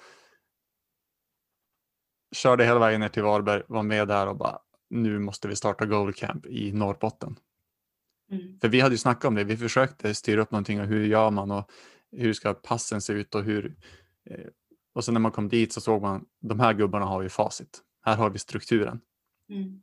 Körde 2.36 2.66
hela 2.66 2.80
vägen 2.80 3.00
ner 3.00 3.10
till 3.10 3.24
Varberg, 3.24 3.64
var 3.68 3.84
med 3.84 4.08
där 4.08 4.28
och 4.28 4.38
bara 4.38 4.60
nu 4.90 5.20
måste 5.20 5.48
vi 5.48 5.56
starta 5.56 5.86
goalie 5.86 6.14
camp 6.14 6.46
i 6.46 6.72
Norrbotten. 6.72 7.40
Mm. 8.32 8.60
För 8.60 8.68
vi 8.68 8.80
hade 8.80 8.94
ju 8.94 8.98
snackat 8.98 9.26
om 9.26 9.36
det, 9.36 9.44
vi 9.44 9.58
försökte 9.58 10.14
styra 10.14 10.42
upp 10.42 10.52
någonting 10.52 10.82
och 10.82 10.88
hur 10.88 11.06
gör 11.06 11.32
man 11.32 11.52
och 11.52 11.72
hur 12.12 12.34
ska 12.34 12.54
passen 12.54 13.02
se 13.02 13.14
ut 13.14 13.36
och 13.36 13.44
hur 13.44 13.76
eh, 14.30 14.48
och 14.94 15.06
sen 15.06 15.14
när 15.14 15.22
man 15.22 15.32
kom 15.32 15.50
dit 15.50 15.74
så 15.74 15.82
såg 15.82 16.02
man 16.02 16.26
de 16.42 16.60
här 16.60 16.74
gubbarna 16.74 17.06
har 17.06 17.22
ju 17.22 17.30
facit. 17.30 17.82
Här 18.06 18.16
har 18.16 18.30
vi 18.30 18.40
strukturen. 18.40 19.02
Mm. 19.50 19.82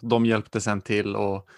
De 0.00 0.26
hjälpte 0.26 0.60
sen 0.60 0.80
till 0.80 1.16
och, 1.16 1.48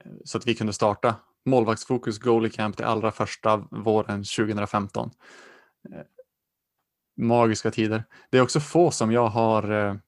eh, 0.00 0.12
så 0.24 0.38
att 0.38 0.46
vi 0.46 0.54
kunde 0.54 0.72
starta 0.72 1.14
målvaktsfokus 1.46 2.18
goalie 2.18 2.50
camp 2.50 2.76
det 2.76 2.86
allra 2.86 3.10
första 3.10 3.56
våren 3.56 4.24
2015. 4.24 5.10
Eh, 5.92 6.00
magiska 7.16 7.70
tider. 7.70 8.04
Det 8.30 8.38
är 8.38 8.42
också 8.42 8.60
få 8.60 8.90
som 8.90 9.12
jag 9.12 9.28
har 9.28 10.00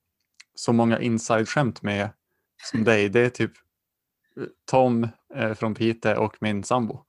så 0.55 0.73
många 0.73 0.99
inside-skämt 0.99 1.83
med 1.83 2.11
som 2.71 2.85
dig. 2.85 3.09
Det 3.09 3.21
är 3.21 3.31
typ 3.31 3.53
Tom 4.71 5.09
från 5.57 5.75
Pite 5.75 6.17
och 6.17 6.37
min 6.41 6.65
sambo. 6.65 7.05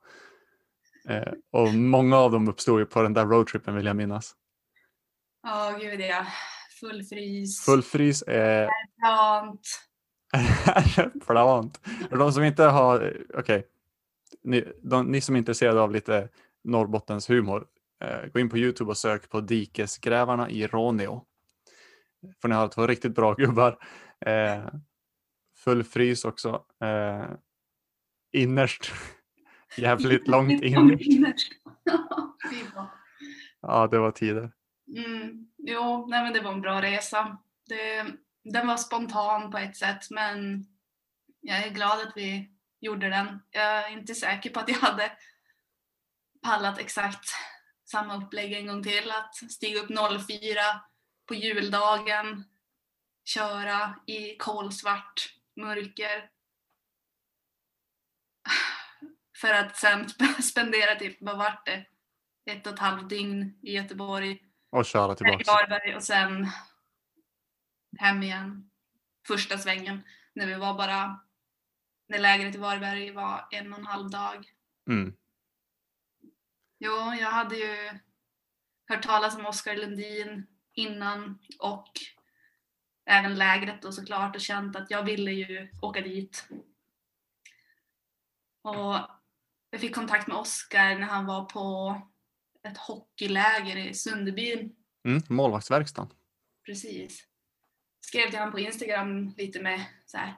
Eh, 1.09 1.33
och 1.51 1.73
många 1.73 2.17
av 2.17 2.31
dem 2.31 2.47
uppstod 2.47 2.79
ju 2.79 2.85
på 2.85 3.01
den 3.01 3.13
där 3.13 3.25
roadtrippen 3.25 3.75
vill 3.75 3.85
jag 3.85 3.95
minnas. 3.95 4.35
Ja, 5.43 5.71
oh, 5.71 5.79
gud 5.79 6.01
ja. 6.01 6.25
Full 6.79 7.03
frys. 7.03 7.65
Full 7.65 7.83
frys 7.83 8.23
är... 8.27 8.69
Plant. 8.99 9.61
Plant. 11.27 11.79
Och 12.11 12.17
de 12.17 12.33
som 12.33 12.43
inte 12.43 12.63
har, 12.63 13.17
okej, 13.29 13.39
okay. 13.39 13.63
Ni, 14.43 14.65
ni, 15.05 15.21
som 15.21 15.35
är 15.35 15.39
intresserade 15.39 15.81
av 15.81 15.91
lite 15.91 16.29
Norrbottens 16.63 17.29
humor, 17.29 17.67
eh, 18.03 18.31
gå 18.33 18.39
in 18.39 18.49
på 18.49 18.57
Youtube 18.57 18.89
och 18.89 18.97
sök 18.97 19.29
på 19.29 19.41
Dikesgrävarna 19.41 20.49
i 20.49 20.67
Råneå. 20.67 21.25
För 22.41 22.47
ni 22.47 22.55
har 22.55 22.67
två 22.67 22.87
riktigt 22.87 23.15
bra 23.15 23.33
gubbar. 23.33 23.77
Eh, 24.25 24.67
full 25.57 25.83
frys 25.83 26.25
också. 26.25 26.65
Eh, 26.83 27.25
innerst 28.33 28.91
Jävligt 29.77 30.27
långt 30.27 30.51
in. 30.63 30.97
ja, 33.61 33.87
det 33.87 33.99
var 33.99 34.11
tider. 34.11 34.51
Mm, 34.97 35.47
jo, 35.57 36.07
nej, 36.09 36.23
men 36.23 36.33
det 36.33 36.41
var 36.41 36.51
en 36.51 36.61
bra 36.61 36.81
resa. 36.81 37.37
Det, 37.67 38.05
den 38.43 38.67
var 38.67 38.77
spontan 38.77 39.51
på 39.51 39.57
ett 39.57 39.77
sätt 39.77 40.09
men 40.09 40.65
jag 41.41 41.63
är 41.67 41.69
glad 41.69 42.07
att 42.07 42.13
vi 42.15 42.49
gjorde 42.79 43.09
den. 43.09 43.41
Jag 43.51 43.63
är 43.63 43.89
inte 43.91 44.15
säker 44.15 44.49
på 44.49 44.59
att 44.59 44.69
jag 44.69 44.79
hade 44.79 45.11
pallat 46.41 46.79
exakt 46.79 47.29
samma 47.85 48.17
upplägg 48.17 48.53
en 48.53 48.67
gång 48.67 48.83
till. 48.83 49.11
Att 49.11 49.35
stiga 49.35 49.79
upp 49.79 49.89
04 50.27 50.61
på 51.25 51.35
juldagen, 51.35 52.43
köra 53.25 53.95
i 54.07 54.35
kolsvart 54.37 55.35
mörker 55.55 56.29
för 59.41 59.53
att 59.53 59.77
sen 59.77 60.09
spendera 60.43 60.95
typ, 60.95 61.17
vad 61.19 61.37
vart 61.37 61.65
det? 61.65 61.85
Ett 62.45 62.67
och 62.67 62.73
ett 62.73 62.79
halvt 62.79 63.09
dygn 63.09 63.59
i 63.61 63.73
Göteborg. 63.75 64.39
Och 64.69 64.85
köra 64.85 65.15
tillbaka. 65.15 65.95
Och 65.95 66.03
sen 66.03 66.47
hem 67.97 68.23
igen. 68.23 68.69
Första 69.27 69.57
svängen. 69.57 70.03
När 70.33 70.47
vi 70.47 70.53
var 70.53 70.73
bara, 70.73 71.19
när 72.09 72.19
lägret 72.19 72.55
i 72.55 72.57
Varberg 72.57 73.11
var 73.11 73.47
en 73.51 73.73
och 73.73 73.79
en 73.79 73.85
halv 73.85 74.09
dag. 74.09 74.51
Mm. 74.89 75.13
Jo, 76.79 76.91
jag 77.19 77.31
hade 77.31 77.55
ju 77.55 77.99
hört 78.87 79.03
talas 79.03 79.35
om 79.35 79.45
Oskar 79.45 79.75
Lundin 79.75 80.47
innan 80.73 81.39
och 81.59 81.91
även 83.05 83.35
lägret 83.35 83.81
då 83.81 83.91
såklart 83.91 84.35
och 84.35 84.41
känt 84.41 84.75
att 84.75 84.91
jag 84.91 85.03
ville 85.03 85.31
ju 85.31 85.69
åka 85.81 86.01
dit. 86.01 86.49
Och 88.61 88.95
jag 89.69 89.81
fick 89.81 89.95
kontakt 89.95 90.27
med 90.27 90.37
Oskar 90.37 90.99
när 90.99 91.07
han 91.07 91.25
var 91.25 91.45
på 91.45 91.95
ett 92.63 92.77
hockeyläger 92.77 93.77
i 93.77 93.93
Sunderbyn. 93.93 94.75
Mm, 95.05 95.21
målvaktsverkstan. 95.29 96.13
Precis. 96.65 97.27
Skrev 98.01 98.29
till 98.29 98.39
honom 98.39 98.51
på 98.51 98.59
Instagram 98.59 99.33
lite 99.37 99.61
med 99.61 99.85
så 100.05 100.17
här, 100.17 100.35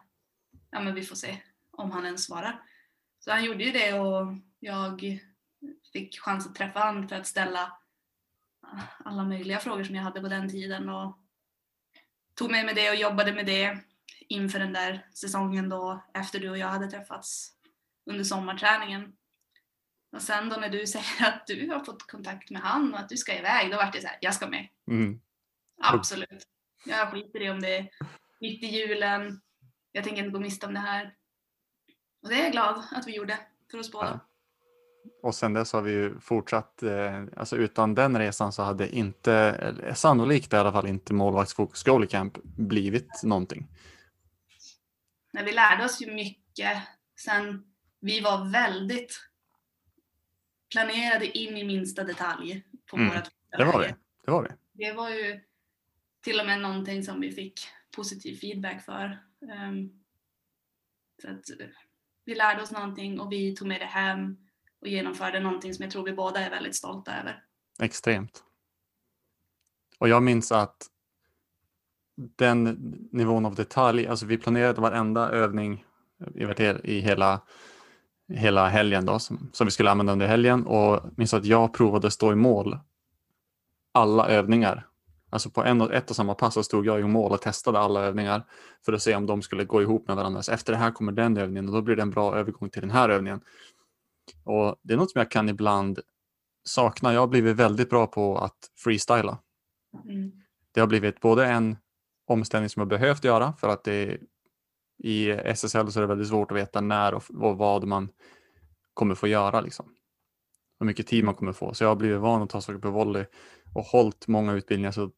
ja 0.70 0.80
men 0.80 0.96
vi 0.96 1.04
får 1.04 1.16
se 1.16 1.38
om 1.82 1.92
han 1.92 2.06
ens 2.06 2.26
svarar. 2.26 2.62
Så 3.20 3.32
han 3.32 3.44
gjorde 3.44 3.64
ju 3.64 3.72
det 3.72 3.94
och 4.00 4.34
jag 4.60 5.20
fick 5.94 6.20
chans 6.20 6.48
att 6.48 6.56
träffa 6.56 6.80
honom 6.80 7.10
för 7.10 7.16
att 7.16 7.28
ställa 7.28 7.78
alla 9.06 9.24
möjliga 9.24 9.60
frågor 9.60 9.84
som 9.84 9.96
jag 9.96 10.04
hade 10.04 10.22
på 10.22 10.28
den 10.28 10.50
tiden 10.50 10.90
och 10.90 11.18
tog 12.36 12.52
med 12.52 12.66
mig 12.66 12.76
det 12.76 12.90
och 12.90 12.96
jobbade 12.96 13.34
med 13.34 13.46
det 13.46 13.78
inför 14.20 14.60
den 14.60 14.74
där 14.74 15.08
säsongen 15.14 15.70
då 15.70 16.04
efter 16.14 16.40
du 16.40 16.50
och 16.50 16.58
jag 16.58 16.68
hade 16.68 16.92
träffats 16.92 17.52
under 18.06 18.24
sommarträningen. 18.24 19.14
Och 20.12 20.22
sen 20.22 20.50
då 20.50 20.56
när 20.56 20.70
du 20.70 20.88
säger 20.88 21.28
att 21.28 21.48
du 21.48 21.70
har 21.70 21.84
fått 21.84 22.08
kontakt 22.08 22.50
med 22.50 22.62
han 22.62 22.94
och 22.94 23.00
att 23.00 23.10
du 23.10 23.18
ska 23.18 23.40
iväg, 23.40 23.72
då 23.72 23.78
vart 23.78 23.94
det 23.94 24.02
så 24.02 24.08
här, 24.08 24.18
jag 24.22 24.34
ska 24.34 24.48
med. 24.48 24.68
Mm. 24.88 25.22
Absolut. 25.82 26.48
Jag 26.86 27.12
skiter 27.12 27.42
i 27.42 27.50
om 27.50 27.62
det 27.62 27.78
är 27.78 27.90
mitt 28.40 28.64
i 28.64 28.68
julen. 28.68 29.42
Jag 29.92 30.04
tänker 30.04 30.20
inte 30.20 30.32
gå 30.32 30.40
miste 30.40 30.66
om 30.66 30.74
det 30.74 30.80
här. 30.80 31.16
Och 32.22 32.30
det 32.30 32.36
är 32.36 32.44
jag 32.44 32.52
glad 32.52 32.84
att 32.92 33.08
vi 33.08 33.16
gjorde 33.16 33.38
för 33.72 33.78
oss 33.78 33.92
båda. 33.92 34.08
Ja. 34.08 34.20
Och 35.22 35.36
sen 35.36 35.54
dess 35.54 35.74
har 35.74 35.82
vi 35.82 35.92
ju 35.92 36.20
fortsatt, 36.20 36.84
eh, 36.84 37.24
alltså 37.38 37.58
utan 37.58 37.96
den 37.96 38.18
resan 38.18 38.52
så 38.52 38.64
hade 38.64 38.96
inte, 38.96 39.94
sannolikt 39.96 40.54
i 40.54 40.56
alla 40.56 40.72
fall 40.72 40.88
inte 40.88 41.14
målvaktsfokus 41.14 41.84
goalie 41.84 42.08
camp 42.08 42.38
blivit 42.44 43.24
någonting. 43.24 43.68
Nej, 45.32 45.46
vi 45.46 45.52
lärde 45.52 45.86
oss 45.86 46.02
ju 46.02 46.14
mycket. 46.14 46.78
Sen 47.16 47.72
vi 48.00 48.22
var 48.22 48.52
väldigt 48.52 49.20
planerade 50.72 51.38
in 51.38 51.58
i 51.58 51.64
minsta 51.64 52.04
detalj 52.04 52.64
på 52.86 52.98
mm. 52.98 53.10
våra 53.10 53.24
det 53.58 53.66
var 53.66 53.80
det. 53.82 53.96
det 54.26 54.32
var 54.32 54.44
det. 54.44 54.56
Det 54.72 54.94
var 54.94 55.10
ju 55.10 55.40
till 56.22 56.40
och 56.40 56.46
med 56.46 56.62
någonting 56.62 57.04
som 57.04 57.22
vi 57.22 57.32
fick 57.32 57.68
positiv 57.96 58.36
feedback 58.36 58.86
för. 58.86 59.24
Um, 59.42 60.04
Så 61.22 61.30
att 61.30 61.46
vi 62.26 62.36
lärde 62.36 62.62
oss 62.62 62.72
någonting 62.72 63.20
och 63.20 63.32
vi 63.32 63.56
tog 63.56 63.68
med 63.68 63.82
det 63.82 63.86
hem 63.86 64.38
och 64.82 64.88
genomförde 64.88 65.40
någonting 65.40 65.74
som 65.74 65.84
jag 65.84 65.92
tror 65.92 66.04
vi 66.04 66.14
båda 66.14 66.40
är 66.40 66.50
väldigt 66.50 66.76
stolta 66.76 67.20
över. 67.20 67.44
Extremt. 67.82 68.44
Och 70.00 70.10
jag 70.10 70.24
minns 70.24 70.52
att 70.52 70.88
den 72.16 72.64
nivån 73.12 73.46
av 73.46 73.56
detalj, 73.56 74.08
alltså 74.08 74.26
vi 74.26 74.38
planerade 74.38 74.82
varenda 74.82 75.30
övning 75.30 75.86
i 76.84 77.00
hela, 77.00 77.42
hela 78.34 78.68
helgen 78.68 79.06
då, 79.06 79.20
som, 79.20 79.50
som 79.54 79.68
vi 79.68 79.72
skulle 79.72 79.92
använda 79.92 80.14
under 80.14 80.28
helgen 80.28 80.66
och 80.66 81.02
minns 81.18 81.34
att 81.34 81.46
jag 81.46 81.74
provade 81.74 82.08
att 82.08 82.14
stå 82.14 82.32
i 82.32 82.36
mål 82.36 82.80
alla 83.92 84.28
övningar. 84.28 84.88
Alltså 85.32 85.50
på 85.50 85.64
en 85.64 85.82
och, 85.82 85.94
ett 85.94 86.10
och 86.10 86.16
samma 86.16 86.36
pass 86.36 86.54
så 86.54 86.64
stod 86.64 86.86
jag 86.86 87.00
i 87.00 87.04
mål 87.04 87.32
och 87.32 87.42
testade 87.42 87.80
alla 87.80 88.02
övningar 88.02 88.46
för 88.86 88.94
att 88.94 89.02
se 89.02 89.16
om 89.16 89.26
de 89.26 89.42
skulle 89.42 89.66
gå 89.66 89.82
ihop 89.82 90.08
med 90.08 90.16
varandra. 90.16 90.42
Så 90.42 90.52
efter 90.52 90.74
det 90.74 90.80
här 90.80 90.92
kommer 90.92 91.12
den 91.12 91.38
övningen 91.38 91.68
och 91.68 91.74
då 91.76 91.82
blir 91.82 91.96
det 91.96 92.02
en 92.02 92.10
bra 92.10 92.36
övergång 92.36 92.70
till 92.70 92.82
den 92.82 92.92
här 92.92 93.10
övningen. 93.10 93.42
Och 94.44 94.76
Det 94.84 94.94
är 94.94 94.98
något 94.98 95.12
som 95.12 95.20
jag 95.20 95.32
kan 95.32 95.50
ibland 95.50 96.00
sakna. 96.64 97.14
Jag 97.14 97.20
har 97.20 97.28
blivit 97.28 97.56
väldigt 97.56 97.90
bra 97.90 98.08
på 98.08 98.38
att 98.38 98.58
freestyla. 98.78 99.38
Mm. 100.04 100.32
Det 100.74 100.80
har 100.80 100.88
blivit 100.88 101.20
både 101.20 101.46
en 101.46 101.78
omställning 102.28 102.70
som 102.70 102.80
jag 102.80 102.88
behövt 102.88 103.24
göra 103.24 103.54
för 103.54 103.70
att 103.70 103.84
det 103.84 104.18
i 105.04 105.30
SSL 105.30 105.92
så 105.92 106.00
är 106.00 106.02
det 106.02 106.08
väldigt 106.08 106.28
svårt 106.28 106.52
att 106.52 106.58
veta 106.58 106.82
när 106.82 107.14
och, 107.14 107.24
och 107.30 107.58
vad 107.58 107.88
man 107.88 108.10
kommer 108.94 109.16
få 109.16 109.28
göra. 109.28 109.62
Liksom. 109.62 109.86
Hur 110.82 110.86
mycket 110.86 111.08
tid 111.08 111.24
man 111.24 111.36
kommer 111.36 111.54
få. 111.54 111.74
Så 111.74 111.84
jag 111.84 111.90
har 111.90 111.96
blivit 111.96 112.20
van 112.20 112.42
att 112.42 112.50
ta 112.50 112.62
saker 112.62 112.80
på 112.80 112.92
volley 112.92 113.26
och 113.74 113.84
hållit 113.84 114.28
många 114.28 114.54
utbildningar. 114.54 114.92
Så 114.92 115.12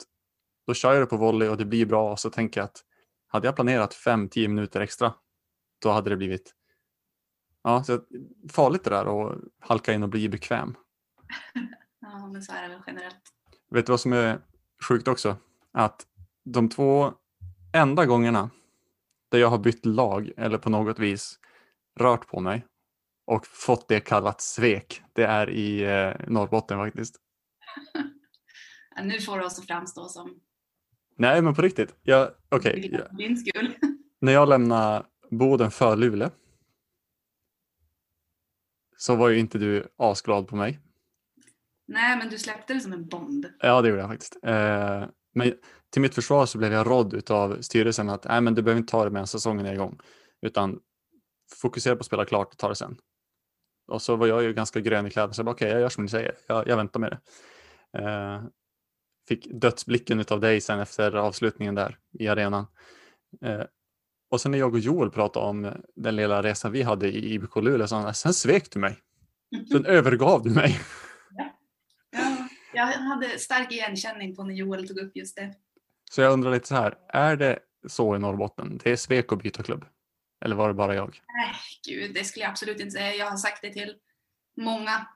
då 0.68 0.74
kör 0.74 0.94
jag 0.94 1.02
det 1.02 1.06
på 1.06 1.18
volley 1.18 1.50
och 1.50 1.58
det 1.58 1.66
blir 1.66 1.86
bra 1.86 2.12
och 2.12 2.20
så 2.20 2.30
tänker 2.30 2.62
jag 2.62 2.66
att 2.66 2.84
hade 3.28 3.48
jag 3.48 3.56
planerat 3.56 3.94
5-10 3.94 4.48
minuter 4.48 4.82
extra 4.82 5.14
då 5.82 5.90
hade 5.90 6.10
det 6.10 6.18
blivit 6.18 6.54
ja, 7.64 7.84
så 7.84 8.00
farligt 8.52 8.84
det 8.84 8.90
där 8.90 9.32
att 9.32 9.38
halka 9.60 9.94
in 9.94 10.04
och 10.04 10.10
bli 10.10 10.30
bekväm. 10.30 10.76
Ja, 12.00 12.28
men 12.28 12.42
så 12.42 12.54
är 12.54 12.62
det 12.62 12.68
väl 12.68 12.82
generellt. 12.88 13.22
Vet 13.70 13.86
du 13.86 13.92
vad 13.92 14.00
som 14.00 14.14
är 14.14 14.42
sjukt 14.88 15.08
också? 15.08 15.36
Att 15.72 16.08
de 16.44 16.70
två 16.70 17.14
enda 17.74 18.06
gångerna 18.06 18.50
där 19.32 19.40
jag 19.40 19.48
har 19.48 19.58
bytt 19.58 19.86
lag 19.86 20.32
eller 20.38 20.58
på 20.58 20.70
något 20.70 21.00
vis 21.00 21.40
rört 22.00 22.28
på 22.28 22.40
mig 22.40 22.66
och 23.26 23.48
fått 23.48 23.88
det 23.88 24.00
kallat 24.00 24.42
svek, 24.42 25.02
det 25.14 25.24
är 25.24 25.50
i 25.50 25.84
eh, 25.84 26.28
Norrbotten 26.28 26.78
faktiskt. 26.78 27.16
ja, 28.96 29.04
nu 29.04 29.20
får 29.20 29.40
du 29.40 29.46
oss 29.46 29.60
att 29.60 29.68
framstå 29.68 30.08
som... 30.08 30.40
Nej, 31.18 31.42
men 31.42 31.56
på 31.56 31.62
riktigt. 31.62 31.96
Jag, 32.02 32.30
okay, 32.52 32.90
jag, 32.92 33.18
din 33.18 33.38
skull. 33.38 33.74
när 34.22 34.34
jag 34.34 34.50
lämnade 34.50 35.06
Boden 35.32 35.72
för 35.72 35.96
Luleå 35.96 36.30
så 38.98 39.16
var 39.16 39.30
ju 39.30 39.40
inte 39.40 39.58
du 39.58 39.88
asglad 39.98 40.48
på 40.48 40.56
mig. 40.56 40.80
Nej, 41.88 42.18
men 42.18 42.30
du 42.30 42.38
släppte 42.38 42.74
det 42.74 42.80
som 42.80 42.94
en 42.94 43.08
bond. 43.08 43.46
Ja, 43.60 43.82
det 43.82 43.90
gjorde 43.90 44.02
jag 44.02 44.10
faktiskt. 44.10 44.38
Eh, 44.44 45.06
men 45.34 45.54
till 45.90 46.02
mitt 46.02 46.16
försvar 46.16 46.46
så 46.46 46.58
blev 46.58 46.74
jag 46.74 46.88
rådd 46.88 47.32
av 47.32 47.62
styrelsen 47.62 48.10
att 48.10 48.24
Nej, 48.24 48.42
men 48.42 48.56
du 48.56 48.62
behöver 48.62 48.80
inte 48.80 48.92
ta 48.92 49.04
det 49.04 49.10
medan 49.12 49.28
säsongen 49.28 49.66
är 49.66 49.74
igång, 49.74 50.00
utan 50.42 50.80
fokusera 51.62 51.96
på 51.96 52.00
att 52.00 52.06
spela 52.06 52.26
klart 52.26 52.52
och 52.52 52.58
ta 52.58 52.70
det 52.70 52.76
sen. 52.76 52.98
Och 53.94 54.02
så 54.02 54.16
var 54.16 54.28
jag 54.28 54.44
ju 54.44 54.54
ganska 54.54 54.80
grön 54.80 55.08
i 55.08 55.10
kläderna, 55.10 55.34
så 55.34 55.40
jag 55.40 55.46
bara 55.46 55.52
okej, 55.52 55.66
okay, 55.66 55.74
jag 55.74 55.82
gör 55.82 55.90
som 55.90 56.04
ni 56.04 56.10
säger, 56.10 56.36
jag, 56.48 56.68
jag 56.68 56.78
väntar 56.78 57.00
med 57.00 57.12
det. 57.12 57.20
Eh, 58.00 58.44
fick 59.28 59.48
dödsblicken 59.52 60.26
av 60.30 60.40
dig 60.40 60.62
sen 60.62 60.80
efter 60.80 61.16
avslutningen 61.16 61.76
där 61.76 61.98
i 62.20 62.28
arenan. 62.28 62.66
Eh, 63.42 63.64
och 64.30 64.42
sen 64.42 64.52
när 64.52 64.60
jag 64.60 64.74
och 64.74 64.80
Joel 64.80 65.12
pratade 65.12 65.46
om 65.46 65.72
den 65.96 66.16
lilla 66.16 66.44
resan 66.44 66.72
vi 66.72 66.82
hade 66.82 67.08
i 67.08 67.34
IBK 67.34 67.56
Luleå, 67.56 67.88
så 67.88 68.14
sen 68.14 68.34
svek 68.34 68.72
du 68.72 68.80
mig. 68.80 68.98
Sen 69.72 69.86
övergav 69.86 70.44
du 70.44 70.50
mig. 70.50 70.80
Ja. 72.76 72.92
jag 72.92 72.98
hade 72.98 73.40
stark 73.40 73.72
igenkänning 73.72 74.36
på 74.36 74.44
när 74.44 74.54
Joel 74.54 74.88
tog 74.88 74.98
upp 74.98 75.16
just 75.16 75.36
det. 75.36 75.54
Så 76.12 76.22
jag 76.22 76.34
undrar 76.34 76.52
lite 76.52 76.68
så 76.68 76.76
här, 76.76 76.98
är 77.10 77.36
det 77.36 77.60
så 77.88 78.16
i 78.16 78.20
Norrbotten? 78.20 78.80
Det 78.84 78.92
är 78.92 78.96
svek 78.96 79.32
att 79.32 79.44
byta 79.44 79.64
klubb? 79.64 79.86
Eller 80.44 80.56
var 80.56 80.68
det 80.68 80.74
bara 80.74 80.96
jag? 80.96 81.22
Nej, 81.28 81.56
gud, 81.88 82.14
det 82.14 82.24
skulle 82.24 82.44
jag 82.44 82.52
absolut 82.52 82.80
inte 82.80 82.92
säga. 82.92 83.16
Jag 83.16 83.30
har 83.30 83.38
sagt 83.38 83.62
det 83.62 83.74
till 83.74 83.98
många 84.62 85.08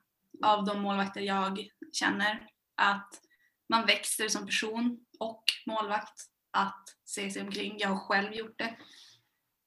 av 0.43 0.65
de 0.65 0.81
målvakter 0.81 1.21
jag 1.21 1.69
känner 1.91 2.49
att 2.75 3.21
man 3.69 3.85
växer 3.85 4.29
som 4.29 4.45
person 4.45 5.05
och 5.19 5.43
målvakt 5.65 6.21
att 6.51 6.83
se 7.05 7.31
sig 7.31 7.41
omkring. 7.41 7.79
Jag 7.79 7.89
har 7.89 7.99
själv 7.99 8.33
gjort 8.33 8.57
det. 8.57 8.77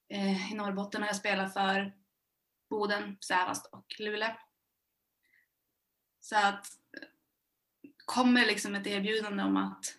Eh, 0.09 0.53
I 0.53 0.55
Norrbotten 0.55 1.03
har 1.03 1.09
jag 1.09 1.17
spelat 1.17 1.53
för 1.53 1.93
Boden, 2.71 3.17
Sävast 3.21 3.67
och 3.67 3.87
Luleå. 3.99 4.37
Så 6.21 6.37
att 6.37 6.67
kommer 8.05 8.47
liksom 8.47 8.75
ett 8.75 8.87
erbjudande 8.87 9.43
om 9.43 9.57
att 9.57 9.97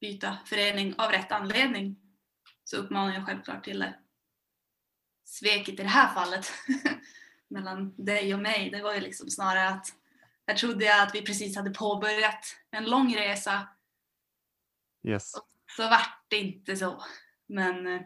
byta 0.00 0.38
förening 0.46 0.94
av 0.98 1.10
rätt 1.10 1.32
anledning 1.32 2.03
så 2.64 2.76
uppmanar 2.76 3.14
jag 3.14 3.26
självklart 3.26 3.64
till 3.64 3.78
det. 3.78 3.94
Sveket 5.24 5.68
i 5.68 5.82
det 5.82 5.88
här 5.88 6.14
fallet 6.14 6.52
mellan 7.48 7.94
dig 7.96 8.34
och 8.34 8.40
mig, 8.40 8.70
det 8.70 8.82
var 8.82 8.94
ju 8.94 9.00
liksom 9.00 9.30
snarare 9.30 9.68
att 9.68 9.86
här 10.46 10.54
trodde 10.54 10.84
jag 10.84 11.02
att 11.02 11.14
vi 11.14 11.22
precis 11.22 11.56
hade 11.56 11.70
påbörjat 11.70 12.56
en 12.70 12.84
lång 12.84 13.16
resa. 13.16 13.68
Yes. 15.02 15.32
Så 15.76 15.82
vart 15.82 16.24
det 16.28 16.36
inte 16.36 16.76
så. 16.76 17.02
Men 17.46 17.86
eh, 17.86 18.02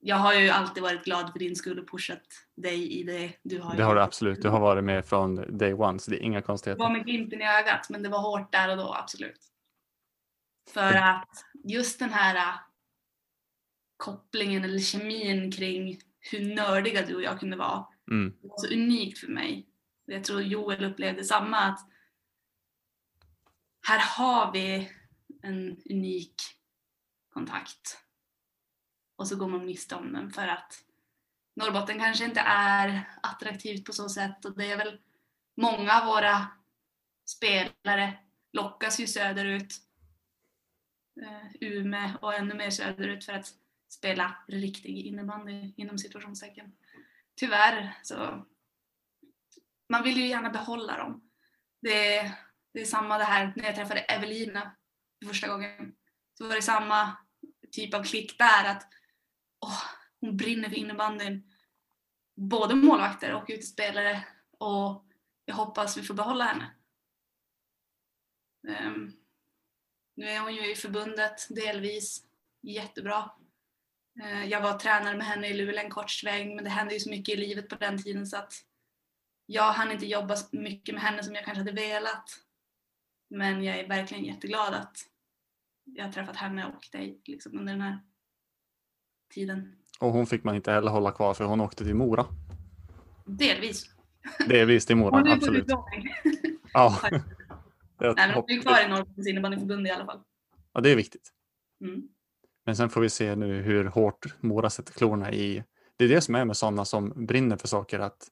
jag 0.00 0.16
har 0.16 0.34
ju 0.34 0.48
alltid 0.48 0.82
varit 0.82 1.04
glad 1.04 1.32
för 1.32 1.38
din 1.38 1.56
skull 1.56 1.78
och 1.78 1.90
pushat 1.90 2.22
dig 2.56 3.00
i 3.00 3.02
det 3.02 3.32
du 3.42 3.60
har 3.60 3.76
Det 3.76 3.82
har 3.82 3.94
du 3.94 4.00
absolut. 4.00 4.42
Du 4.42 4.48
har 4.48 4.60
varit 4.60 4.84
med 4.84 5.06
från 5.06 5.58
day 5.58 5.72
one 5.72 5.98
så 5.98 6.10
det 6.10 6.16
är 6.16 6.22
inga 6.22 6.42
konstigheter. 6.42 6.78
Det 6.78 6.84
var 6.84 6.96
med 6.96 7.04
glimten 7.04 7.40
i 7.40 7.44
ögat 7.44 7.90
men 7.90 8.02
det 8.02 8.08
var 8.08 8.18
hårt 8.18 8.52
där 8.52 8.70
och 8.70 8.76
då, 8.76 8.94
absolut. 8.94 9.40
För 10.70 10.92
att 10.92 11.44
just 11.64 11.98
den 11.98 12.10
här 12.10 12.36
äh, 12.36 12.54
kopplingen 13.96 14.64
eller 14.64 14.78
kemin 14.78 15.52
kring 15.52 16.00
hur 16.20 16.54
nördiga 16.54 17.06
du 17.06 17.14
och 17.14 17.22
jag 17.22 17.40
kunde 17.40 17.56
vara 17.56 17.86
mm. 18.10 18.34
det 18.42 18.48
var 18.48 18.58
så 18.58 18.74
unikt 18.74 19.18
för 19.18 19.28
mig. 19.28 19.66
Jag 20.04 20.24
tror 20.24 20.42
Joel 20.42 20.84
upplevde 20.84 21.24
samma 21.24 21.58
att 21.58 21.80
här 23.88 23.98
har 23.98 24.52
vi 24.52 24.90
en 25.42 25.76
unik 25.90 26.34
kontakt 27.32 27.98
och 29.16 29.28
så 29.28 29.36
går 29.36 29.48
man 29.48 29.66
miste 29.66 29.94
om 29.94 30.12
den 30.12 30.30
för 30.30 30.48
att 30.48 30.82
Norrbotten 31.56 31.98
kanske 31.98 32.24
inte 32.24 32.40
är 32.40 33.10
attraktivt 33.22 33.84
på 33.84 33.92
så 33.92 34.08
sätt 34.08 34.44
och 34.44 34.56
det 34.56 34.72
är 34.72 34.76
väl 34.76 35.00
många 35.56 36.00
av 36.00 36.06
våra 36.06 36.46
spelare 37.26 38.18
lockas 38.52 39.00
ju 39.00 39.06
söderut, 39.06 39.74
eh, 41.22 41.68
Ume 41.68 42.16
och 42.20 42.34
ännu 42.34 42.54
mer 42.54 42.70
söderut 42.70 43.24
för 43.24 43.32
att 43.32 43.54
spela 43.88 44.44
riktig 44.48 45.06
innebandy 45.06 45.74
inom 45.76 45.98
situationstecken. 45.98 46.76
Tyvärr 47.36 47.98
så 48.02 48.46
man 49.88 50.02
vill 50.02 50.16
ju 50.16 50.26
gärna 50.26 50.50
behålla 50.50 50.96
dem. 50.96 51.30
Det 51.80 52.16
är, 52.16 52.32
det 52.72 52.80
är 52.80 52.84
samma 52.84 53.18
det 53.18 53.24
här 53.24 53.52
när 53.56 53.64
jag 53.64 53.74
träffade 53.74 54.00
Evelina 54.00 54.76
första 55.26 55.48
gången. 55.48 55.94
Så 56.38 56.48
var 56.48 56.54
det 56.54 56.62
samma 56.62 57.16
typ 57.72 57.94
av 57.94 58.04
klick 58.04 58.38
där 58.38 58.64
att 58.70 58.88
åh, 59.60 59.82
hon 60.20 60.36
brinner 60.36 60.68
för 60.68 60.76
innebandyn. 60.76 61.52
Både 62.34 62.74
målvakter 62.74 63.34
och 63.34 63.46
utespelare 63.48 64.24
och 64.58 65.06
jag 65.44 65.54
hoppas 65.54 65.96
vi 65.96 66.02
får 66.02 66.14
behålla 66.14 66.44
henne. 66.44 66.74
Um, 68.86 69.12
nu 70.14 70.28
är 70.28 70.40
hon 70.40 70.54
ju 70.54 70.72
i 70.72 70.74
förbundet 70.74 71.46
delvis 71.50 72.26
jättebra. 72.62 73.30
Uh, 74.20 74.46
jag 74.46 74.60
var 74.60 74.78
tränare 74.78 75.16
med 75.16 75.26
henne 75.26 75.48
i 75.48 75.54
Luleå 75.54 75.84
en 75.84 75.90
kort 75.90 76.10
sväng 76.10 76.54
men 76.54 76.64
det 76.64 76.70
hände 76.70 76.94
ju 76.94 77.00
så 77.00 77.10
mycket 77.10 77.34
i 77.34 77.36
livet 77.38 77.68
på 77.68 77.74
den 77.74 78.02
tiden 78.02 78.26
så 78.26 78.36
att 78.36 78.52
jag 79.46 79.72
hann 79.72 79.92
inte 79.92 80.06
jobba 80.06 80.36
så 80.36 80.56
mycket 80.56 80.94
med 80.94 81.02
henne 81.02 81.22
som 81.22 81.34
jag 81.34 81.44
kanske 81.44 81.60
hade 81.60 81.72
velat. 81.72 82.30
Men 83.30 83.64
jag 83.64 83.78
är 83.78 83.88
verkligen 83.88 84.24
jätteglad 84.24 84.74
att 84.74 84.98
jag 85.84 86.04
har 86.04 86.12
träffat 86.12 86.36
henne 86.36 86.66
och 86.66 86.88
dig 86.92 87.20
liksom, 87.24 87.58
under 87.58 87.72
den 87.72 87.82
här 87.82 87.98
tiden. 89.34 89.76
Och 90.00 90.12
hon 90.12 90.26
fick 90.26 90.44
man 90.44 90.56
inte 90.56 90.72
heller 90.72 90.90
hålla 90.90 91.12
kvar 91.12 91.34
för 91.34 91.44
hon 91.44 91.60
åkte 91.60 91.84
till 91.84 91.94
Mora. 91.94 92.26
Delvis. 93.24 93.90
Delvis 94.48 94.86
till 94.86 94.96
Mora, 94.96 95.32
absolut. 95.32 95.66
ja. 96.72 97.00
Nej, 97.98 98.14
men 98.16 98.30
hon 98.30 98.44
är 98.46 98.62
kvar 98.62 98.84
i 98.84 98.88
Norrbottens 98.88 99.26
innebandyförbund 99.26 99.86
i 99.86 99.90
alla 99.90 100.04
fall. 100.04 100.20
Ja, 100.72 100.80
det 100.80 100.90
är 100.90 100.96
viktigt. 100.96 101.32
Mm. 101.80 102.08
Men 102.66 102.76
sen 102.76 102.90
får 102.90 103.00
vi 103.00 103.10
se 103.10 103.36
nu 103.36 103.62
hur 103.62 103.84
hårt 103.84 104.26
Mora 104.40 104.70
sätter 104.70 104.92
klorna 104.92 105.32
i. 105.32 105.64
Det 105.96 106.04
är 106.04 106.08
det 106.08 106.20
som 106.20 106.34
är 106.34 106.44
med 106.44 106.56
sådana 106.56 106.84
som 106.84 107.26
brinner 107.26 107.56
för 107.56 107.68
saker 107.68 107.98
att 107.98 108.28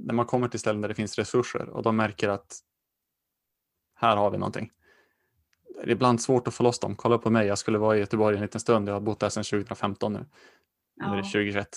när 0.00 0.14
man 0.14 0.26
kommer 0.26 0.48
till 0.48 0.60
ställen 0.60 0.80
där 0.80 0.88
det 0.88 0.94
finns 0.94 1.18
resurser 1.18 1.68
och 1.68 1.82
de 1.82 1.96
märker 1.96 2.28
att 2.28 2.60
här 3.94 4.16
har 4.16 4.30
vi 4.30 4.38
någonting 4.38 4.72
det 5.84 5.90
är 5.90 5.90
ibland 5.90 6.22
svårt 6.22 6.48
att 6.48 6.54
få 6.54 6.62
loss 6.62 6.78
dem. 6.78 6.96
Kolla 6.96 7.18
på 7.18 7.30
mig, 7.30 7.46
jag 7.46 7.58
skulle 7.58 7.78
vara 7.78 7.96
i 7.96 8.00
Göteborg 8.00 8.36
en 8.36 8.42
liten 8.42 8.60
stund. 8.60 8.88
Jag 8.88 8.92
har 8.92 9.00
bott 9.00 9.20
där 9.20 9.28
sedan 9.28 9.44
2015 9.44 10.12
nu. 10.12 10.18
Nu 10.96 11.04
är 11.04 11.10
det 11.10 11.16
Ja, 11.16 11.22
2021. 11.22 11.68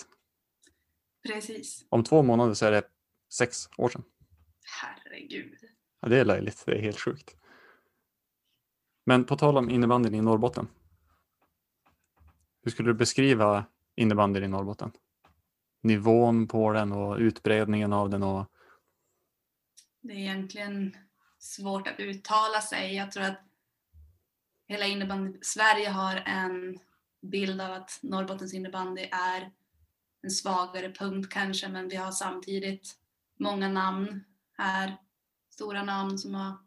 precis. 1.28 1.86
Om 1.90 2.04
två 2.04 2.24
månader 2.24 2.54
så 2.54 2.66
är 2.66 2.72
det 2.72 2.84
sex 3.34 3.70
år 3.78 3.90
sedan. 3.90 4.04
Herregud. 4.82 5.58
Ja, 6.02 6.08
det 6.08 6.20
är 6.20 6.26
löjligt, 6.26 6.64
det 6.66 6.72
är 6.72 6.82
helt 6.82 7.00
sjukt. 7.00 7.36
Men 9.06 9.24
på 9.26 9.36
tal 9.36 9.58
om 9.58 9.70
innebandyn 9.70 10.16
i 10.16 10.22
Norrbotten. 10.22 10.68
Hur 12.64 12.72
skulle 12.72 12.90
du 12.90 12.94
beskriva 12.94 13.66
innebandyn 13.96 14.44
i 14.44 14.48
Norrbotten? 14.48 14.92
Nivån 15.82 16.48
på 16.48 16.72
den 16.72 16.92
och 16.92 17.18
utbredningen 17.18 17.94
av 17.94 18.10
den 18.10 18.24
och 18.24 18.52
Det 20.02 20.14
är 20.14 20.18
egentligen 20.18 20.98
svårt 21.40 21.88
att 21.88 22.00
uttala 22.00 22.62
sig. 22.62 22.96
Jag 22.96 23.12
tror 23.12 23.24
att 23.24 23.42
hela 24.68 24.86
innebandy 24.86 25.40
Sverige 25.42 25.90
har 25.90 26.16
en 26.16 26.80
bild 27.22 27.62
av 27.62 27.72
att 27.72 28.00
Norrbottens 28.02 28.54
innebandy 28.54 29.02
är 29.02 29.52
en 30.22 30.32
svagare 30.32 30.92
punkt 30.92 31.34
kanske, 31.34 31.68
men 31.68 31.88
vi 31.88 31.96
har 31.96 32.12
samtidigt 32.12 32.98
många 33.40 33.70
namn 33.70 34.24
här. 34.58 34.98
Stora 35.50 35.84
namn 35.84 36.18
som 36.18 36.36
har 36.36 36.58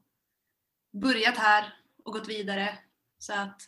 börjat 0.92 1.36
här 1.36 1.74
och 2.04 2.12
gått 2.12 2.28
vidare. 2.28 2.78
Så 3.18 3.32
att 3.32 3.62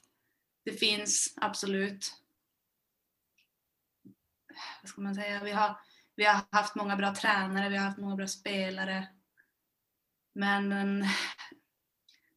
det 0.67 0.73
finns 0.73 1.35
absolut, 1.37 2.13
vad 4.83 4.89
ska 4.89 5.01
man 5.01 5.15
säga, 5.15 5.45
vi 5.45 5.51
har, 5.51 5.81
vi 6.17 6.25
har 6.25 6.47
haft 6.51 6.75
många 6.75 6.97
bra 6.97 7.15
tränare, 7.15 7.69
vi 7.69 7.77
har 7.77 7.85
haft 7.85 7.99
många 7.99 8.17
bra 8.17 8.27
spelare. 8.27 9.09
Men 10.35 10.71
den, 10.71 11.05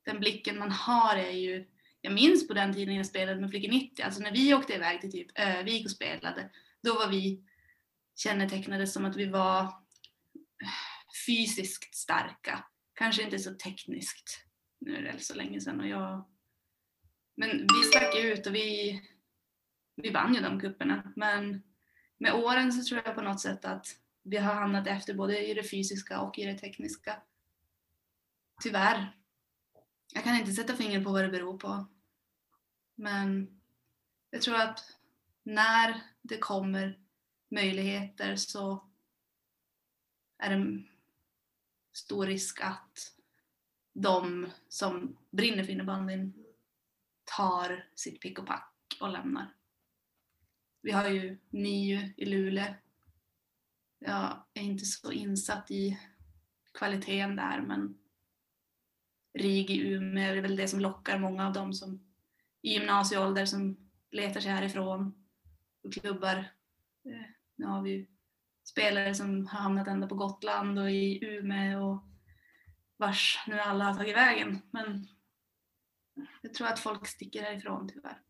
den 0.06 0.20
blicken 0.20 0.60
man 0.60 0.72
har 0.72 1.16
är 1.16 1.32
ju, 1.32 1.68
jag 2.02 2.14
minns 2.14 2.48
på 2.48 2.54
den 2.54 2.74
tiden 2.74 2.96
jag 2.96 3.06
spelade 3.06 3.42
med 3.42 3.50
Flickor 3.50 3.70
90, 3.70 4.04
alltså 4.04 4.22
när 4.22 4.32
vi 4.32 4.54
åkte 4.54 4.74
iväg 4.74 5.02
till 5.02 5.12
typ 5.12 5.40
Övik 5.40 5.86
och 5.86 5.92
spelade, 5.92 6.50
då 6.84 6.94
var 6.94 7.08
vi 7.08 7.44
kännetecknade 8.16 8.88
som 8.88 9.06
att 9.06 9.16
vi 9.16 9.26
var 9.26 9.74
fysiskt 11.26 11.96
starka. 11.96 12.66
Kanske 12.94 13.24
inte 13.24 13.40
så 13.40 13.54
tekniskt. 13.54 14.46
Nu 14.80 14.96
är 14.96 15.02
det 15.02 15.20
så 15.20 15.34
länge 15.34 15.62
sedan 15.62 15.80
och 15.80 15.88
jag... 15.88 16.26
Men 17.40 17.50
vi 17.50 17.84
stack 17.84 18.16
ut 18.16 18.48
och 18.48 18.56
vi, 18.56 19.02
vi 19.96 20.10
vann 20.10 20.34
ju 20.36 20.42
de 20.42 20.60
kupperna. 20.60 21.14
Men 21.16 21.64
med 22.18 22.34
åren 22.34 22.74
så 22.74 22.84
tror 22.84 23.02
jag 23.06 23.16
på 23.16 23.22
något 23.22 23.42
sätt 23.42 23.66
att 23.66 23.88
vi 24.24 24.38
har 24.38 24.54
hamnat 24.54 24.88
efter 24.88 25.14
både 25.14 25.48
i 25.48 25.54
det 25.54 25.64
fysiska 25.64 26.22
och 26.22 26.40
i 26.40 26.46
det 26.46 26.58
tekniska. 26.58 27.22
Tyvärr. 28.62 29.18
Jag 30.14 30.24
kan 30.24 30.36
inte 30.36 30.52
sätta 30.52 30.76
fingret 30.76 31.04
på 31.04 31.12
vad 31.12 31.24
det 31.24 31.30
beror 31.30 31.58
på. 31.58 31.86
Men 32.96 33.60
jag 34.30 34.42
tror 34.42 34.56
att 34.56 34.98
när 35.44 36.02
det 36.22 36.38
kommer 36.38 37.00
möjligheter 37.50 38.36
så 38.36 38.88
är 40.38 40.58
det 40.58 40.84
stor 41.94 42.26
risk 42.26 42.62
att 42.62 43.14
de 43.94 44.50
som 44.68 45.18
brinner 45.30 45.64
för 45.64 45.72
innebandyn 45.72 46.49
tar 47.38 47.86
sitt 47.96 48.22
pick 48.22 48.40
och 48.40 48.48
pack 48.48 48.74
och 49.02 49.10
lämnar. 49.10 49.54
Vi 50.82 50.92
har 50.92 51.10
ju 51.10 51.38
NIU 51.50 52.14
i 52.18 52.26
Luleå. 52.26 52.74
Jag 54.00 54.44
är 54.54 54.62
inte 54.62 54.86
så 54.86 55.12
insatt 55.12 55.72
i 55.72 56.00
kvaliteten 56.74 57.36
där 57.36 57.62
men 57.62 57.98
RIG 59.34 59.70
i 59.70 59.80
Umeå 59.80 60.36
är 60.36 60.42
väl 60.42 60.56
det 60.56 60.68
som 60.68 60.80
lockar 60.80 61.20
många 61.20 61.48
av 61.48 61.54
dem 61.54 61.74
som 61.74 62.00
i 62.62 62.74
gymnasieålder 62.74 63.46
som 63.46 63.90
letar 64.12 64.40
sig 64.40 64.52
härifrån 64.52 65.26
och 65.84 65.94
klubbar. 65.94 66.36
Eh, 67.06 67.26
nu 67.56 67.66
har 67.66 67.82
vi 67.82 67.90
ju 67.92 68.06
spelare 68.64 69.16
som 69.16 69.48
har 69.48 69.60
hamnat 69.60 69.88
ända 69.88 70.08
på 70.08 70.16
Gotland 70.16 70.80
och 70.80 70.92
i 70.92 71.26
Umeå 71.26 71.92
och 71.92 72.04
vars 72.98 73.44
nu 73.48 73.60
alla 73.60 73.86
har 73.86 73.94
tagit 73.94 74.16
vägen. 74.16 74.62
Men 74.72 75.08
jag 76.42 76.54
tror 76.54 76.68
att 76.68 76.80
folk 76.80 77.08
sticker 77.08 77.44
härifrån 77.44 77.90
tyvärr. 77.94 78.22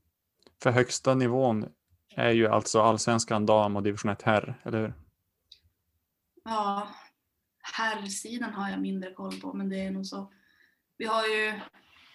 för 0.63 0.71
högsta 0.71 1.15
nivån 1.15 1.73
är 2.15 2.31
ju 2.31 2.47
alltså 2.47 2.81
allsvenskan 2.81 3.45
dam 3.45 3.75
och 3.75 3.83
division 3.83 4.11
1 4.11 4.21
herr, 4.21 4.61
eller 4.63 4.79
hur? 4.79 4.93
Ja, 6.43 6.89
herrsidan 7.61 8.53
har 8.53 8.69
jag 8.69 8.81
mindre 8.81 9.13
koll 9.13 9.39
på, 9.39 9.53
men 9.53 9.69
det 9.69 9.79
är 9.79 9.91
nog 9.91 10.05
så. 10.05 10.33
Vi 10.97 11.05
har 11.05 11.27
ju 11.27 11.59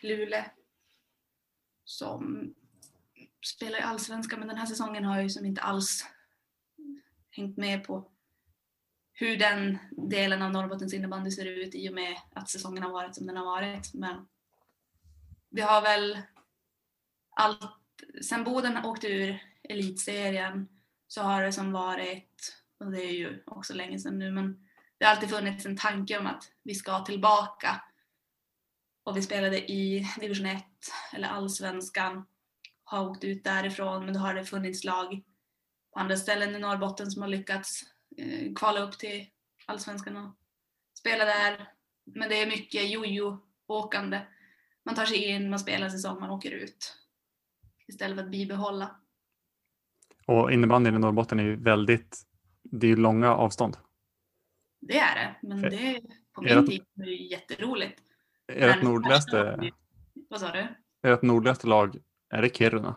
Luleå 0.02 0.44
som 1.84 2.54
spelar 3.46 3.78
i 3.78 3.82
allsvenskan, 3.82 4.38
men 4.38 4.48
den 4.48 4.56
här 4.56 4.66
säsongen 4.66 5.04
har 5.04 5.14
jag 5.14 5.22
ju 5.22 5.30
som 5.30 5.46
inte 5.46 5.62
alls 5.62 6.06
hängt 7.30 7.56
med 7.56 7.84
på 7.84 8.10
hur 9.12 9.36
den 9.36 9.78
delen 9.90 10.42
av 10.42 10.50
Norrbottens 10.50 10.94
innebandy 10.94 11.30
ser 11.30 11.46
ut 11.46 11.74
i 11.74 11.88
och 11.88 11.94
med 11.94 12.16
att 12.32 12.48
säsongen 12.48 12.82
har 12.82 12.92
varit 12.92 13.14
som 13.14 13.26
den 13.26 13.36
har 13.36 13.44
varit. 13.44 13.94
Men 13.94 14.26
vi 15.54 15.60
har 15.60 15.82
väl 15.82 16.18
allt, 17.36 17.60
sen 18.22 18.44
Boden 18.44 18.84
åkte 18.84 19.06
ur 19.06 19.42
elitserien 19.62 20.68
så 21.06 21.22
har 21.22 21.42
det 21.42 21.52
som 21.52 21.72
varit, 21.72 22.62
och 22.78 22.90
det 22.90 23.02
är 23.02 23.12
ju 23.12 23.42
också 23.46 23.74
länge 23.74 23.98
sedan 23.98 24.18
nu, 24.18 24.32
men 24.32 24.68
det 24.98 25.04
har 25.04 25.12
alltid 25.12 25.30
funnits 25.30 25.66
en 25.66 25.76
tanke 25.76 26.18
om 26.18 26.26
att 26.26 26.52
vi 26.62 26.74
ska 26.74 27.04
tillbaka. 27.04 27.82
Och 29.04 29.16
vi 29.16 29.22
spelade 29.22 29.72
i 29.72 30.06
division 30.20 30.46
1 30.46 30.64
eller 31.12 31.28
allsvenskan, 31.28 32.26
har 32.84 33.08
åkt 33.08 33.24
ut 33.24 33.44
därifrån, 33.44 34.04
men 34.04 34.14
då 34.14 34.20
har 34.20 34.34
det 34.34 34.44
funnits 34.44 34.84
lag 34.84 35.22
på 35.92 36.00
andra 36.00 36.16
ställen 36.16 36.54
i 36.54 36.58
Norrbotten 36.58 37.10
som 37.10 37.22
har 37.22 37.28
lyckats 37.28 37.82
eh, 38.16 38.54
kvala 38.54 38.80
upp 38.80 38.98
till 38.98 39.26
allsvenskan 39.66 40.16
och 40.16 40.34
spela 40.98 41.24
där. 41.24 41.72
Men 42.04 42.28
det 42.28 42.42
är 42.42 42.46
mycket 42.46 42.90
jojo-åkande. 42.90 44.20
Man 44.84 44.94
tar 44.94 45.04
sig 45.06 45.24
in, 45.24 45.50
man 45.50 45.58
spelar 45.58 45.88
säsong, 45.88 46.20
man 46.20 46.30
åker 46.30 46.50
ut. 46.50 46.96
Istället 47.88 48.16
för 48.16 48.24
att 48.24 48.30
bibehålla. 48.30 48.96
Och 50.26 50.52
innebandyn 50.52 50.94
i 50.94 50.98
Norrbotten 50.98 51.40
är 51.40 51.44
ju 51.44 51.56
väldigt, 51.62 52.22
det 52.62 52.86
är 52.86 52.88
ju 52.88 52.96
långa 52.96 53.34
avstånd. 53.34 53.76
Det 54.80 54.98
är 54.98 55.14
det, 55.14 55.48
men 55.48 55.62
det 55.62 56.00
på 56.32 56.42
min 56.42 56.54
det- 56.56 56.66
tid 56.66 56.84
var 56.94 57.04
det 57.04 57.10
ju 57.10 57.30
jätteroligt. 57.30 58.00
Ert 58.46 58.82
nordligaste, 58.82 59.70
Vad 60.28 60.40
sa 60.40 60.52
du? 60.52 60.66
ert 61.10 61.22
nordligaste 61.22 61.66
lag, 61.66 61.96
är 62.30 62.42
det 62.42 62.56
Kiruna? 62.56 62.96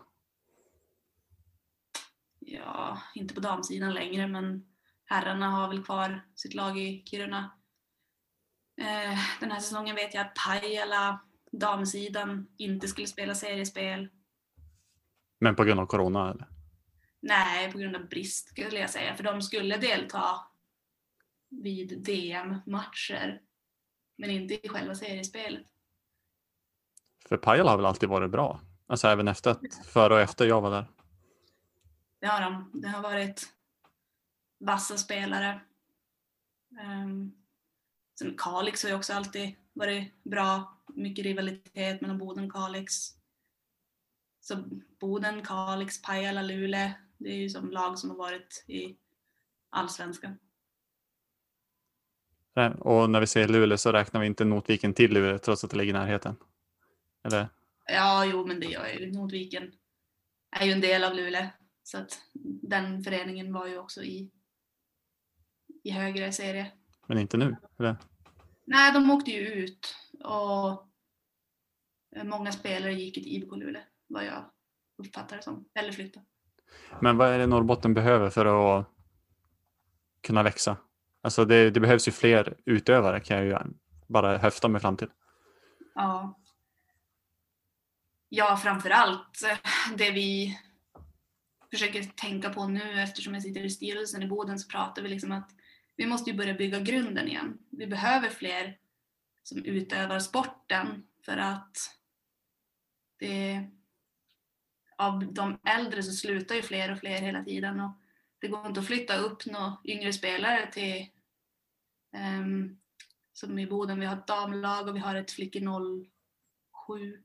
Ja, 2.38 2.98
inte 3.14 3.34
på 3.34 3.40
damsidan 3.40 3.94
längre, 3.94 4.26
men 4.26 4.64
herrarna 5.04 5.50
har 5.50 5.68
väl 5.68 5.84
kvar 5.84 6.26
sitt 6.34 6.54
lag 6.54 6.78
i 6.78 7.02
Kiruna. 7.06 7.50
Eh, 8.80 9.18
den 9.40 9.50
här 9.50 9.60
säsongen 9.60 9.96
vet 9.96 10.14
jag 10.14 10.26
att 10.26 10.34
Pajala, 10.34 11.20
damsidan, 11.52 12.48
inte 12.56 12.88
skulle 12.88 13.06
spela 13.06 13.34
seriespel. 13.34 14.08
Men 15.40 15.56
på 15.56 15.64
grund 15.64 15.80
av 15.80 15.86
corona 15.86 16.30
eller? 16.30 16.48
Nej, 17.20 17.72
på 17.72 17.78
grund 17.78 17.96
av 17.96 18.08
brist 18.08 18.48
skulle 18.48 18.78
jag 18.78 18.90
säga, 18.90 19.16
för 19.16 19.24
de 19.24 19.42
skulle 19.42 19.76
delta 19.76 20.40
vid 21.48 22.02
DM-matcher, 22.02 23.40
men 24.18 24.30
inte 24.30 24.66
i 24.66 24.68
själva 24.68 24.94
seriespelet. 24.94 25.66
För 27.28 27.36
Pajala 27.36 27.70
har 27.70 27.76
väl 27.76 27.86
alltid 27.86 28.08
varit 28.08 28.30
bra? 28.30 28.60
Alltså 28.86 29.08
även 29.08 29.28
efter 29.28 29.50
att, 29.50 29.86
före 29.86 30.14
och 30.14 30.20
efter 30.20 30.46
jag 30.46 30.60
var 30.60 30.70
där. 30.70 30.86
Det 32.20 32.26
har 32.26 32.40
de. 32.40 32.70
Det 32.74 32.88
har 32.88 33.02
varit 33.02 33.52
vassa 34.58 34.96
spelare. 34.96 35.60
Um, 36.80 37.32
sen 38.18 38.34
Kalix 38.38 38.82
har 38.82 38.90
ju 38.90 38.96
också 38.96 39.12
alltid 39.12 39.54
varit 39.72 40.24
bra. 40.24 40.77
Mycket 40.94 41.24
rivalitet 41.24 42.00
mellan 42.00 42.18
Boden 42.18 42.44
och 42.44 42.52
Kalix. 42.52 42.94
Så 44.40 44.64
Boden, 45.00 45.42
Kalix, 45.42 46.02
Pajala, 46.02 46.42
Luleå. 46.42 46.90
Det 47.18 47.28
är 47.28 47.36
ju 47.36 47.50
som 47.50 47.70
lag 47.70 47.98
som 47.98 48.10
har 48.10 48.16
varit 48.16 48.64
i 48.66 48.96
allsvenskan. 49.70 50.38
Och 52.78 53.10
när 53.10 53.20
vi 53.20 53.26
säger 53.26 53.48
Luleå 53.48 53.78
så 53.78 53.92
räknar 53.92 54.20
vi 54.20 54.26
inte 54.26 54.44
Notviken 54.44 54.94
till 54.94 55.12
Luleå 55.12 55.38
trots 55.38 55.64
att 55.64 55.70
det 55.70 55.76
ligger 55.76 55.90
i 55.90 55.98
närheten. 55.98 56.36
Eller? 57.24 57.48
Ja, 57.86 58.24
jo, 58.24 58.46
men 58.46 58.60
det 58.60 58.66
gör 58.66 58.86
ju. 58.86 59.12
Nordviken 59.12 59.72
är 60.50 60.66
ju 60.66 60.72
en 60.72 60.80
del 60.80 61.04
av 61.04 61.14
Luleå. 61.14 61.46
Så 61.82 61.98
att 61.98 62.22
den 62.62 63.04
föreningen 63.04 63.52
var 63.52 63.66
ju 63.66 63.78
också 63.78 64.02
i, 64.02 64.30
i 65.82 65.90
högre 65.90 66.32
serie. 66.32 66.72
Men 67.06 67.18
inte 67.18 67.36
nu? 67.36 67.56
Eller? 67.78 67.96
Nej, 68.64 68.92
de 68.92 69.10
åkte 69.10 69.30
ju 69.30 69.48
ut 69.48 69.94
och 70.24 70.88
många 72.24 72.52
spelare 72.52 72.92
gick 72.92 73.14
till 73.14 73.26
IBK 73.26 73.56
Luleå, 73.56 73.82
vad 74.06 74.24
jag 74.24 74.44
uppfattar 74.98 75.36
det 75.36 75.42
som. 75.42 75.68
Eller 75.74 75.92
flyttade. 75.92 76.26
Men 77.00 77.16
vad 77.16 77.28
är 77.28 77.38
det 77.38 77.46
Norrbotten 77.46 77.94
behöver 77.94 78.30
för 78.30 78.46
att 78.46 78.86
kunna 80.20 80.42
växa? 80.42 80.76
Alltså 81.22 81.44
det, 81.44 81.70
det 81.70 81.80
behövs 81.80 82.08
ju 82.08 82.12
fler 82.12 82.56
utövare 82.64 83.20
kan 83.20 83.36
jag 83.36 83.46
ju 83.46 83.74
bara 84.06 84.38
höfta 84.38 84.68
mig 84.68 84.80
fram 84.80 84.96
till. 84.96 85.08
Ja. 85.94 86.40
Ja, 88.28 88.56
framför 88.56 88.90
allt 88.90 89.42
eh, 89.42 89.58
det 89.96 90.10
vi 90.10 90.58
försöker 91.70 92.02
tänka 92.02 92.50
på 92.50 92.68
nu 92.68 93.02
eftersom 93.02 93.34
jag 93.34 93.42
sitter 93.42 93.64
i 93.64 93.70
styrelsen 93.70 94.22
i 94.22 94.26
Boden 94.26 94.58
så 94.58 94.68
pratar 94.68 95.02
vi 95.02 95.08
liksom 95.08 95.32
att 95.32 95.50
vi 95.96 96.06
måste 96.06 96.30
ju 96.30 96.36
börja 96.36 96.54
bygga 96.54 96.80
grunden 96.80 97.28
igen. 97.28 97.58
Vi 97.70 97.86
behöver 97.86 98.28
fler 98.28 98.76
som 99.42 99.64
utövar 99.64 100.18
sporten 100.18 101.06
för 101.24 101.36
att 101.36 101.76
det, 103.18 103.70
av 104.96 105.32
de 105.32 105.58
äldre 105.64 106.02
så 106.02 106.12
slutar 106.12 106.54
ju 106.54 106.62
fler 106.62 106.92
och 106.92 106.98
fler 106.98 107.20
hela 107.20 107.44
tiden 107.44 107.80
och 107.80 107.92
det 108.38 108.48
går 108.48 108.66
inte 108.66 108.80
att 108.80 108.86
flytta 108.86 109.16
upp 109.16 109.46
några 109.46 109.76
yngre 109.84 110.12
spelare 110.12 110.72
till 110.72 111.06
um, 112.12 112.80
som 113.32 113.58
i 113.58 113.66
Boden, 113.66 114.00
vi 114.00 114.06
har 114.06 114.16
ett 114.16 114.26
damlag 114.26 114.88
och 114.88 114.96
vi 114.96 115.00
har 115.00 115.14
ett 115.14 115.30
flickor 115.30 116.06
07 116.86 117.22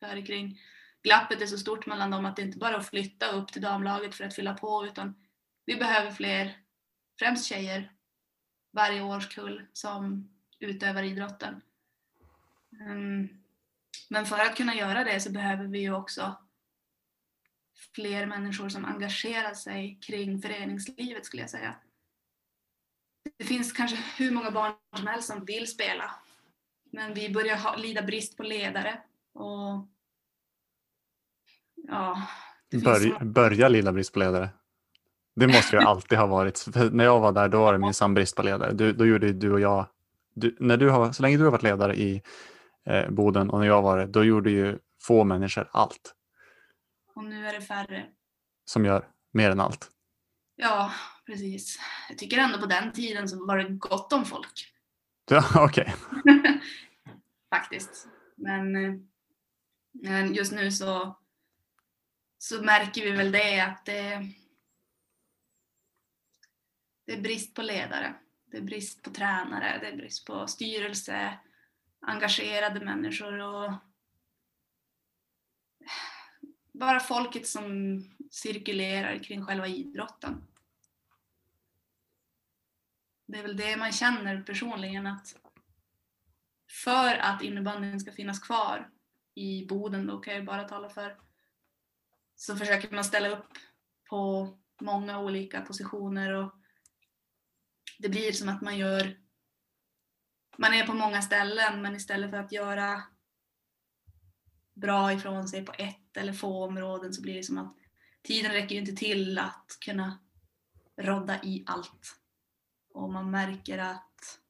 där 0.00 0.26
kring. 0.26 0.60
Glappet 1.02 1.42
är 1.42 1.46
så 1.46 1.58
stort 1.58 1.86
mellan 1.86 2.10
dem 2.10 2.26
att 2.26 2.36
det 2.36 2.42
inte 2.42 2.58
bara 2.58 2.74
är 2.74 2.78
att 2.78 2.88
flytta 2.88 3.30
upp 3.30 3.52
till 3.52 3.62
damlaget 3.62 4.14
för 4.14 4.24
att 4.24 4.34
fylla 4.34 4.54
på 4.54 4.86
utan 4.86 5.14
vi 5.64 5.76
behöver 5.76 6.10
fler, 6.10 6.58
främst 7.18 7.46
tjejer, 7.46 7.92
varje 8.72 9.02
årskull 9.02 9.66
som 9.72 10.30
utövar 10.58 11.02
idrotten. 11.02 11.60
Um, 12.80 13.28
men 14.10 14.26
för 14.26 14.38
att 14.38 14.56
kunna 14.56 14.74
göra 14.74 15.04
det 15.04 15.20
så 15.20 15.32
behöver 15.32 15.64
vi 15.64 15.78
ju 15.78 15.94
också 15.94 16.36
fler 17.94 18.26
människor 18.26 18.68
som 18.68 18.84
engagerar 18.84 19.54
sig 19.54 19.98
kring 20.00 20.42
föreningslivet 20.42 21.26
skulle 21.26 21.42
jag 21.42 21.50
säga. 21.50 21.74
Det 23.38 23.44
finns 23.44 23.72
kanske 23.72 23.96
hur 24.16 24.30
många 24.30 24.50
barn 24.50 24.74
som 24.96 25.06
helst 25.06 25.28
som 25.28 25.44
vill 25.44 25.66
spela. 25.66 26.10
Men 26.90 27.14
vi 27.14 27.30
börjar 27.30 27.56
ha, 27.56 27.76
lida 27.76 28.02
brist 28.02 28.36
på 28.36 28.42
ledare. 28.42 29.00
Och 29.32 29.86
ja, 31.88 32.22
Bör, 32.70 33.24
börja 33.24 33.68
lida 33.68 33.92
brist 33.92 34.12
på 34.12 34.18
ledare? 34.18 34.48
Det 35.36 35.46
måste 35.46 35.76
ju 35.76 35.82
alltid 35.82 36.18
ha 36.18 36.26
varit. 36.26 36.58
För 36.58 36.90
när 36.90 37.04
jag 37.04 37.20
var 37.20 37.32
där 37.32 37.48
då 37.48 37.60
var 37.60 37.72
det 37.72 37.78
minsann 37.78 38.14
brist 38.14 38.36
på 38.36 38.42
ledare. 38.42 38.72
Du, 38.72 38.92
då 38.92 39.06
gjorde 39.06 39.32
du 39.32 39.52
och 39.52 39.60
jag, 39.60 39.86
du, 40.36 40.56
när 40.60 40.76
du 40.76 40.90
har, 40.90 41.12
så 41.12 41.22
länge 41.22 41.36
du 41.36 41.44
har 41.44 41.50
varit 41.50 41.62
ledare 41.62 41.96
i 41.96 42.22
eh, 42.86 43.10
Boden 43.10 43.50
och 43.50 43.60
när 43.60 43.66
jag 43.66 43.82
var 43.82 43.98
det, 43.98 44.06
då 44.06 44.24
gjorde 44.24 44.50
ju 44.50 44.78
få 45.02 45.24
människor 45.24 45.68
allt. 45.72 46.14
Och 47.14 47.24
nu 47.24 47.46
är 47.46 47.52
det 47.52 47.60
färre. 47.60 48.06
Som 48.64 48.84
gör 48.84 49.08
mer 49.32 49.50
än 49.50 49.60
allt. 49.60 49.90
Ja, 50.56 50.92
precis. 51.26 51.78
Jag 52.08 52.18
tycker 52.18 52.38
ändå 52.38 52.58
på 52.58 52.66
den 52.66 52.92
tiden 52.92 53.28
så 53.28 53.46
var 53.46 53.58
det 53.58 53.68
gott 53.68 54.12
om 54.12 54.24
folk. 54.24 54.72
Ja, 55.30 55.64
okej. 55.64 55.94
Okay. 56.10 56.60
Faktiskt. 57.50 58.08
Men, 58.36 58.76
eh, 58.76 58.94
men 59.92 60.34
just 60.34 60.52
nu 60.52 60.72
så, 60.72 61.18
så 62.38 62.62
märker 62.62 63.02
vi 63.02 63.10
väl 63.10 63.32
det 63.32 63.60
att 63.60 63.84
det, 63.86 64.28
det 67.06 67.12
är 67.12 67.20
brist 67.20 67.54
på 67.54 67.62
ledare. 67.62 68.14
Det 68.46 68.56
är 68.56 68.62
brist 68.62 69.02
på 69.02 69.10
tränare, 69.10 69.78
det 69.80 69.86
är 69.86 69.96
brist 69.96 70.26
på 70.26 70.46
styrelse, 70.46 71.38
engagerade 72.00 72.80
människor 72.80 73.38
och 73.38 73.72
bara 76.72 77.00
folket 77.00 77.46
som 77.46 78.00
cirkulerar 78.30 79.18
kring 79.22 79.44
själva 79.44 79.66
idrotten. 79.66 80.46
Det 83.26 83.38
är 83.38 83.42
väl 83.42 83.56
det 83.56 83.76
man 83.76 83.92
känner 83.92 84.42
personligen 84.42 85.06
att 85.06 85.36
för 86.84 87.14
att 87.14 87.42
innebandyn 87.42 88.00
ska 88.00 88.12
finnas 88.12 88.38
kvar 88.38 88.90
i 89.34 89.66
Boden, 89.66 90.06
då 90.06 90.18
kan 90.18 90.34
jag 90.34 90.44
bara 90.44 90.68
tala 90.68 90.88
för, 90.88 91.16
så 92.36 92.56
försöker 92.56 92.94
man 92.94 93.04
ställa 93.04 93.28
upp 93.28 93.58
på 94.08 94.48
många 94.80 95.20
olika 95.20 95.60
positioner 95.60 96.32
och 96.32 96.52
det 97.98 98.08
blir 98.08 98.32
som 98.32 98.48
att 98.48 98.62
man 98.62 98.78
gör 98.78 99.16
man 100.58 100.74
är 100.74 100.86
på 100.86 100.94
många 100.94 101.22
ställen 101.22 101.82
men 101.82 101.96
istället 101.96 102.30
för 102.30 102.36
att 102.36 102.52
göra 102.52 103.02
bra 104.74 105.12
ifrån 105.12 105.48
sig 105.48 105.64
på 105.64 105.72
ett 105.78 106.16
eller 106.16 106.32
få 106.32 106.64
områden 106.64 107.14
så 107.14 107.22
blir 107.22 107.34
det 107.34 107.42
som 107.42 107.58
att 107.58 107.76
tiden 108.22 108.52
räcker 108.52 108.74
ju 108.74 108.80
inte 108.80 108.96
till 108.96 109.38
att 109.38 109.78
kunna 109.80 110.18
rodda 110.96 111.42
i 111.42 111.64
allt. 111.66 112.20
Och 112.90 113.12
man 113.12 113.30
märker 113.30 113.78
att 113.78 114.40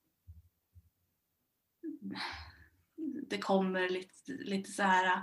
det 3.29 3.39
kommer 3.39 3.89
lite, 3.89 4.33
lite 4.33 4.71
så 4.71 4.83
här 4.83 5.23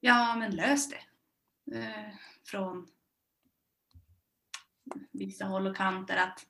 ja 0.00 0.36
men 0.36 0.56
lös 0.56 0.90
det. 0.90 1.02
Eh, 1.78 2.14
från 2.44 2.88
vissa 5.12 5.44
håll 5.44 5.66
och 5.66 5.76
kanter 5.76 6.16
att 6.16 6.46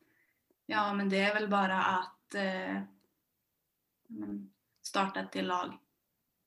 ja 0.66 0.94
men 0.94 1.08
det 1.08 1.20
är 1.20 1.34
väl 1.34 1.48
bara 1.48 1.82
att 1.82 2.34
eh, 2.34 2.82
starta 4.82 5.20
ett 5.20 5.32
till 5.32 5.46
lag. 5.46 5.78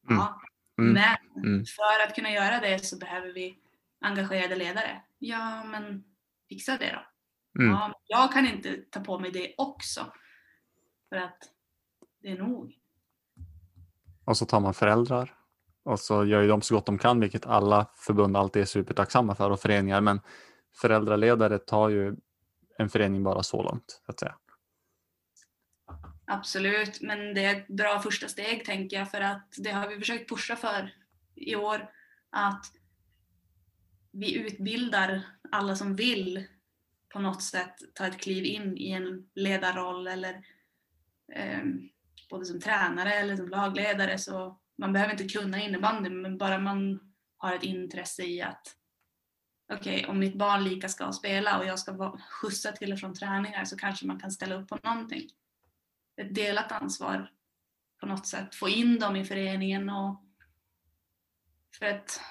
Ja, 0.08 0.41
Mm. 0.79 0.93
Men 0.93 1.43
mm. 1.45 1.65
för 1.65 2.08
att 2.08 2.15
kunna 2.15 2.32
göra 2.32 2.60
det 2.60 2.86
så 2.86 2.97
behöver 2.97 3.34
vi 3.34 3.58
engagerade 4.01 4.55
ledare. 4.55 5.01
Ja, 5.19 5.63
men 5.63 6.03
fixa 6.49 6.77
det 6.77 6.91
då. 6.91 7.62
Mm. 7.62 7.71
Ja, 7.71 8.01
jag 8.05 8.34
kan 8.34 8.45
inte 8.45 8.77
ta 8.89 8.99
på 8.99 9.19
mig 9.19 9.32
det 9.32 9.53
också. 9.58 10.05
För 11.10 11.15
att 11.15 11.38
det 12.21 12.32
är 12.32 12.38
nog. 12.38 12.75
Och 14.25 14.38
så 14.38 14.45
tar 14.45 14.60
man 14.60 14.73
föräldrar 14.73 15.34
och 15.84 15.99
så 15.99 16.25
gör 16.25 16.41
ju 16.41 16.47
de 16.47 16.62
så 16.62 16.75
gott 16.75 16.86
de 16.86 16.97
kan, 16.97 17.19
vilket 17.19 17.45
alla 17.45 17.89
förbund 17.95 18.38
alltid 18.38 18.62
är 18.62 18.65
supertacksamma 18.65 19.36
för 19.36 19.51
och 19.51 19.60
föreningar. 19.60 20.01
Men 20.01 20.21
föräldraledare 20.82 21.58
tar 21.58 21.89
ju 21.89 22.15
en 22.80 22.89
förening 22.89 23.24
bara 23.24 23.44
så 23.44 23.63
långt, 23.63 24.02
så 24.06 24.12
att 24.12 24.20
säga. 24.20 24.36
Absolut, 26.26 27.02
men 27.02 27.34
det 27.34 27.46
är 27.46 27.56
ett 27.56 27.68
bra 27.68 28.00
första 28.00 28.28
steg 28.28 28.65
tänker 28.65 28.98
jag 28.98 29.12
för 29.12 29.22
att 29.22 29.54
det 29.58 29.72
har 29.72 29.88
vi 29.88 30.00
försökt 30.00 30.30
pusha 30.30 30.56
för 30.56 30.96
i 31.36 31.56
år. 31.56 31.89
Att 32.30 32.65
vi 34.12 34.36
utbildar 34.36 35.22
alla 35.52 35.76
som 35.76 35.96
vill 35.96 36.48
på 37.13 37.20
något 37.20 37.44
sätt 37.44 37.76
ta 37.94 38.08
ett 38.08 38.22
kliv 38.22 38.46
in 38.46 38.78
i 38.78 38.92
en 38.92 39.30
ledarroll 39.36 40.08
eller 40.08 40.46
eh, 41.34 41.63
både 42.30 42.46
som 42.46 42.60
tränare 42.60 43.13
eller 43.13 43.36
som 43.36 43.50
lagledare. 43.50 44.18
Så 44.18 44.60
man 44.78 44.94
behöver 44.94 45.12
inte 45.12 45.28
kunna 45.28 45.62
innebandy 45.62 46.10
men 46.10 46.38
bara 46.38 46.58
man 46.58 47.00
har 47.38 47.56
ett 47.56 47.63
intresse 47.63 48.24
i 48.24 48.42
att 48.42 48.76
okej, 49.69 49.99
okay, 49.99 50.05
om 50.05 50.19
mitt 50.19 50.36
barn 50.36 50.63
lika 50.63 50.89
ska 50.89 51.12
spela 51.12 51.60
och 51.60 51.65
jag 51.65 51.79
ska 51.79 52.17
skjutsa 52.29 52.71
till 52.71 52.93
och 52.93 52.99
från 52.99 53.13
träningar 53.13 53.65
så 53.65 53.77
kanske 53.77 54.08
man 54.08 54.19
kan 54.19 54.32
ställa 54.32 54.55
upp 54.55 54.67
på 54.67 54.79
någonting 54.84 55.29
ett 56.15 56.36
delat 56.36 56.71
ansvar 56.71 57.32
på 57.99 58.05
något 58.05 58.27
sätt. 58.27 58.55
Få 58.55 58.69
in 58.69 58.99
dem 58.99 59.15
i 59.15 59.25
föreningen 59.25 59.89
och 59.89 60.23
för 61.79 61.86
att 61.86 62.21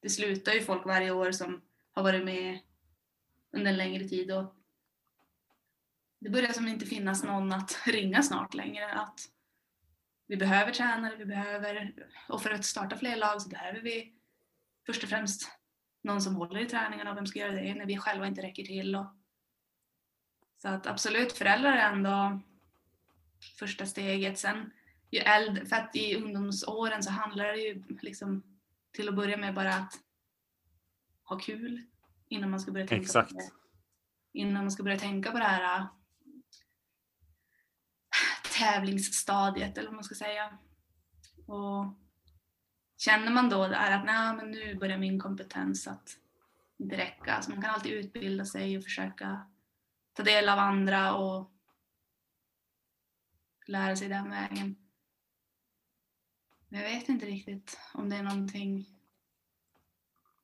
det 0.00 0.10
slutar 0.10 0.52
ju 0.52 0.60
folk 0.60 0.86
varje 0.86 1.10
år 1.10 1.32
som 1.32 1.62
har 1.92 2.02
varit 2.02 2.24
med 2.24 2.58
under 3.52 3.70
en 3.70 3.76
längre 3.76 4.08
tid 4.08 4.30
och 4.30 4.56
det 6.18 6.30
börjar 6.30 6.52
som 6.52 6.68
inte 6.68 6.86
finnas 6.86 7.24
någon 7.24 7.52
att 7.52 7.78
ringa 7.86 8.22
snart 8.22 8.54
längre. 8.54 8.92
Att 8.92 9.20
vi 10.26 10.36
behöver 10.36 10.72
tränare, 10.72 11.16
vi 11.16 11.24
behöver, 11.24 11.94
och 12.28 12.42
för 12.42 12.50
att 12.50 12.64
starta 12.64 12.96
fler 12.96 13.16
lag 13.16 13.42
så 13.42 13.48
behöver 13.48 13.80
vi 13.80 14.14
först 14.86 15.02
och 15.02 15.08
främst 15.08 15.50
någon 16.06 16.22
som 16.22 16.36
håller 16.36 16.60
i 16.60 16.66
träningarna 16.66 17.10
och 17.10 17.16
vem 17.16 17.26
ska 17.26 17.38
göra 17.38 17.52
det 17.52 17.74
när 17.74 17.86
vi 17.86 17.98
själva 17.98 18.26
inte 18.26 18.42
räcker 18.42 18.64
till. 18.64 18.96
Och, 18.96 19.06
så 20.62 20.68
att 20.68 20.86
absolut, 20.86 21.32
föräldrar 21.32 21.72
är 21.72 21.92
ändå 21.92 22.40
första 23.58 23.86
steget. 23.86 24.38
Sen 24.38 24.72
ju 25.10 25.18
äldre, 25.18 25.66
för 25.66 25.76
att 25.76 25.96
i 25.96 26.16
ungdomsåren 26.16 27.02
så 27.02 27.10
handlar 27.10 27.44
det 27.44 27.58
ju 27.58 27.84
liksom 28.00 28.42
till 28.92 29.08
att 29.08 29.16
börja 29.16 29.36
med 29.36 29.54
bara 29.54 29.74
att 29.74 29.92
ha 31.22 31.38
kul 31.38 31.82
innan 32.28 32.50
man 32.50 32.60
ska 32.60 32.72
börja 32.72 32.86
tänka 32.86 33.02
Exakt. 33.02 33.30
på 33.30 33.38
det. 33.38 33.50
Innan 34.32 34.64
man 34.64 34.70
ska 34.70 34.82
börja 34.82 34.98
tänka 34.98 35.32
på 35.32 35.38
det 35.38 35.44
här 35.44 35.78
äh, 35.80 35.86
tävlingsstadiet 38.58 39.78
eller 39.78 39.88
vad 39.88 39.94
man 39.94 40.04
ska 40.04 40.14
säga. 40.14 40.58
Och 41.46 41.86
känner 42.96 43.32
man 43.32 43.48
då 43.48 43.66
där 43.68 43.90
att 43.90 44.04
nej, 44.04 44.36
men 44.36 44.50
nu 44.50 44.74
börjar 44.74 44.98
min 44.98 45.20
kompetens 45.20 45.86
att 45.86 46.18
inte 46.76 46.96
räcka. 46.96 47.24
Så 47.24 47.30
alltså, 47.30 47.50
man 47.50 47.62
kan 47.62 47.70
alltid 47.70 47.92
utbilda 47.92 48.44
sig 48.44 48.78
och 48.78 48.84
försöka 48.84 49.46
ta 50.12 50.22
del 50.22 50.48
av 50.48 50.58
andra 50.58 51.14
och 51.14 51.52
lära 53.66 53.96
sig 53.96 54.08
den 54.08 54.30
vägen. 54.30 54.76
Men 56.68 56.80
jag 56.80 56.90
vet 56.90 57.08
inte 57.08 57.26
riktigt 57.26 57.78
om 57.94 58.08
det 58.08 58.16
är 58.16 58.22
någonting. 58.22 58.86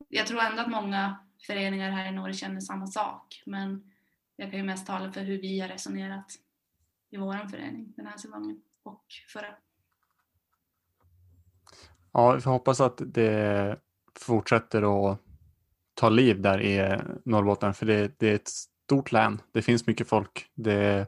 Jag 0.08 0.26
tror 0.26 0.40
ändå 0.40 0.62
att 0.62 0.70
många 0.70 1.26
föreningar 1.46 1.90
här 1.90 2.08
i 2.08 2.12
Norge 2.12 2.34
känner 2.34 2.60
samma 2.60 2.86
sak 2.86 3.42
men 3.46 3.92
jag 4.36 4.50
kan 4.50 4.60
ju 4.60 4.66
mest 4.66 4.86
tala 4.86 5.12
för 5.12 5.20
hur 5.20 5.40
vi 5.40 5.60
har 5.60 5.68
resonerat 5.68 6.38
i 7.10 7.16
vår 7.16 7.48
förening 7.48 7.92
den 7.96 8.06
här 8.06 8.16
säsongen 8.16 8.62
och 8.82 9.04
förra. 9.28 9.56
Ja, 12.12 12.32
vi 12.32 12.40
får 12.40 12.50
hoppas 12.50 12.80
att 12.80 13.02
det 13.04 13.76
fortsätter 14.18 15.10
att 15.12 15.18
ta 15.94 16.08
liv 16.08 16.40
där 16.40 16.62
i 16.62 17.00
Norrbotten 17.24 17.74
för 17.74 17.86
det, 17.86 18.18
det 18.18 18.30
är 18.30 18.34
ett 18.34 18.48
stort 18.48 19.12
län. 19.12 19.40
Det 19.52 19.62
finns 19.62 19.86
mycket 19.86 20.08
folk. 20.08 20.46
Det 20.54 21.06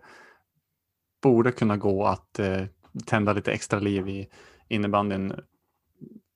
borde 1.23 1.53
kunna 1.53 1.77
gå 1.77 2.05
att 2.05 2.39
eh, 2.39 2.65
tända 3.07 3.33
lite 3.33 3.53
extra 3.53 3.79
liv 3.79 4.09
i 4.09 4.29
innebandyn 4.69 5.35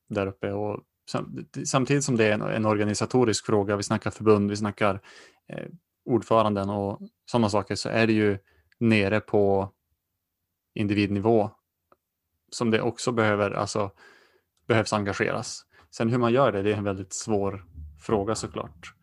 där 0.09 0.27
uppe. 0.27 0.53
Och 0.53 0.83
samtidigt 1.64 2.05
som 2.05 2.16
det 2.16 2.25
är 2.25 2.33
en, 2.33 2.43
en 2.43 2.66
organisatorisk 2.66 3.47
fråga, 3.47 3.77
vi 3.77 3.83
snackar 3.83 4.11
förbund, 4.11 4.51
vi 4.51 4.57
snackar 4.57 5.01
eh, 5.49 5.66
ordföranden 6.05 6.71
och 6.71 7.01
sådana 7.31 7.49
saker, 7.49 7.75
så 7.75 7.89
är 7.89 8.07
det 8.07 8.12
ju 8.12 8.39
nere 8.79 9.21
på 9.21 9.73
individnivå 10.75 11.51
som 12.51 12.71
det 12.71 12.81
också 12.81 13.12
behöver, 13.12 13.51
alltså, 13.51 13.91
behövs 14.69 14.93
engageras. 14.93 15.64
Sen 15.91 16.09
hur 16.09 16.19
man 16.19 16.33
gör 16.33 16.53
det, 16.53 16.62
det 16.62 16.73
är 16.73 16.77
en 16.77 16.85
väldigt 16.85 17.12
svår 17.12 17.64
fråga 18.01 18.35
såklart. 18.35 18.95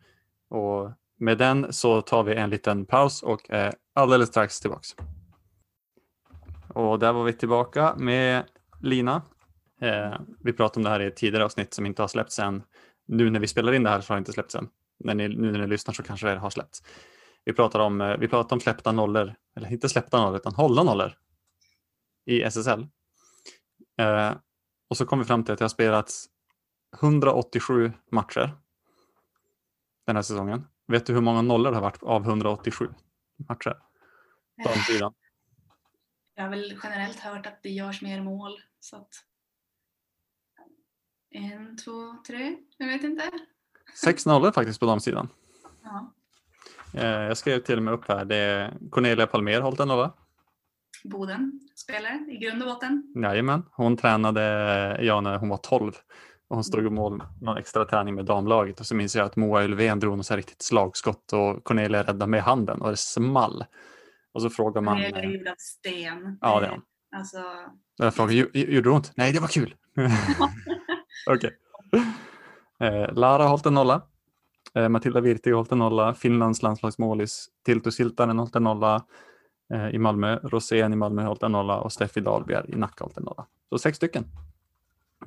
Och 0.48 0.92
med 1.18 1.38
den 1.38 1.72
så 1.72 2.02
tar 2.02 2.22
vi 2.22 2.34
en 2.34 2.50
liten 2.50 2.86
paus 2.86 3.22
och 3.22 3.50
är 3.50 3.74
alldeles 3.94 4.28
strax 4.28 4.60
tillbaks. 4.60 4.88
Och 6.68 6.98
där 6.98 7.12
var 7.12 7.24
vi 7.24 7.32
tillbaka 7.32 7.94
med 7.96 8.44
Lina. 8.80 9.22
Eh, 9.80 10.14
vi 10.40 10.52
pratade 10.52 10.78
om 10.78 10.84
det 10.84 10.90
här 10.90 11.00
i 11.00 11.06
ett 11.06 11.16
tidigare 11.16 11.44
avsnitt 11.44 11.74
som 11.74 11.86
inte 11.86 12.02
har 12.02 12.08
släppts 12.08 12.38
än. 12.38 12.62
Nu 13.06 13.30
när 13.30 13.40
vi 13.40 13.46
spelar 13.46 13.72
in 13.72 13.82
det 13.82 13.90
här 13.90 14.00
så 14.00 14.12
har 14.12 14.16
det 14.16 14.18
inte 14.18 14.32
släppts 14.32 14.54
än. 14.54 14.68
När 15.04 15.14
ni, 15.14 15.28
nu 15.28 15.52
när 15.52 15.58
ni 15.58 15.66
lyssnar 15.66 15.94
så 15.94 16.02
kanske 16.02 16.26
det 16.26 16.38
har 16.38 16.50
släppts. 16.50 16.82
Vi 17.44 17.52
pratar 17.52 17.80
om, 17.80 18.00
eh, 18.00 18.16
vi 18.16 18.28
pratade 18.28 18.54
om 18.54 18.60
släppta 18.60 18.92
nollor, 18.92 19.34
eller 19.56 19.72
inte 19.72 19.88
släppta 19.88 20.20
nollor 20.20 20.36
utan 20.36 20.54
hållna 20.54 20.82
nollor 20.82 21.12
i 22.26 22.42
SSL. 22.42 22.86
Eh, 23.98 24.32
och 24.88 24.96
så 24.96 25.06
kom 25.06 25.18
vi 25.18 25.24
fram 25.24 25.44
till 25.44 25.52
att 25.52 25.58
det 25.58 25.64
har 25.64 25.68
spelats 25.68 26.28
187 27.02 27.92
matcher 28.10 28.56
den 30.06 30.16
här 30.16 30.22
säsongen. 30.22 30.66
Vet 30.86 31.06
du 31.06 31.12
hur 31.12 31.20
många 31.20 31.42
nollor 31.42 31.70
det 31.70 31.76
har 31.76 31.82
varit 31.82 32.02
av 32.02 32.22
187 32.22 32.88
matcher? 33.48 33.76
På 34.62 34.70
Jag 36.34 36.42
har 36.42 36.50
väl 36.50 36.78
generellt 36.82 37.20
hört 37.20 37.46
att 37.46 37.62
det 37.62 37.70
görs 37.70 38.02
mer 38.02 38.20
mål. 38.20 38.60
Så 38.80 38.96
att... 38.96 39.08
En, 41.30 41.76
två, 41.76 42.16
tre, 42.26 42.56
jag 42.76 42.86
vet 42.86 43.02
inte. 43.02 43.30
Sex 43.94 44.26
nollor 44.26 44.52
faktiskt 44.52 44.80
på 44.80 44.86
damsidan. 44.86 45.28
Ja. 45.82 46.12
Eh, 46.94 47.06
jag 47.06 47.36
skrev 47.36 47.60
till 47.60 47.76
och 47.76 47.82
med 47.82 47.94
upp 47.94 48.08
här, 48.08 48.24
det 48.24 48.36
är 48.36 48.78
Cornelia 48.90 49.26
Palmer 49.26 49.60
hållit 49.60 49.80
en 49.80 49.88
nolla. 49.88 50.12
Boden 51.08 51.60
spelare 51.74 52.26
i 52.28 52.36
grund 52.36 52.62
och 52.62 52.68
botten. 52.68 53.12
Jajamän, 53.22 53.62
hon 53.72 53.96
tränade 53.96 54.42
ja, 55.00 55.20
när 55.20 55.38
hon 55.38 55.48
var 55.48 55.56
12 55.56 55.92
och 56.48 56.56
hon 56.56 56.64
stod 56.64 56.86
i 56.86 56.90
mål 56.90 57.22
någon 57.40 57.56
extra 57.56 57.84
träning 57.84 58.14
med 58.14 58.24
damlaget 58.24 58.80
och 58.80 58.86
så 58.86 58.94
minns 58.94 59.16
jag 59.16 59.26
att 59.26 59.36
Moa 59.36 59.64
Ulven 59.64 60.00
drog 60.00 60.16
något 60.16 60.30
riktigt 60.30 60.62
slagskott 60.62 61.32
och 61.32 61.64
Cornelia 61.64 62.02
räddade 62.02 62.26
med 62.26 62.42
handen 62.42 62.80
och 62.80 62.90
det 62.90 62.96
small. 62.96 63.64
Och 64.32 64.42
så 64.42 64.50
frågar 64.50 64.80
man. 64.80 64.96
Cornelia 64.96 65.18
är 65.18 65.30
gjord 65.30 65.48
av 65.48 65.54
sten. 65.58 66.38
Ja, 66.40 66.60
det 66.60 66.66
är 66.66 66.70
hon. 66.70 66.82
Alltså... 67.16 67.38
Jag 67.96 68.14
frågar, 68.14 68.32
gjorde 68.56 68.88
det 68.88 68.90
ont? 68.90 69.12
Nej, 69.16 69.32
det 69.32 69.40
var 69.40 69.48
kul. 69.48 69.74
Okej. 71.30 71.58
Eh, 72.80 73.14
Lara 73.14 73.42
har 73.42 73.48
hållit 73.48 73.66
en 73.66 73.74
nolla. 73.74 74.02
Eh, 74.74 74.88
Matilda 74.88 75.20
Virti 75.20 75.50
har 75.50 75.56
hållit 75.56 75.72
en 75.72 75.78
nolla. 75.78 76.14
Finlands 76.14 76.62
landslagsmålis 76.62 77.48
Tiltu 77.64 77.90
Siltanen 77.90 78.38
har 78.38 78.42
hållit 78.42 78.56
en 78.56 78.62
nolla 78.64 79.04
i 79.92 79.98
Malmö. 79.98 80.38
Rosén 80.42 80.92
i 80.92 80.96
Malmö 80.96 81.22
hållit 81.22 81.42
en 81.42 81.52
nolla 81.52 81.80
och 81.80 81.92
Steffi 81.92 82.20
Dahlbjer 82.20 82.70
i 82.70 82.76
Nacka 82.76 83.04
hållit 83.04 83.16
en 83.16 83.24
nolla. 83.24 83.46
Så 83.68 83.78
sex 83.78 83.96
stycken. 83.96 84.24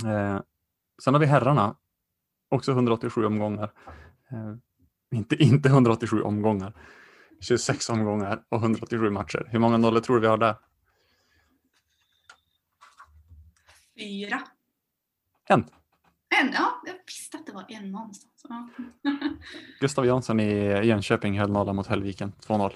Eh, 0.06 0.40
Sen 1.04 1.14
har 1.14 1.20
vi 1.22 1.26
herrarna, 1.26 1.76
också 2.50 2.72
187 2.72 3.26
omgångar. 3.26 3.72
Eh, 4.32 4.56
inte, 5.16 5.36
inte 5.36 5.70
187 5.70 6.22
omgångar, 6.22 6.74
26 7.42 7.90
omgångar 7.90 8.44
och 8.50 8.58
187 8.62 9.10
matcher. 9.10 9.48
Hur 9.52 9.60
många 9.60 9.78
nollor 9.78 10.00
tror 10.00 10.16
du 10.16 10.22
vi 10.22 10.28
har 10.28 10.38
där? 10.38 10.56
Fyra. 14.00 14.42
En. 15.50 15.60
En, 16.42 16.52
ja. 16.54 16.82
Jag 16.86 16.96
visste 17.08 17.38
att 17.38 17.46
det 17.46 17.52
var 17.52 17.66
en 17.68 17.92
någonstans. 17.92 18.46
Ja. 18.50 18.70
Gustav 19.80 20.06
Jansson 20.06 20.40
i 20.40 20.54
Jönköping 20.86 21.40
höll 21.40 21.52
nolla 21.52 21.74
mot 21.74 21.88
Höllviken, 21.88 22.34
2-0. 22.48 22.74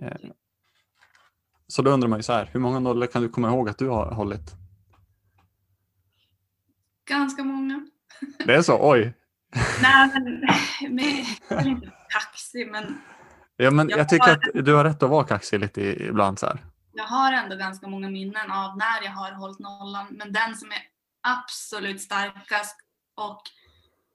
Eh, 0.00 0.12
så 1.68 1.82
då 1.82 1.90
undrar 1.90 2.08
man 2.08 2.18
ju 2.18 2.22
så 2.22 2.32
här, 2.32 2.50
hur 2.52 2.60
många 2.60 2.80
nollor 2.80 3.06
kan 3.06 3.22
du 3.22 3.28
komma 3.28 3.48
ihåg 3.48 3.68
att 3.68 3.78
du 3.78 3.88
har 3.88 4.14
hållit? 4.14 4.54
Ganska 7.08 7.44
många. 7.44 7.86
Det 8.44 8.54
är 8.54 8.62
så? 8.62 8.90
Oj. 8.90 9.14
Nej, 9.82 10.10
men, 10.12 10.24
men 10.94 11.24
jag 11.48 11.60
är 11.60 11.68
inte 11.68 11.92
kaxig, 12.08 12.70
men. 12.70 13.00
Ja, 13.56 13.70
men 13.70 13.88
jag, 13.88 13.98
jag 13.98 14.08
tycker 14.08 14.32
att 14.32 14.64
du 14.64 14.74
har 14.74 14.84
rätt 14.84 15.02
att 15.02 15.10
vara 15.10 15.24
kaxig 15.24 15.60
lite 15.60 15.80
ibland 15.82 16.38
så 16.38 16.46
här. 16.46 16.64
Jag 16.92 17.04
har 17.04 17.32
ändå 17.32 17.56
ganska 17.56 17.88
många 17.88 18.10
minnen 18.10 18.50
av 18.50 18.76
när 18.76 19.04
jag 19.04 19.10
har 19.10 19.32
hållit 19.32 19.58
nollan, 19.58 20.06
men 20.10 20.32
den 20.32 20.56
som 20.56 20.70
är 20.70 20.82
absolut 21.20 22.00
starkast 22.00 22.76
och 23.14 23.42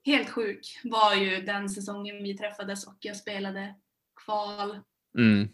helt 0.05 0.29
sjuk 0.29 0.79
var 0.83 1.13
ju 1.13 1.41
den 1.41 1.69
säsongen 1.69 2.23
vi 2.23 2.37
träffades 2.37 2.87
och 2.87 2.97
jag 2.99 3.17
spelade 3.17 3.75
kval 4.25 4.79
mm. 5.17 5.49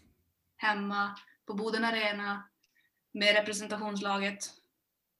hemma 0.56 1.14
på 1.50 1.56
Boden 1.56 1.84
Arena 1.84 2.48
med 3.12 3.34
representationslaget 3.34 4.50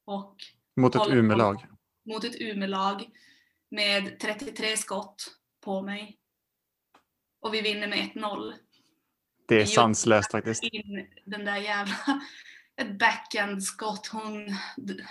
och 0.05 0.37
mot 0.76 0.95
ett 0.95 1.09
Umeå-lag 1.09 1.66
mot 2.05 2.24
ett 2.24 2.41
Umeå-lag 2.41 3.11
med 3.70 4.20
33 4.20 4.76
skott 4.76 5.37
på 5.64 5.83
mig. 5.83 6.18
Och 7.41 7.55
vi 7.55 7.61
vinner 7.61 7.89
med 7.89 7.99
1-0. 7.99 8.53
Det 9.49 9.62
är 9.62 9.66
sanslöst 9.66 10.31
faktiskt. 10.31 10.62
In 10.62 11.09
den 11.24 11.45
där 11.45 11.57
jävla 11.57 12.20
ett 12.76 12.99
backhand-skott. 12.99 14.07
Hon 14.07 14.57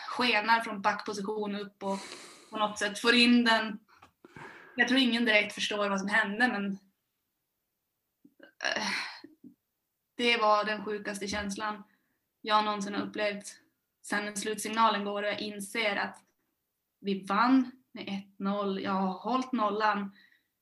skenar 0.07 0.61
från 0.61 0.81
backposition 0.81 1.55
upp 1.55 1.83
och 1.83 1.99
på 2.49 2.57
något 2.57 2.79
sätt 2.79 2.99
får 2.99 3.13
in 3.15 3.43
den. 3.43 3.79
Jag 4.75 4.87
tror 4.87 4.99
ingen 4.99 5.25
direkt 5.25 5.53
förstår 5.53 5.89
vad 5.89 5.99
som 5.99 6.09
hände 6.09 6.47
men 6.47 6.71
eh, 8.63 8.87
det 10.19 10.37
var 10.37 10.63
den 10.63 10.85
sjukaste 10.85 11.27
känslan 11.27 11.83
jag 12.41 12.65
någonsin 12.65 12.93
har 12.93 13.01
upplevt. 13.01 13.55
Sen 14.01 14.35
slutsignalen 14.35 15.05
går 15.05 15.23
och 15.23 15.29
jag 15.29 15.41
inser 15.41 15.95
att 15.95 16.23
vi 16.99 17.25
vann 17.25 17.71
med 17.91 18.23
1-0. 18.39 18.79
Jag 18.79 18.91
har 18.91 19.13
hållit 19.13 19.51
nollan. 19.51 20.11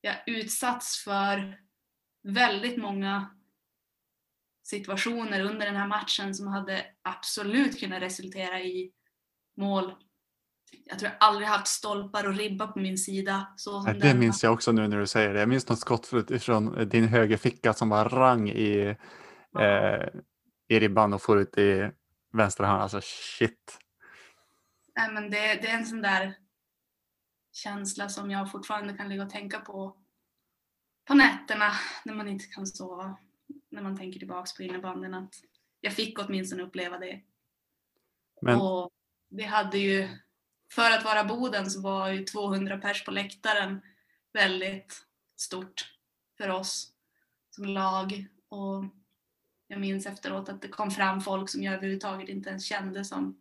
Jag 0.01 0.15
utsatts 0.25 1.03
för 1.03 1.59
väldigt 2.23 2.77
många 2.77 3.35
situationer 4.63 5.41
under 5.41 5.65
den 5.65 5.75
här 5.75 5.87
matchen 5.87 6.35
som 6.35 6.47
hade 6.47 6.85
absolut 7.01 7.79
kunnat 7.79 8.01
resultera 8.01 8.61
i 8.61 8.91
mål. 9.55 9.95
Jag 10.85 10.99
tror 10.99 11.11
jag 11.11 11.27
aldrig 11.27 11.47
haft 11.47 11.67
stolpar 11.67 12.27
och 12.27 12.35
ribba 12.35 12.67
på 12.67 12.79
min 12.79 12.97
sida. 12.97 13.53
Så 13.57 13.81
som 13.81 13.99
det 13.99 14.13
minns 14.13 14.43
jag 14.43 14.53
också 14.53 14.71
nu 14.71 14.87
när 14.87 14.99
du 14.99 15.07
säger 15.07 15.33
det. 15.33 15.39
Jag 15.39 15.49
minns 15.49 15.69
något 15.69 15.79
skott 15.79 16.07
från 16.41 16.89
din 16.89 17.07
högerficka 17.07 17.73
som 17.73 17.89
bara 17.89 18.07
rang 18.07 18.49
i. 18.49 18.95
eh, 19.59 21.13
och 21.13 21.21
får 21.21 21.39
ut 21.39 21.57
i 21.57 21.91
vänstra 22.33 22.67
hörnan. 22.67 22.81
Alltså 22.81 22.99
shit. 23.03 23.79
Nej, 24.95 25.11
men 25.11 25.29
det, 25.29 25.37
det 25.37 25.67
är 25.67 25.77
en 25.77 25.85
sån 25.85 26.01
där 26.01 26.33
känsla 27.51 28.09
som 28.09 28.31
jag 28.31 28.51
fortfarande 28.51 28.93
kan 28.93 29.09
ligga 29.09 29.23
och 29.23 29.29
tänka 29.29 29.59
på 29.59 29.97
på 31.07 31.13
nätterna 31.13 31.71
när 32.05 32.13
man 32.13 32.27
inte 32.27 32.45
kan 32.45 32.67
sova. 32.67 33.17
När 33.69 33.81
man 33.81 33.97
tänker 33.97 34.19
tillbaks 34.19 34.53
på 34.53 34.63
innebandyn 34.63 35.13
att 35.13 35.33
jag 35.81 35.93
fick 35.93 36.19
åtminstone 36.19 36.63
uppleva 36.63 36.97
det. 36.97 37.21
Men... 38.41 38.61
Och 38.61 38.91
vi 39.29 39.43
hade 39.43 39.77
ju, 39.77 40.09
för 40.71 40.91
att 40.91 41.05
vara 41.05 41.23
Boden 41.23 41.71
så 41.71 41.81
var 41.81 42.09
ju 42.09 42.23
200 42.23 42.77
pers 42.77 43.05
på 43.05 43.11
läktaren 43.11 43.81
väldigt 44.33 45.05
stort 45.35 45.93
för 46.37 46.49
oss 46.49 46.91
som 47.49 47.65
lag. 47.65 48.27
Och 48.49 48.83
jag 49.67 49.79
minns 49.79 50.05
efteråt 50.05 50.49
att 50.49 50.61
det 50.61 50.67
kom 50.67 50.91
fram 50.91 51.21
folk 51.21 51.49
som 51.49 51.63
jag 51.63 51.73
överhuvudtaget 51.73 52.29
inte 52.29 52.49
ens 52.49 52.65
kände 52.65 53.05
som 53.05 53.37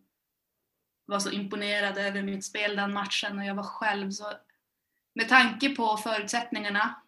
var 1.07 1.19
så 1.19 1.31
imponerad 1.31 1.99
över 1.99 2.23
mitt 2.23 2.45
spel 2.45 2.77
den 2.77 2.93
matchen 2.93 3.39
och 3.39 3.45
jag 3.45 3.55
var 3.55 3.63
själv 3.63 4.11
så 4.11 4.33
med 5.15 5.29
tanke 5.29 5.75
på 5.75 5.97
förutsättningarna 5.97 7.03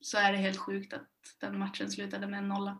så 0.00 0.18
är 0.18 0.32
det 0.32 0.38
helt 0.38 0.58
sjukt 0.58 0.92
att 0.92 1.08
den 1.40 1.58
matchen 1.58 1.90
slutade 1.90 2.26
med 2.26 2.38
en 2.38 2.48
nolla. 2.48 2.78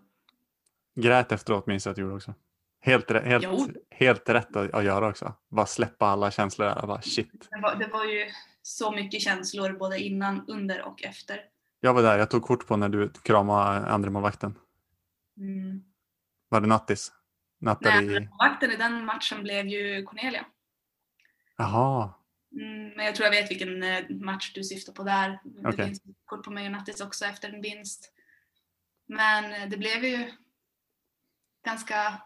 Grät 0.94 1.32
efteråt 1.32 1.66
minns 1.66 1.86
jag 1.86 1.90
att 1.90 1.96
du 1.96 2.02
gjorde 2.02 2.14
också. 2.14 2.34
Helt, 2.80 3.10
helt, 3.10 3.46
helt 3.90 4.28
rätt 4.28 4.56
att, 4.56 4.84
göra 4.84 5.08
också. 5.08 5.34
Bara 5.48 5.66
släppa 5.66 6.06
alla 6.06 6.30
känslor 6.30 6.66
där. 6.66 6.86
Bara 6.86 7.02
shit. 7.02 7.48
Det 7.50 7.60
var, 7.60 7.74
det 7.74 7.86
var 7.86 8.04
ju 8.04 8.30
så 8.62 8.92
mycket 8.92 9.20
känslor 9.20 9.72
både 9.72 9.98
innan, 9.98 10.44
under 10.48 10.82
och 10.82 11.02
efter. 11.02 11.40
Jag 11.80 11.94
var 11.94 12.02
där. 12.02 12.18
Jag 12.18 12.30
tog 12.30 12.42
kort 12.42 12.66
på 12.66 12.76
när 12.76 12.88
du 12.88 13.10
kramade 13.22 13.86
andra 13.86 14.10
målvakten. 14.10 14.54
Mm. 15.40 15.84
Var 16.48 16.60
det 16.60 16.66
nattis? 16.66 17.12
Nathalie... 17.58 18.20
Nej, 18.20 18.28
vakten 18.38 18.70
i 18.70 18.76
den 18.76 19.04
matchen 19.04 19.42
blev 19.42 19.66
ju 19.66 20.04
Cornelia. 20.04 20.46
Jaha. 21.56 22.14
Mm, 22.52 22.88
men 22.88 23.06
jag 23.06 23.14
tror 23.14 23.24
jag 23.24 23.42
vet 23.42 23.50
vilken 23.50 23.82
eh, 23.82 24.10
match 24.10 24.52
du 24.54 24.64
syftar 24.64 24.92
på 24.92 25.02
där. 25.02 25.40
Det 25.44 25.68
Okej. 25.68 25.86
finns 25.86 26.02
kort 26.24 26.44
på 26.44 26.50
mig 26.50 26.66
och 26.66 26.72
Nattis 26.72 27.00
också 27.00 27.24
efter 27.24 27.52
en 27.52 27.62
vinst. 27.62 28.12
Men 29.06 29.52
eh, 29.52 29.68
det 29.68 29.76
blev 29.76 30.04
ju 30.04 30.32
ganska 31.64 32.22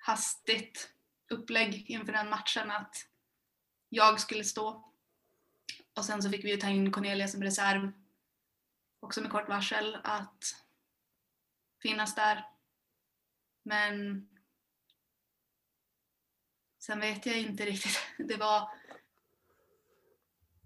hastigt 0.00 0.92
upplägg 1.30 1.90
inför 1.90 2.12
den 2.12 2.30
matchen 2.30 2.70
att 2.70 2.96
jag 3.88 4.20
skulle 4.20 4.44
stå. 4.44 4.92
Och 5.96 6.04
sen 6.04 6.22
så 6.22 6.30
fick 6.30 6.44
vi 6.44 6.50
ju 6.50 6.56
ta 6.56 6.68
in 6.68 6.92
Cornelia 6.92 7.28
som 7.28 7.42
reserv 7.42 7.92
också 9.00 9.20
med 9.20 9.30
kort 9.30 9.48
varsel 9.48 9.98
att 10.04 10.65
finnas 11.82 12.14
där. 12.14 12.44
Men 13.62 14.28
sen 16.78 17.00
vet 17.00 17.26
jag 17.26 17.40
inte 17.40 17.64
riktigt. 17.64 17.98
Det 18.28 18.36
var 18.36 18.70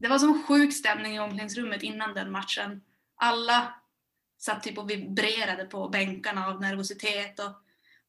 det 0.00 0.08
var 0.08 0.18
som 0.18 0.42
sjuk 0.42 0.72
stämning 0.72 1.16
i 1.16 1.20
omklädningsrummet 1.20 1.82
innan 1.82 2.14
den 2.14 2.30
matchen. 2.30 2.84
Alla 3.14 3.74
satt 4.38 4.62
typ 4.62 4.78
och 4.78 4.90
vibrerade 4.90 5.64
på 5.64 5.88
bänkarna 5.88 6.46
av 6.46 6.60
nervositet 6.60 7.38
och 7.38 7.52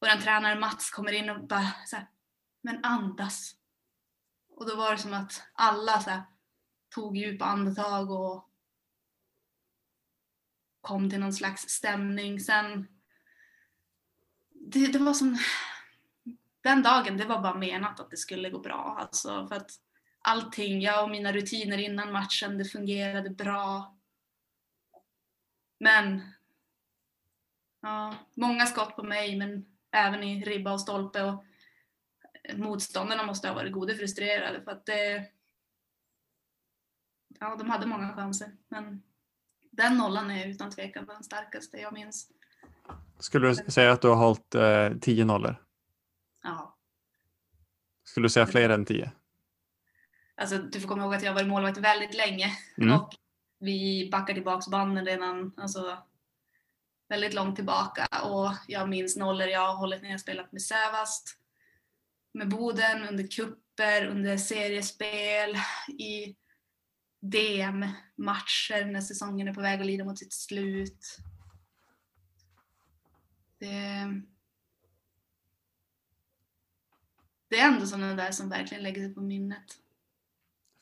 vår 0.00 0.20
tränare 0.20 0.60
Mats 0.60 0.90
kommer 0.90 1.12
in 1.12 1.30
och 1.30 1.46
bara 1.46 1.72
så 1.86 1.96
här, 1.96 2.06
men 2.60 2.84
andas. 2.84 3.54
Och 4.56 4.66
då 4.66 4.76
var 4.76 4.92
det 4.92 4.98
som 4.98 5.14
att 5.14 5.42
alla 5.52 6.00
så 6.00 6.10
här, 6.10 6.22
tog 6.94 7.16
djupa 7.16 7.44
andetag 7.44 8.10
och 8.10 8.48
kom 10.82 11.10
till 11.10 11.20
någon 11.20 11.32
slags 11.32 11.62
stämning. 11.68 12.40
Sen, 12.40 12.86
det, 14.50 14.86
det 14.86 14.98
var 14.98 15.12
som, 15.12 15.38
den 16.60 16.82
dagen, 16.82 17.16
det 17.16 17.24
var 17.24 17.42
bara 17.42 17.54
menat 17.54 18.00
att 18.00 18.10
det 18.10 18.16
skulle 18.16 18.50
gå 18.50 18.58
bra. 18.58 18.96
Alltså 19.00 19.46
för 19.48 19.56
att 19.56 19.70
allting, 20.20 20.80
jag 20.80 21.02
och 21.04 21.10
mina 21.10 21.32
rutiner 21.32 21.78
innan 21.78 22.12
matchen, 22.12 22.58
det 22.58 22.64
fungerade 22.64 23.30
bra. 23.30 23.96
Men 25.78 26.20
ja, 27.80 28.14
många 28.34 28.66
skott 28.66 28.96
på 28.96 29.02
mig, 29.02 29.36
men 29.36 29.66
även 29.90 30.22
i 30.22 30.44
ribba 30.44 30.72
och 30.72 30.80
stolpe. 30.80 31.22
Och 31.22 31.44
motståndarna 32.54 33.22
måste 33.26 33.48
ha 33.48 33.54
varit 33.54 33.72
goda 33.72 33.94
frustrerade 33.94 34.62
för 34.62 34.70
att 34.70 34.86
det, 34.86 35.30
ja, 37.40 37.56
de 37.56 37.70
hade 37.70 37.86
många 37.86 38.14
chanser. 38.16 38.56
Men 38.68 39.02
den 39.72 39.96
nollan 39.96 40.30
är 40.30 40.46
utan 40.46 40.70
tvekan 40.70 41.06
den 41.06 41.24
starkaste 41.24 41.76
jag 41.76 41.92
minns. 41.92 42.28
Skulle 43.18 43.48
du 43.48 43.54
säga 43.54 43.92
att 43.92 44.02
du 44.02 44.08
har 44.08 44.16
hållit 44.16 44.54
eh, 44.54 44.90
10 45.00 45.24
nollor? 45.24 45.56
Ja. 46.42 46.76
Skulle 48.04 48.24
du 48.24 48.30
säga 48.30 48.46
fler 48.46 48.68
än 48.68 48.84
10? 48.84 49.12
Alltså, 50.34 50.58
du 50.58 50.80
får 50.80 50.88
komma 50.88 51.02
ihåg 51.02 51.14
att 51.14 51.22
jag 51.22 51.30
har 51.30 51.34
varit 51.34 51.48
målvakt 51.48 51.78
väldigt 51.78 52.14
länge 52.16 52.56
Mm. 52.76 53.00
och 53.00 53.14
vi 53.58 54.08
backar 54.12 54.34
tillbaks 54.34 54.68
banden 54.68 55.06
redan 55.06 55.52
alltså, 55.56 55.98
väldigt 57.08 57.34
långt 57.34 57.56
tillbaka 57.56 58.06
och 58.24 58.50
jag 58.68 58.88
minns 58.88 59.16
nollor 59.16 59.48
jag 59.48 59.66
har 59.66 59.76
hållit 59.76 60.02
när 60.02 60.10
jag 60.10 60.20
spelat 60.20 60.52
med 60.52 60.62
Sävast, 60.62 61.38
med 62.34 62.48
Boden, 62.48 63.08
under 63.08 63.26
kupper, 63.26 64.06
under 64.06 64.36
seriespel, 64.36 65.56
i 65.98 66.36
DM-matcher 67.22 68.84
när 68.84 69.00
säsongen 69.00 69.48
är 69.48 69.54
på 69.54 69.60
väg 69.60 69.80
att 69.80 69.86
lida 69.86 70.04
mot 70.04 70.18
sitt 70.18 70.32
slut. 70.32 71.18
Det, 73.58 74.22
det 77.48 77.58
är 77.58 77.68
ändå 77.68 77.86
sådana 77.86 78.14
där 78.14 78.30
som 78.30 78.48
verkligen 78.48 78.82
lägger 78.82 79.02
sig 79.02 79.14
på 79.14 79.20
minnet. 79.20 79.64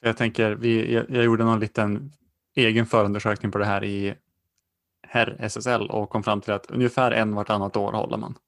Jag 0.01 0.17
tänker, 0.17 0.53
vi, 0.53 0.95
jag, 0.95 1.11
jag 1.11 1.25
gjorde 1.25 1.45
någon 1.45 1.61
liten 1.61 2.13
egen 2.55 2.87
förundersökning 2.87 3.53
på 3.53 3.59
det 3.59 3.67
här 3.67 3.85
i 3.85 4.15
herr 5.03 5.37
SSL 5.41 5.91
och 5.91 6.11
kom 6.11 6.23
fram 6.23 6.41
till 6.41 6.53
att 6.53 6.71
ungefär 6.71 7.11
en 7.11 7.35
vartannat 7.35 7.77
år 7.77 7.93
håller 7.93 8.17
man. 8.17 8.39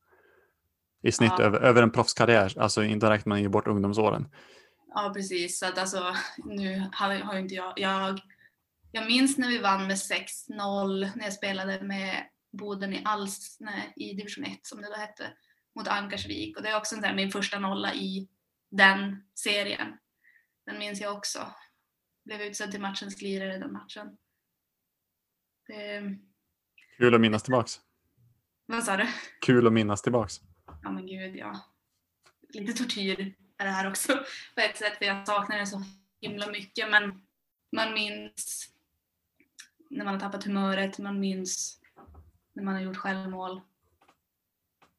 I 1.03 1.13
snitt 1.13 1.33
Ja. 1.39 1.45
över, 1.45 1.61
över 1.61 1.83
en 1.83 1.91
proffskarriär, 1.91 2.59
alltså 2.59 2.85
inte 2.85 3.11
räknar 3.11 3.29
man 3.29 3.43
ju 3.43 3.49
bort 3.49 3.67
ungdomsåren. 3.67 4.29
Ja 4.95 5.13
precis, 5.15 5.59
så 5.59 5.67
att 5.67 5.79
alltså 5.79 6.15
nu 6.45 6.89
har, 6.93 7.15
har 7.15 7.39
inte 7.39 7.55
jag, 7.55 7.73
jag 7.77 8.21
Jag 8.93 9.07
minns 9.07 9.39
när 9.39 9.49
vi 9.49 9.59
vann 9.59 9.87
med 9.87 9.97
6-0 9.97 11.11
när 11.17 11.25
jag 11.25 11.33
spelade 11.33 11.83
med 11.83 12.27
Boden 12.53 12.93
i, 12.93 13.03
Alls, 13.05 13.57
nej, 13.61 13.93
i 13.97 14.15
division 14.15 14.45
1 14.45 14.59
som 14.63 14.83
det 14.83 14.89
då 14.89 14.97
hette, 14.97 15.33
mot 15.75 15.89
Ankarsvik. 15.89 16.57
Och 16.57 16.63
det 16.63 16.69
är 16.69 16.77
också 16.77 16.97
här, 16.97 17.15
min 17.15 17.31
första 17.31 17.59
nolla 17.59 17.95
i 17.95 18.29
den 18.71 19.25
serien. 19.35 19.99
Den 20.67 20.79
minns 20.79 21.01
jag 21.01 21.17
också. 21.17 21.55
Blev 22.25 22.41
utsedd 22.41 22.71
till 22.71 22.81
matchens 22.81 23.23
lirare 23.23 23.59
den 23.59 23.73
matchen. 23.73 24.17
Det, 25.67 26.03
Kul 26.99 27.15
att 27.15 27.21
minnas 27.21 27.43
tillbaks. 27.43 27.81
vad 28.67 28.85
sa 28.85 28.97
du? 28.97 29.09
Kul 29.41 29.67
att 29.67 29.73
minnas 29.73 30.03
tillbaks. 30.03 30.41
Ja 30.83 30.91
men 30.91 31.07
gud 31.07 31.37
ja. 31.37 31.61
Lite 32.55 32.73
tortyr 32.73 33.35
det 33.65 33.71
här 33.71 33.91
också 33.91 34.13
på 34.55 34.61
ett 34.61 34.77
sätt 34.77 34.99
för 34.99 35.05
jag 35.05 35.27
saknar 35.27 35.59
det 35.59 35.67
så 35.67 35.83
himla 36.21 36.47
mycket 36.47 36.91
men 36.91 37.23
man 37.73 37.95
minns 37.95 38.69
när 39.91 40.05
man 40.05 40.15
har 40.15 40.21
tappat 40.21 40.45
humöret, 40.45 40.99
man 40.99 41.21
minns 41.21 41.81
när 42.53 42.63
man 42.63 42.75
har 42.75 42.81
gjort 42.81 42.97
självmål. 42.97 43.61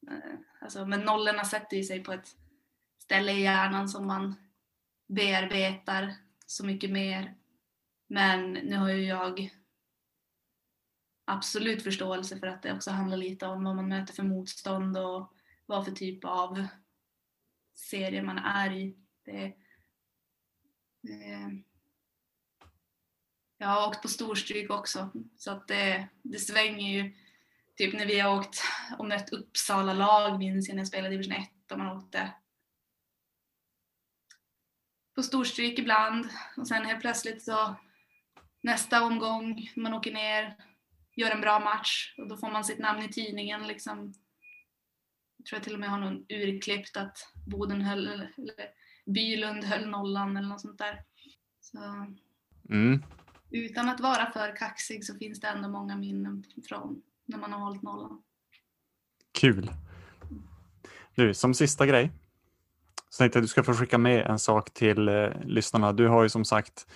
Eh, 0.08 0.36
alltså, 0.62 0.86
men 0.86 1.02
nollorna 1.02 1.46
sätter 1.46 1.78
ju 1.78 1.84
sig 1.84 2.04
på 2.04 2.14
ett 2.14 2.36
ställe 2.98 3.32
i 3.32 3.42
hjärnan 3.42 3.90
som 3.90 4.08
man 4.08 4.36
bearbetar 5.08 6.16
så 6.46 6.66
mycket 6.66 6.90
mer. 6.90 7.36
Men 8.08 8.54
nu 8.54 8.78
har 8.78 8.90
ju 8.90 9.06
jag 9.06 9.50
absolut 11.26 11.84
förståelse 11.84 12.38
för 12.38 12.48
att 12.48 12.62
det 12.62 12.74
också 12.74 12.92
handlar 12.92 13.18
lite 13.18 13.46
om 13.46 13.64
vad 13.64 13.76
man 13.76 13.88
möter 13.88 14.14
för 14.14 14.24
motstånd 14.24 14.98
och 14.98 15.34
vad 15.66 15.86
för 15.86 15.92
typ 15.92 16.26
av 16.26 16.68
serie 17.74 18.22
man 18.22 18.38
är 18.38 18.72
i. 18.72 18.98
Det, 19.26 19.54
det, 21.02 21.62
jag 23.58 23.68
har 23.68 23.88
åkt 23.88 24.02
på 24.02 24.08
storstryk 24.08 24.70
också 24.70 25.12
så 25.38 25.52
att 25.52 25.68
det, 25.68 26.08
det 26.22 26.40
svänger 26.40 27.04
ju. 27.04 27.14
Typ 27.76 27.94
när 27.94 28.06
vi 28.06 28.20
har 28.20 28.40
åkt 28.40 28.64
och 28.98 29.08
mött 29.08 29.30
Uppsala 29.30 29.94
lag 29.94 30.40
minns 30.40 30.68
jag 30.68 30.76
när 30.76 30.82
jag 30.82 30.88
spelade 30.88 31.16
i 31.16 31.18
division 31.18 31.44
1 31.44 31.72
och 31.72 31.78
man 31.78 31.98
åkte 31.98 32.34
på 35.16 35.24
storstryk 35.24 35.80
ibland 35.80 36.30
och 36.58 36.68
sen 36.68 36.86
helt 36.86 37.02
plötsligt 37.02 37.44
så 37.44 37.76
nästa 38.62 39.04
omgång 39.04 39.72
man 39.76 39.94
åker 39.94 40.14
ner 40.14 40.56
gör 41.16 41.32
en 41.32 41.42
bra 41.42 41.60
match 41.60 42.14
och 42.18 42.28
då 42.28 42.38
får 42.38 42.52
man 42.52 42.64
sitt 42.64 42.80
namn 42.80 43.04
i 43.04 43.10
tidningen. 43.10 43.68
Liksom. 43.68 44.14
Tror 45.50 45.58
jag 45.58 45.64
till 45.64 45.74
och 45.74 45.80
med 45.80 45.90
har 45.90 45.98
någon 45.98 46.26
urklippt 46.30 46.98
att 46.98 47.18
Boden 47.48 47.82
höll, 47.82 48.08
eller 48.08 48.30
Bylund 49.06 49.64
höll 49.64 49.90
nollan 49.90 50.38
eller 50.38 50.48
något 50.50 50.62
sånt 50.62 50.78
där. 50.78 51.04
Så, 51.62 51.78
Mm. 52.70 53.04
utan 53.52 53.90
att 53.90 54.00
vara 54.00 54.32
för 54.32 54.56
kaxig 54.56 55.06
så 55.06 55.16
finns 55.16 55.40
det 55.40 55.48
ändå 55.48 55.70
många 55.70 55.96
minnen 55.96 56.44
från 56.70 57.02
när 57.26 57.38
man 57.38 57.54
har 57.54 57.60
hållit 57.60 57.82
nollan. 57.82 58.22
Kul. 59.40 59.72
Du, 61.16 61.34
som 61.34 61.54
sista 61.54 61.86
grej 61.86 62.12
så 63.10 63.18
tänkte 63.18 63.38
jag 63.38 63.42
att 63.42 63.44
du 63.44 63.48
ska 63.48 63.64
få 63.64 63.74
skicka 63.74 63.98
med 63.98 64.26
en 64.26 64.40
sak 64.40 64.74
till 64.74 65.08
eh, 65.08 65.30
lyssnarna. 65.46 65.94
Du 65.94 66.08
har 66.08 66.24
ju 66.24 66.30
som 66.30 66.46
sagt 66.46 66.88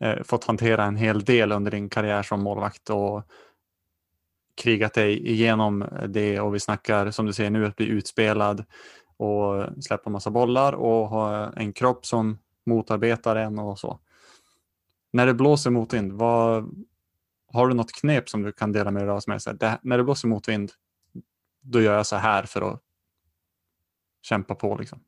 eh, 0.00 0.22
fått 0.22 0.44
hantera 0.44 0.84
en 0.84 0.96
hel 0.96 1.24
del 1.24 1.52
under 1.52 1.70
din 1.70 1.88
karriär 1.88 2.22
som 2.22 2.42
målvakt 2.42 2.90
och 2.90 3.28
krigat 4.54 4.94
dig 4.94 5.28
igenom 5.28 5.88
det 6.08 6.40
och 6.40 6.54
vi 6.54 6.60
snackar 6.60 7.10
som 7.10 7.26
du 7.26 7.32
säger 7.32 7.50
nu 7.50 7.66
att 7.66 7.76
bli 7.76 7.86
utspelad 7.86 8.64
och 9.16 9.84
släppa 9.84 10.10
massa 10.10 10.30
bollar 10.30 10.72
och 10.72 11.08
ha 11.08 11.52
en 11.52 11.72
kropp 11.72 12.06
som 12.06 12.38
motarbetar 12.66 13.36
en 13.36 13.58
och 13.58 13.78
så. 13.78 14.00
När 15.12 15.26
det 15.26 15.34
blåser 15.34 15.70
motvind, 15.70 16.12
vad, 16.12 16.74
har 17.52 17.68
du 17.68 17.74
något 17.74 17.92
knep 17.92 18.28
som 18.28 18.42
du 18.42 18.52
kan 18.52 18.72
dela 18.72 18.90
med 18.90 19.02
dig 19.02 19.10
av 19.10 19.20
som 19.20 19.32
är 19.32 19.38
så 19.38 19.50
här, 19.50 19.56
det, 19.56 19.78
när 19.82 19.98
det 19.98 20.04
blåser 20.04 20.28
motvind, 20.28 20.72
då 21.60 21.80
gör 21.80 21.96
jag 21.96 22.06
så 22.06 22.16
här 22.16 22.42
för 22.42 22.72
att 22.72 22.82
kämpa 24.22 24.54
på 24.54 24.76
liksom. 24.76 25.04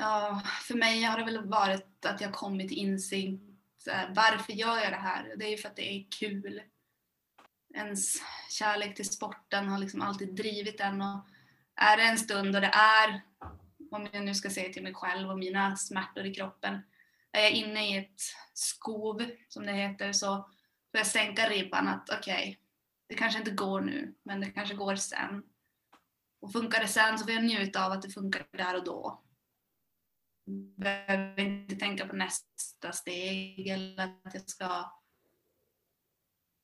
Ja, 0.00 0.42
för 0.62 0.74
mig 0.74 1.02
har 1.02 1.18
det 1.18 1.24
väl 1.24 1.48
varit 1.48 2.06
att 2.06 2.20
jag 2.20 2.32
kommit 2.32 2.68
till 2.68 2.78
insikt. 2.78 3.42
Varför 4.14 4.52
gör 4.52 4.78
jag 4.78 4.92
det 4.92 4.96
här? 4.96 5.34
Det 5.36 5.44
är 5.44 5.50
ju 5.50 5.56
för 5.56 5.68
att 5.68 5.76
det 5.76 5.96
är 5.96 6.06
kul. 6.20 6.60
Ens 7.76 8.22
kärlek 8.50 8.96
till 8.96 9.08
sporten 9.08 9.68
har 9.68 9.78
liksom 9.78 10.02
alltid 10.02 10.34
drivit 10.34 10.80
en. 10.80 11.02
Och 11.02 11.26
är 11.74 11.96
det 11.96 12.02
en 12.02 12.18
stund 12.18 12.54
och 12.54 12.60
det 12.60 12.72
är, 12.74 13.22
om 13.90 14.08
jag 14.12 14.24
nu 14.24 14.34
ska 14.34 14.50
säga 14.50 14.72
till 14.72 14.82
mig 14.82 14.94
själv 14.94 15.30
och 15.30 15.38
mina 15.38 15.76
smärtor 15.76 16.26
i 16.26 16.34
kroppen, 16.34 16.82
är 17.32 17.42
jag 17.42 17.50
inne 17.50 17.90
i 17.90 17.98
ett 17.98 18.20
skov, 18.52 19.30
som 19.48 19.66
det 19.66 19.72
heter, 19.72 20.12
så 20.12 20.36
får 20.90 20.98
jag 20.98 21.06
sänka 21.06 21.48
ribban 21.48 21.88
att 21.88 22.10
okej, 22.10 22.60
det 23.08 23.14
kanske 23.14 23.38
inte 23.38 23.50
går 23.50 23.80
nu, 23.80 24.14
men 24.22 24.40
det 24.40 24.50
kanske 24.50 24.74
går 24.74 24.96
sen. 24.96 25.42
Och 26.40 26.52
funkar 26.52 26.80
det 26.80 26.88
sen 26.88 27.18
så 27.18 27.24
får 27.24 27.34
jag 27.34 27.44
njuta 27.44 27.86
av 27.86 27.92
att 27.92 28.02
det 28.02 28.10
funkar 28.10 28.46
där 28.52 28.76
och 28.76 28.84
då. 28.84 29.22
behöver 30.76 31.40
inte 31.40 31.76
tänka 31.76 32.06
på 32.06 32.16
nästa 32.16 32.92
steg 32.92 33.66
eller 33.66 34.04
att 34.24 34.34
jag 34.34 34.50
ska 34.50 34.92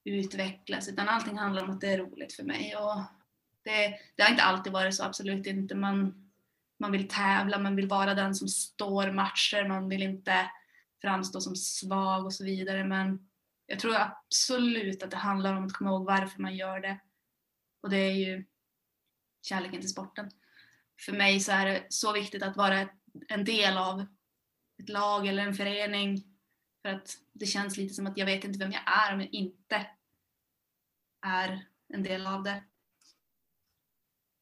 utvecklas 0.04 0.88
utan 0.88 1.08
allting 1.08 1.38
handlar 1.38 1.64
om 1.64 1.70
att 1.70 1.80
det 1.80 1.92
är 1.92 1.98
roligt 1.98 2.32
för 2.32 2.42
mig. 2.42 2.76
Och 2.76 3.02
det, 3.62 3.98
det 4.16 4.22
har 4.22 4.30
inte 4.30 4.42
alltid 4.42 4.72
varit 4.72 4.94
så, 4.94 5.04
absolut 5.04 5.46
inte. 5.46 5.74
Man, 5.74 6.30
man 6.78 6.92
vill 6.92 7.08
tävla, 7.08 7.58
man 7.58 7.76
vill 7.76 7.88
vara 7.88 8.14
den 8.14 8.34
som 8.34 8.48
står 8.48 9.10
matcher, 9.10 9.68
man 9.68 9.88
vill 9.88 10.02
inte 10.02 10.50
framstå 11.02 11.40
som 11.40 11.56
svag 11.56 12.24
och 12.24 12.34
så 12.34 12.44
vidare. 12.44 12.84
Men 12.84 13.28
jag 13.66 13.78
tror 13.78 13.96
absolut 13.96 15.02
att 15.02 15.10
det 15.10 15.16
handlar 15.16 15.56
om 15.56 15.66
att 15.66 15.72
komma 15.72 15.90
ihåg 15.90 16.04
varför 16.04 16.42
man 16.42 16.56
gör 16.56 16.80
det. 16.80 16.98
Och 17.82 17.90
det 17.90 17.96
är 17.96 18.12
ju 18.12 18.44
kärleken 19.42 19.80
till 19.80 19.90
sporten. 19.90 20.30
För 21.00 21.12
mig 21.12 21.40
så 21.40 21.52
är 21.52 21.66
det 21.66 21.86
så 21.88 22.12
viktigt 22.12 22.42
att 22.42 22.56
vara 22.56 22.88
en 23.28 23.44
del 23.44 23.76
av 23.76 24.06
ett 24.82 24.88
lag 24.88 25.26
eller 25.26 25.42
en 25.42 25.54
förening. 25.54 26.31
För 26.82 26.88
att 26.88 27.16
det 27.32 27.46
känns 27.46 27.76
lite 27.76 27.94
som 27.94 28.06
att 28.06 28.18
jag 28.18 28.26
vet 28.26 28.44
inte 28.44 28.58
vem 28.58 28.72
jag 28.72 28.82
är 28.86 29.14
om 29.14 29.20
jag 29.20 29.34
inte 29.34 29.86
är 31.20 31.66
en 31.88 32.02
del 32.02 32.26
av 32.26 32.42
det. 32.42 32.62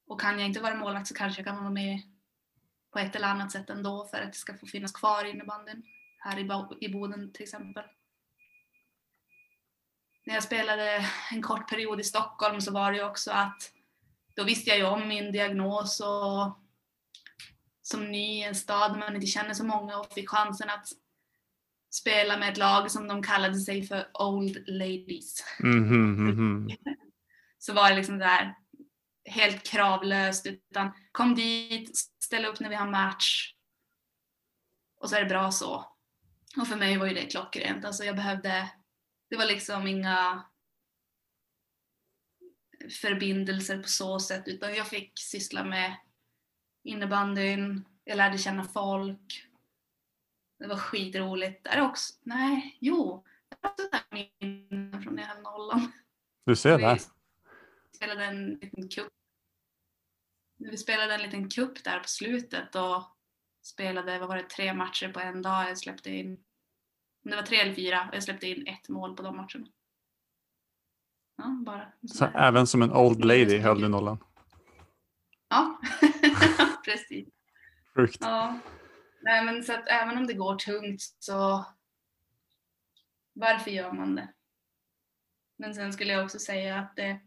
Och 0.06 0.20
kan 0.20 0.38
jag 0.38 0.48
inte 0.48 0.60
vara 0.60 0.74
målvakt 0.74 1.08
så 1.08 1.14
kanske 1.14 1.40
jag 1.40 1.46
kan 1.46 1.56
vara 1.56 1.70
med 1.70 2.00
på 2.90 2.98
ett 2.98 3.16
eller 3.16 3.28
annat 3.28 3.52
sätt 3.52 3.70
ändå 3.70 4.06
för 4.06 4.20
att 4.20 4.32
det 4.32 4.38
ska 4.38 4.58
få 4.58 4.66
finnas 4.66 4.92
kvar 4.92 5.24
i 5.24 5.30
innebandyn 5.30 5.82
här 6.18 6.38
i 6.80 6.88
Boden 6.88 7.32
till 7.32 7.42
exempel. 7.42 7.84
När 10.26 10.34
jag 10.34 10.42
spelade 10.42 11.06
en 11.32 11.42
kort 11.42 11.70
period 11.70 12.00
i 12.00 12.04
Stockholm 12.04 12.60
så 12.60 12.72
var 12.72 12.92
det 12.92 12.98
ju 12.98 13.04
också 13.04 13.30
att 13.30 13.72
då 14.34 14.44
visste 14.44 14.70
jag 14.70 14.78
ju 14.78 14.84
om 14.84 15.08
min 15.08 15.32
diagnos 15.32 16.00
och 16.00 16.58
som 17.82 18.10
ny 18.10 18.38
i 18.38 18.42
en 18.42 18.54
stad 18.54 18.92
där 18.92 18.98
man 18.98 19.14
inte 19.14 19.26
känner 19.26 19.54
så 19.54 19.64
många 19.64 19.98
och 19.98 20.12
fick 20.12 20.28
chansen 20.28 20.70
att 20.70 20.88
spela 21.90 22.36
med 22.38 22.52
ett 22.52 22.58
lag 22.58 22.90
som 22.90 23.08
de 23.08 23.22
kallade 23.22 23.60
sig 23.60 23.82
för 23.86 24.10
Old 24.14 24.68
Ladies. 24.68 25.44
Mm 25.62 25.88
mm 25.88 26.68
så 27.58 27.72
var 27.72 27.90
det 27.90 27.96
liksom 27.96 28.18
där 28.18 28.54
helt 29.24 29.62
kravlöst 29.66 30.46
utan 30.46 30.92
kom 31.12 31.34
dit, 31.34 31.96
ställ 32.24 32.44
upp 32.44 32.60
när 32.60 32.68
vi 32.68 32.74
har 32.74 32.90
match 32.90 33.54
och 35.00 35.10
så 35.10 35.16
är 35.16 35.20
det 35.20 35.28
bra 35.28 35.50
så. 35.50 35.96
Och 36.60 36.68
för 36.68 36.76
mig 36.76 36.96
var 36.96 37.06
ju 37.06 37.14
det 37.14 37.26
klockrent. 37.26 37.84
Alltså 37.84 38.04
jag 38.04 38.16
behövde, 38.16 38.70
det 39.30 39.36
var 39.36 39.46
liksom 39.46 39.86
inga 39.86 40.44
förbindelser 43.02 43.82
på 43.82 43.88
så 43.88 44.20
sätt 44.20 44.48
utan 44.48 44.74
jag 44.74 44.86
fick 44.86 45.12
syssla 45.18 45.64
med 45.64 45.96
innebandyn, 46.84 47.84
jag 48.04 48.16
lärde 48.16 48.38
känna 48.38 48.64
folk. 48.64 49.49
Det 50.60 50.66
var 50.66 50.76
skitroligt. 50.76 51.64
Det 51.64 51.70
är 51.70 51.80
också, 51.80 52.14
nej, 52.22 52.78
jo, 52.80 53.24
det 53.48 53.56
var 53.60 53.70
också 53.70 53.88
minnen 54.10 55.02
från 55.02 55.14
när 55.14 55.22
jag 55.22 55.42
nollan. 55.42 55.92
Du 56.44 56.56
ser 56.56 56.78
det. 56.78 56.98
Vi 57.92 57.96
spelade 57.96 58.24
en 58.24 58.46
liten 58.54 58.88
kupp. 58.88 59.12
Vi 60.58 60.76
spelade 60.76 61.14
en 61.14 61.22
liten 61.22 61.48
kupp 61.48 61.84
där 61.84 61.98
på 62.00 62.08
slutet 62.08 62.74
och 62.74 63.02
spelade, 63.62 64.18
vad 64.18 64.28
var 64.28 64.36
det, 64.36 64.48
tre 64.48 64.74
matcher 64.74 65.12
på 65.12 65.20
en 65.20 65.42
dag. 65.42 65.70
Jag 65.70 65.78
släppte 65.78 66.10
in, 66.10 66.44
det 67.22 67.36
var 67.36 67.42
tre 67.42 67.56
eller 67.56 67.74
fyra, 67.74 68.08
och 68.08 68.14
jag 68.14 68.22
släppte 68.22 68.46
in 68.48 68.66
ett 68.66 68.88
mål 68.88 69.16
på 69.16 69.22
de 69.22 69.36
matcherna. 69.36 69.66
Ja, 71.36 71.62
bara. 71.66 71.92
Så 72.08 72.24
även 72.24 72.66
som 72.66 72.82
en 72.82 72.92
old 72.92 73.24
lady 73.24 73.58
höll 73.58 73.80
du 73.80 73.88
nollan? 73.88 74.24
Ja, 75.48 75.80
precis. 76.84 77.28
Sjukt. 77.94 78.18
Ja. 78.20 78.58
Nej, 79.20 79.44
men 79.44 79.64
så 79.64 79.72
att 79.72 79.88
även 79.88 80.18
om 80.18 80.26
det 80.26 80.34
går 80.34 80.56
tungt 80.56 81.02
så 81.18 81.66
varför 83.32 83.70
gör 83.70 83.92
man 83.92 84.14
det? 84.14 84.28
Men 85.56 85.74
sen 85.74 85.92
skulle 85.92 86.12
jag 86.12 86.24
också 86.24 86.38
säga 86.38 86.78
att 86.78 86.96
det, 86.96 87.20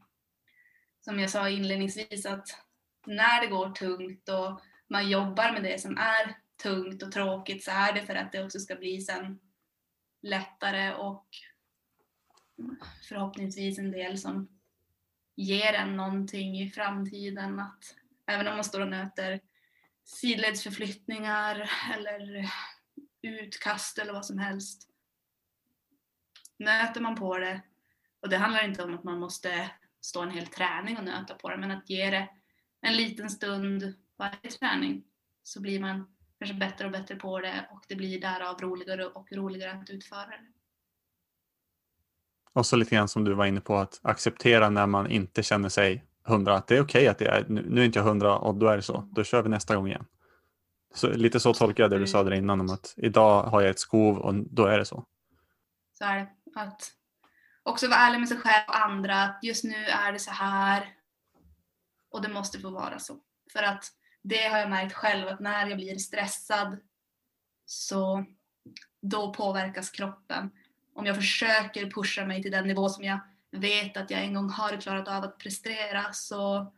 som 1.01 1.19
jag 1.19 1.29
sa 1.29 1.49
inledningsvis, 1.49 2.25
att 2.25 2.47
när 3.05 3.41
det 3.41 3.47
går 3.47 3.69
tungt 3.69 4.29
och 4.29 4.61
man 4.87 5.09
jobbar 5.09 5.51
med 5.51 5.63
det 5.63 5.81
som 5.81 5.97
är 5.97 6.35
tungt 6.63 7.03
och 7.03 7.11
tråkigt 7.11 7.63
så 7.63 7.71
är 7.71 7.93
det 7.93 8.05
för 8.05 8.15
att 8.15 8.31
det 8.31 8.43
också 8.43 8.59
ska 8.59 8.75
bli 8.75 9.01
sen 9.01 9.39
lättare 10.21 10.93
och 10.93 11.27
förhoppningsvis 13.09 13.79
en 13.79 13.91
del 13.91 14.17
som 14.17 14.59
ger 15.35 15.73
en 15.73 15.97
någonting 15.97 16.59
i 16.61 16.69
framtiden. 16.69 17.59
Att 17.59 17.95
även 18.25 18.47
om 18.47 18.55
man 18.55 18.63
står 18.63 18.81
och 18.81 18.87
nöter 18.87 19.39
sidledsförflyttningar 20.03 21.71
eller 21.93 22.49
utkast 23.21 23.97
eller 23.97 24.13
vad 24.13 24.25
som 24.25 24.37
helst. 24.37 24.89
Nöter 26.59 27.01
man 27.01 27.15
på 27.15 27.37
det, 27.37 27.61
och 28.19 28.29
det 28.29 28.37
handlar 28.37 28.65
inte 28.65 28.83
om 28.83 28.93
att 28.93 29.03
man 29.03 29.19
måste 29.19 29.71
stå 30.01 30.21
en 30.21 30.31
hel 30.31 30.47
träning 30.47 30.97
och 30.97 31.03
nöta 31.03 31.35
på 31.35 31.49
det, 31.49 31.57
men 31.57 31.71
att 31.71 31.89
ge 31.89 32.09
det 32.09 32.29
en 32.81 32.97
liten 32.97 33.29
stund 33.29 33.93
varje 34.17 34.51
träning 34.59 35.03
så 35.43 35.61
blir 35.61 35.79
man 35.79 36.15
kanske 36.39 36.53
bättre 36.55 36.85
och 36.85 36.91
bättre 36.91 37.15
på 37.15 37.39
det 37.39 37.69
och 37.71 37.85
det 37.87 37.95
blir 37.95 38.21
därav 38.21 38.61
roligare 38.61 39.05
och 39.05 39.31
roligare 39.31 39.71
att 39.71 39.89
utföra 39.89 40.27
det. 40.27 40.53
Och 42.53 42.65
så 42.65 42.75
lite 42.75 42.95
grann 42.95 43.07
som 43.07 43.23
du 43.23 43.33
var 43.33 43.45
inne 43.45 43.61
på 43.61 43.77
att 43.77 43.99
acceptera 44.03 44.69
när 44.69 44.87
man 44.87 45.11
inte 45.11 45.43
känner 45.43 45.69
sig 45.69 46.03
hundra, 46.23 46.55
att 46.55 46.67
det 46.67 46.77
är 46.77 46.81
okej 46.81 47.01
okay 47.01 47.07
att 47.07 47.17
det 47.17 47.27
är, 47.27 47.45
nu 47.49 47.81
är 47.81 47.85
inte 47.85 47.99
jag 47.99 48.03
hundra 48.03 48.37
och 48.37 48.55
då 48.55 48.67
är 48.67 48.75
det 48.75 48.81
så, 48.81 49.09
då 49.11 49.23
kör 49.23 49.41
vi 49.41 49.49
nästa 49.49 49.75
gång 49.75 49.87
igen. 49.87 50.05
Så, 50.93 51.07
lite 51.07 51.39
så 51.39 51.53
tolkar 51.53 51.83
jag 51.83 51.91
det 51.91 51.99
du 51.99 52.07
sa 52.07 52.23
där 52.23 52.33
innan 52.33 52.61
om 52.61 52.69
att 52.69 52.93
idag 52.97 53.43
har 53.43 53.61
jag 53.61 53.69
ett 53.69 53.79
skov 53.79 54.17
och 54.17 54.33
då 54.33 54.65
är 54.65 54.77
det 54.77 54.85
så. 54.85 55.05
Så 55.97 56.05
är 56.05 56.15
det. 56.15 56.27
Att 56.55 56.91
också 57.63 57.87
vara 57.87 57.99
ärlig 57.99 58.19
med 58.19 58.29
sig 58.29 58.37
själv 58.37 58.63
och 58.67 58.85
andra, 58.85 59.23
att 59.23 59.39
just 59.41 59.63
nu 59.63 59.85
är 59.85 60.11
det 60.11 60.19
så 60.19 60.31
här 60.31 60.87
och 62.11 62.21
det 62.21 62.29
måste 62.29 62.59
få 62.59 62.69
vara 62.69 62.99
så. 62.99 63.17
För 63.53 63.63
att 63.63 63.85
det 64.23 64.47
har 64.47 64.57
jag 64.57 64.69
märkt 64.69 64.93
själv 64.93 65.27
att 65.27 65.39
när 65.39 65.67
jag 65.67 65.77
blir 65.77 65.97
stressad 65.97 66.77
så 67.65 68.25
då 69.01 69.33
påverkas 69.33 69.89
kroppen. 69.89 70.51
Om 70.95 71.05
jag 71.05 71.15
försöker 71.15 71.91
pusha 71.91 72.25
mig 72.25 72.41
till 72.41 72.51
den 72.51 72.67
nivå 72.67 72.89
som 72.89 73.03
jag 73.03 73.19
vet 73.53 73.97
att 73.97 74.11
jag 74.11 74.23
en 74.23 74.33
gång 74.33 74.49
har 74.49 74.81
klarat 74.81 75.07
av 75.07 75.23
att 75.23 75.37
prestera 75.37 76.13
så 76.13 76.73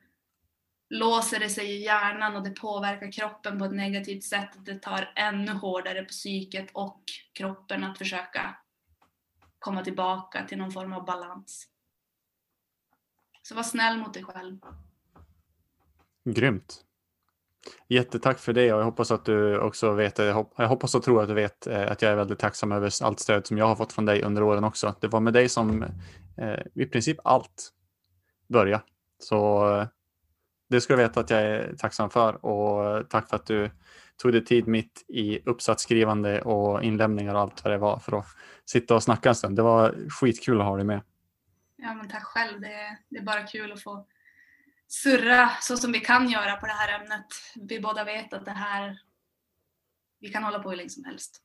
låser 0.90 1.40
det 1.40 1.50
sig 1.50 1.72
i 1.72 1.84
hjärnan 1.84 2.36
och 2.36 2.44
det 2.44 2.50
påverkar 2.50 3.12
kroppen 3.12 3.60
på 3.60 3.66
ett 3.66 3.76
negativt 3.76 4.24
sätt. 4.24 4.50
Det 4.66 4.80
tar 4.80 5.12
ännu 5.16 5.52
hårdare 5.52 6.02
på 6.02 6.10
psyket 6.10 6.70
och 6.74 7.02
kroppen 7.34 7.84
att 7.84 7.98
försöka 7.98 8.56
komma 9.60 9.84
tillbaka 9.84 10.46
till 10.48 10.58
någon 10.58 10.72
form 10.72 10.94
av 10.94 11.06
balans. 11.06 11.68
Så 13.42 13.56
var 13.56 13.64
snäll 13.64 13.98
mot 13.98 14.14
dig 14.14 14.24
själv. 14.24 14.58
Grymt. 16.30 16.82
Jättetack 17.88 18.40
för 18.40 18.54
det 18.54 18.74
och 18.74 18.80
jag 18.80 18.86
hoppas 18.86 19.12
att 19.12 19.26
du 19.26 19.60
också 19.60 19.92
vet, 19.94 20.18
jag 20.18 20.68
hoppas 20.68 20.96
och 20.96 21.04
tror 21.04 21.22
att 21.22 21.28
du 21.28 21.34
vet 21.34 21.68
eh, 21.68 21.92
att 21.92 22.02
jag 22.02 22.12
är 22.12 22.16
väldigt 22.16 22.40
tacksam 22.40 22.72
över 22.72 23.04
allt 23.04 23.20
stöd 23.20 23.48
som 23.48 23.58
jag 23.58 23.66
har 23.66 23.76
fått 23.76 23.94
från 23.94 24.06
dig 24.06 24.24
under 24.24 24.44
åren 24.44 24.64
också. 24.64 24.96
Det 25.00 25.08
var 25.08 25.20
med 25.20 25.34
dig 25.34 25.50
som 25.50 25.86
eh, 26.38 26.60
i 26.74 26.86
princip 26.86 27.18
allt 27.24 27.72
började. 28.48 28.84
Så 29.20 29.70
eh, 29.80 29.88
det 30.70 30.82
ska 30.82 30.96
du 30.96 31.04
veta 31.04 31.20
att 31.20 31.30
jag 31.30 31.42
är 31.42 31.76
tacksam 31.78 32.10
för 32.10 32.46
och 32.46 33.10
tack 33.10 33.30
för 33.30 33.36
att 33.36 33.46
du 33.46 33.72
tog 34.18 34.32
dig 34.32 34.46
tid 34.46 34.68
mitt 34.68 35.06
i 35.08 35.40
uppsatsskrivande 35.46 36.42
och 36.42 36.84
inlämningar 36.84 37.36
och 37.36 37.42
allt 37.42 37.64
vad 37.64 37.74
det 37.74 37.78
var 37.78 38.00
för 38.00 38.20
att 38.20 38.26
sitta 38.66 38.96
och 38.96 39.04
snacka 39.04 39.30
en 39.30 39.36
stund. 39.36 39.56
Det 39.56 39.62
var 39.62 40.10
skitkul 40.10 40.62
att 40.62 40.68
ha 40.68 40.76
dig 40.76 40.86
med. 40.86 41.02
Ja, 41.76 41.94
men 41.94 42.10
tack 42.10 42.24
själv. 42.24 42.62
Det 42.62 42.74
är, 42.74 42.98
det 43.10 43.18
är 43.18 43.24
bara 43.24 43.44
kul 43.44 43.72
att 43.72 43.84
få 43.84 44.08
surra 44.88 45.50
så 45.62 45.78
som 45.78 45.92
vi 45.92 46.00
kan 46.00 46.30
göra 46.30 46.56
på 46.56 46.66
det 46.66 46.72
här 46.72 47.00
ämnet. 47.00 47.26
Vi 47.56 47.80
båda 47.80 48.04
vet 48.04 48.34
att 48.34 48.46
det 48.46 48.52
här, 48.52 49.00
vi 50.20 50.30
kan 50.30 50.44
hålla 50.44 50.60
på 50.60 50.70
hur 50.70 50.78
länge 50.78 50.90
som 50.90 51.04
helst. 51.04 51.42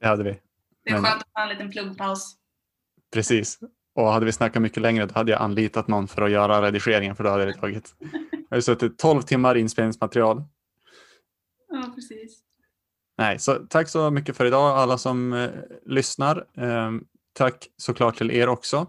Det 0.00 0.06
hade 0.06 0.24
vi. 0.24 0.40
Det 0.84 0.90
är 0.90 0.94
Men... 0.94 1.04
skönt 1.04 1.22
att 1.22 1.28
ha 1.34 1.42
en 1.42 1.48
liten 1.48 1.70
pluggpaus. 1.70 2.36
Precis. 3.12 3.58
Och 3.94 4.12
hade 4.12 4.26
vi 4.26 4.32
snackat 4.32 4.62
mycket 4.62 4.82
längre 4.82 5.06
då 5.06 5.14
hade 5.14 5.32
jag 5.32 5.40
anlitat 5.40 5.88
någon 5.88 6.08
för 6.08 6.22
att 6.22 6.30
göra 6.30 6.62
redigeringen 6.62 7.16
för 7.16 7.24
då 7.24 7.30
hade 7.30 7.44
det 7.44 7.54
tagit. 7.54 7.94
Jag 8.48 8.56
har 8.56 8.60
suttit 8.60 8.98
12 8.98 9.22
timmar 9.22 9.54
inspelningsmaterial. 9.54 10.44
Ja, 11.68 11.92
precis. 11.94 12.38
Nej, 13.18 13.38
så 13.38 13.54
tack 13.54 13.88
så 13.88 14.10
mycket 14.10 14.36
för 14.36 14.44
idag 14.44 14.78
alla 14.78 14.98
som 14.98 15.32
eh, 15.32 15.50
lyssnar. 15.86 16.36
Eh, 16.56 16.90
tack 17.32 17.68
såklart 17.76 18.16
till 18.16 18.30
er 18.30 18.48
också. 18.48 18.86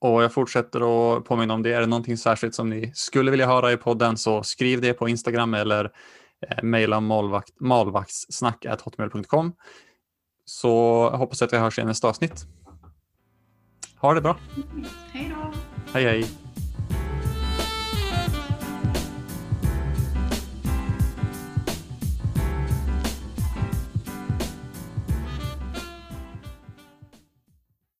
Och 0.00 0.22
jag 0.22 0.32
fortsätter 0.32 0.80
att 1.16 1.24
påminna 1.24 1.54
om 1.54 1.62
det. 1.62 1.72
Är 1.72 1.80
det 1.80 1.86
någonting 1.86 2.16
särskilt 2.16 2.54
som 2.54 2.70
ni 2.70 2.92
skulle 2.94 3.30
vilja 3.30 3.46
höra 3.46 3.72
i 3.72 3.76
podden 3.76 4.16
så 4.16 4.42
skriv 4.42 4.80
det 4.80 4.92
på 4.92 5.08
Instagram 5.08 5.54
eller 5.54 5.84
eh, 6.48 6.62
mejla 6.62 7.00
malvaktssnack.hotmail.com. 7.60 9.52
Så 10.44 11.08
jag 11.12 11.18
hoppas 11.18 11.42
att 11.42 11.52
vi 11.52 11.56
hörs 11.56 11.78
i 11.78 11.84
nästa 11.84 12.08
avsnitt. 12.08 12.46
Ha 14.06 14.14
det 14.14 14.20
bra. 14.20 14.36
Hej 15.12 15.32
då. 15.34 15.52
Hej 15.92 16.04
hej. 16.04 16.45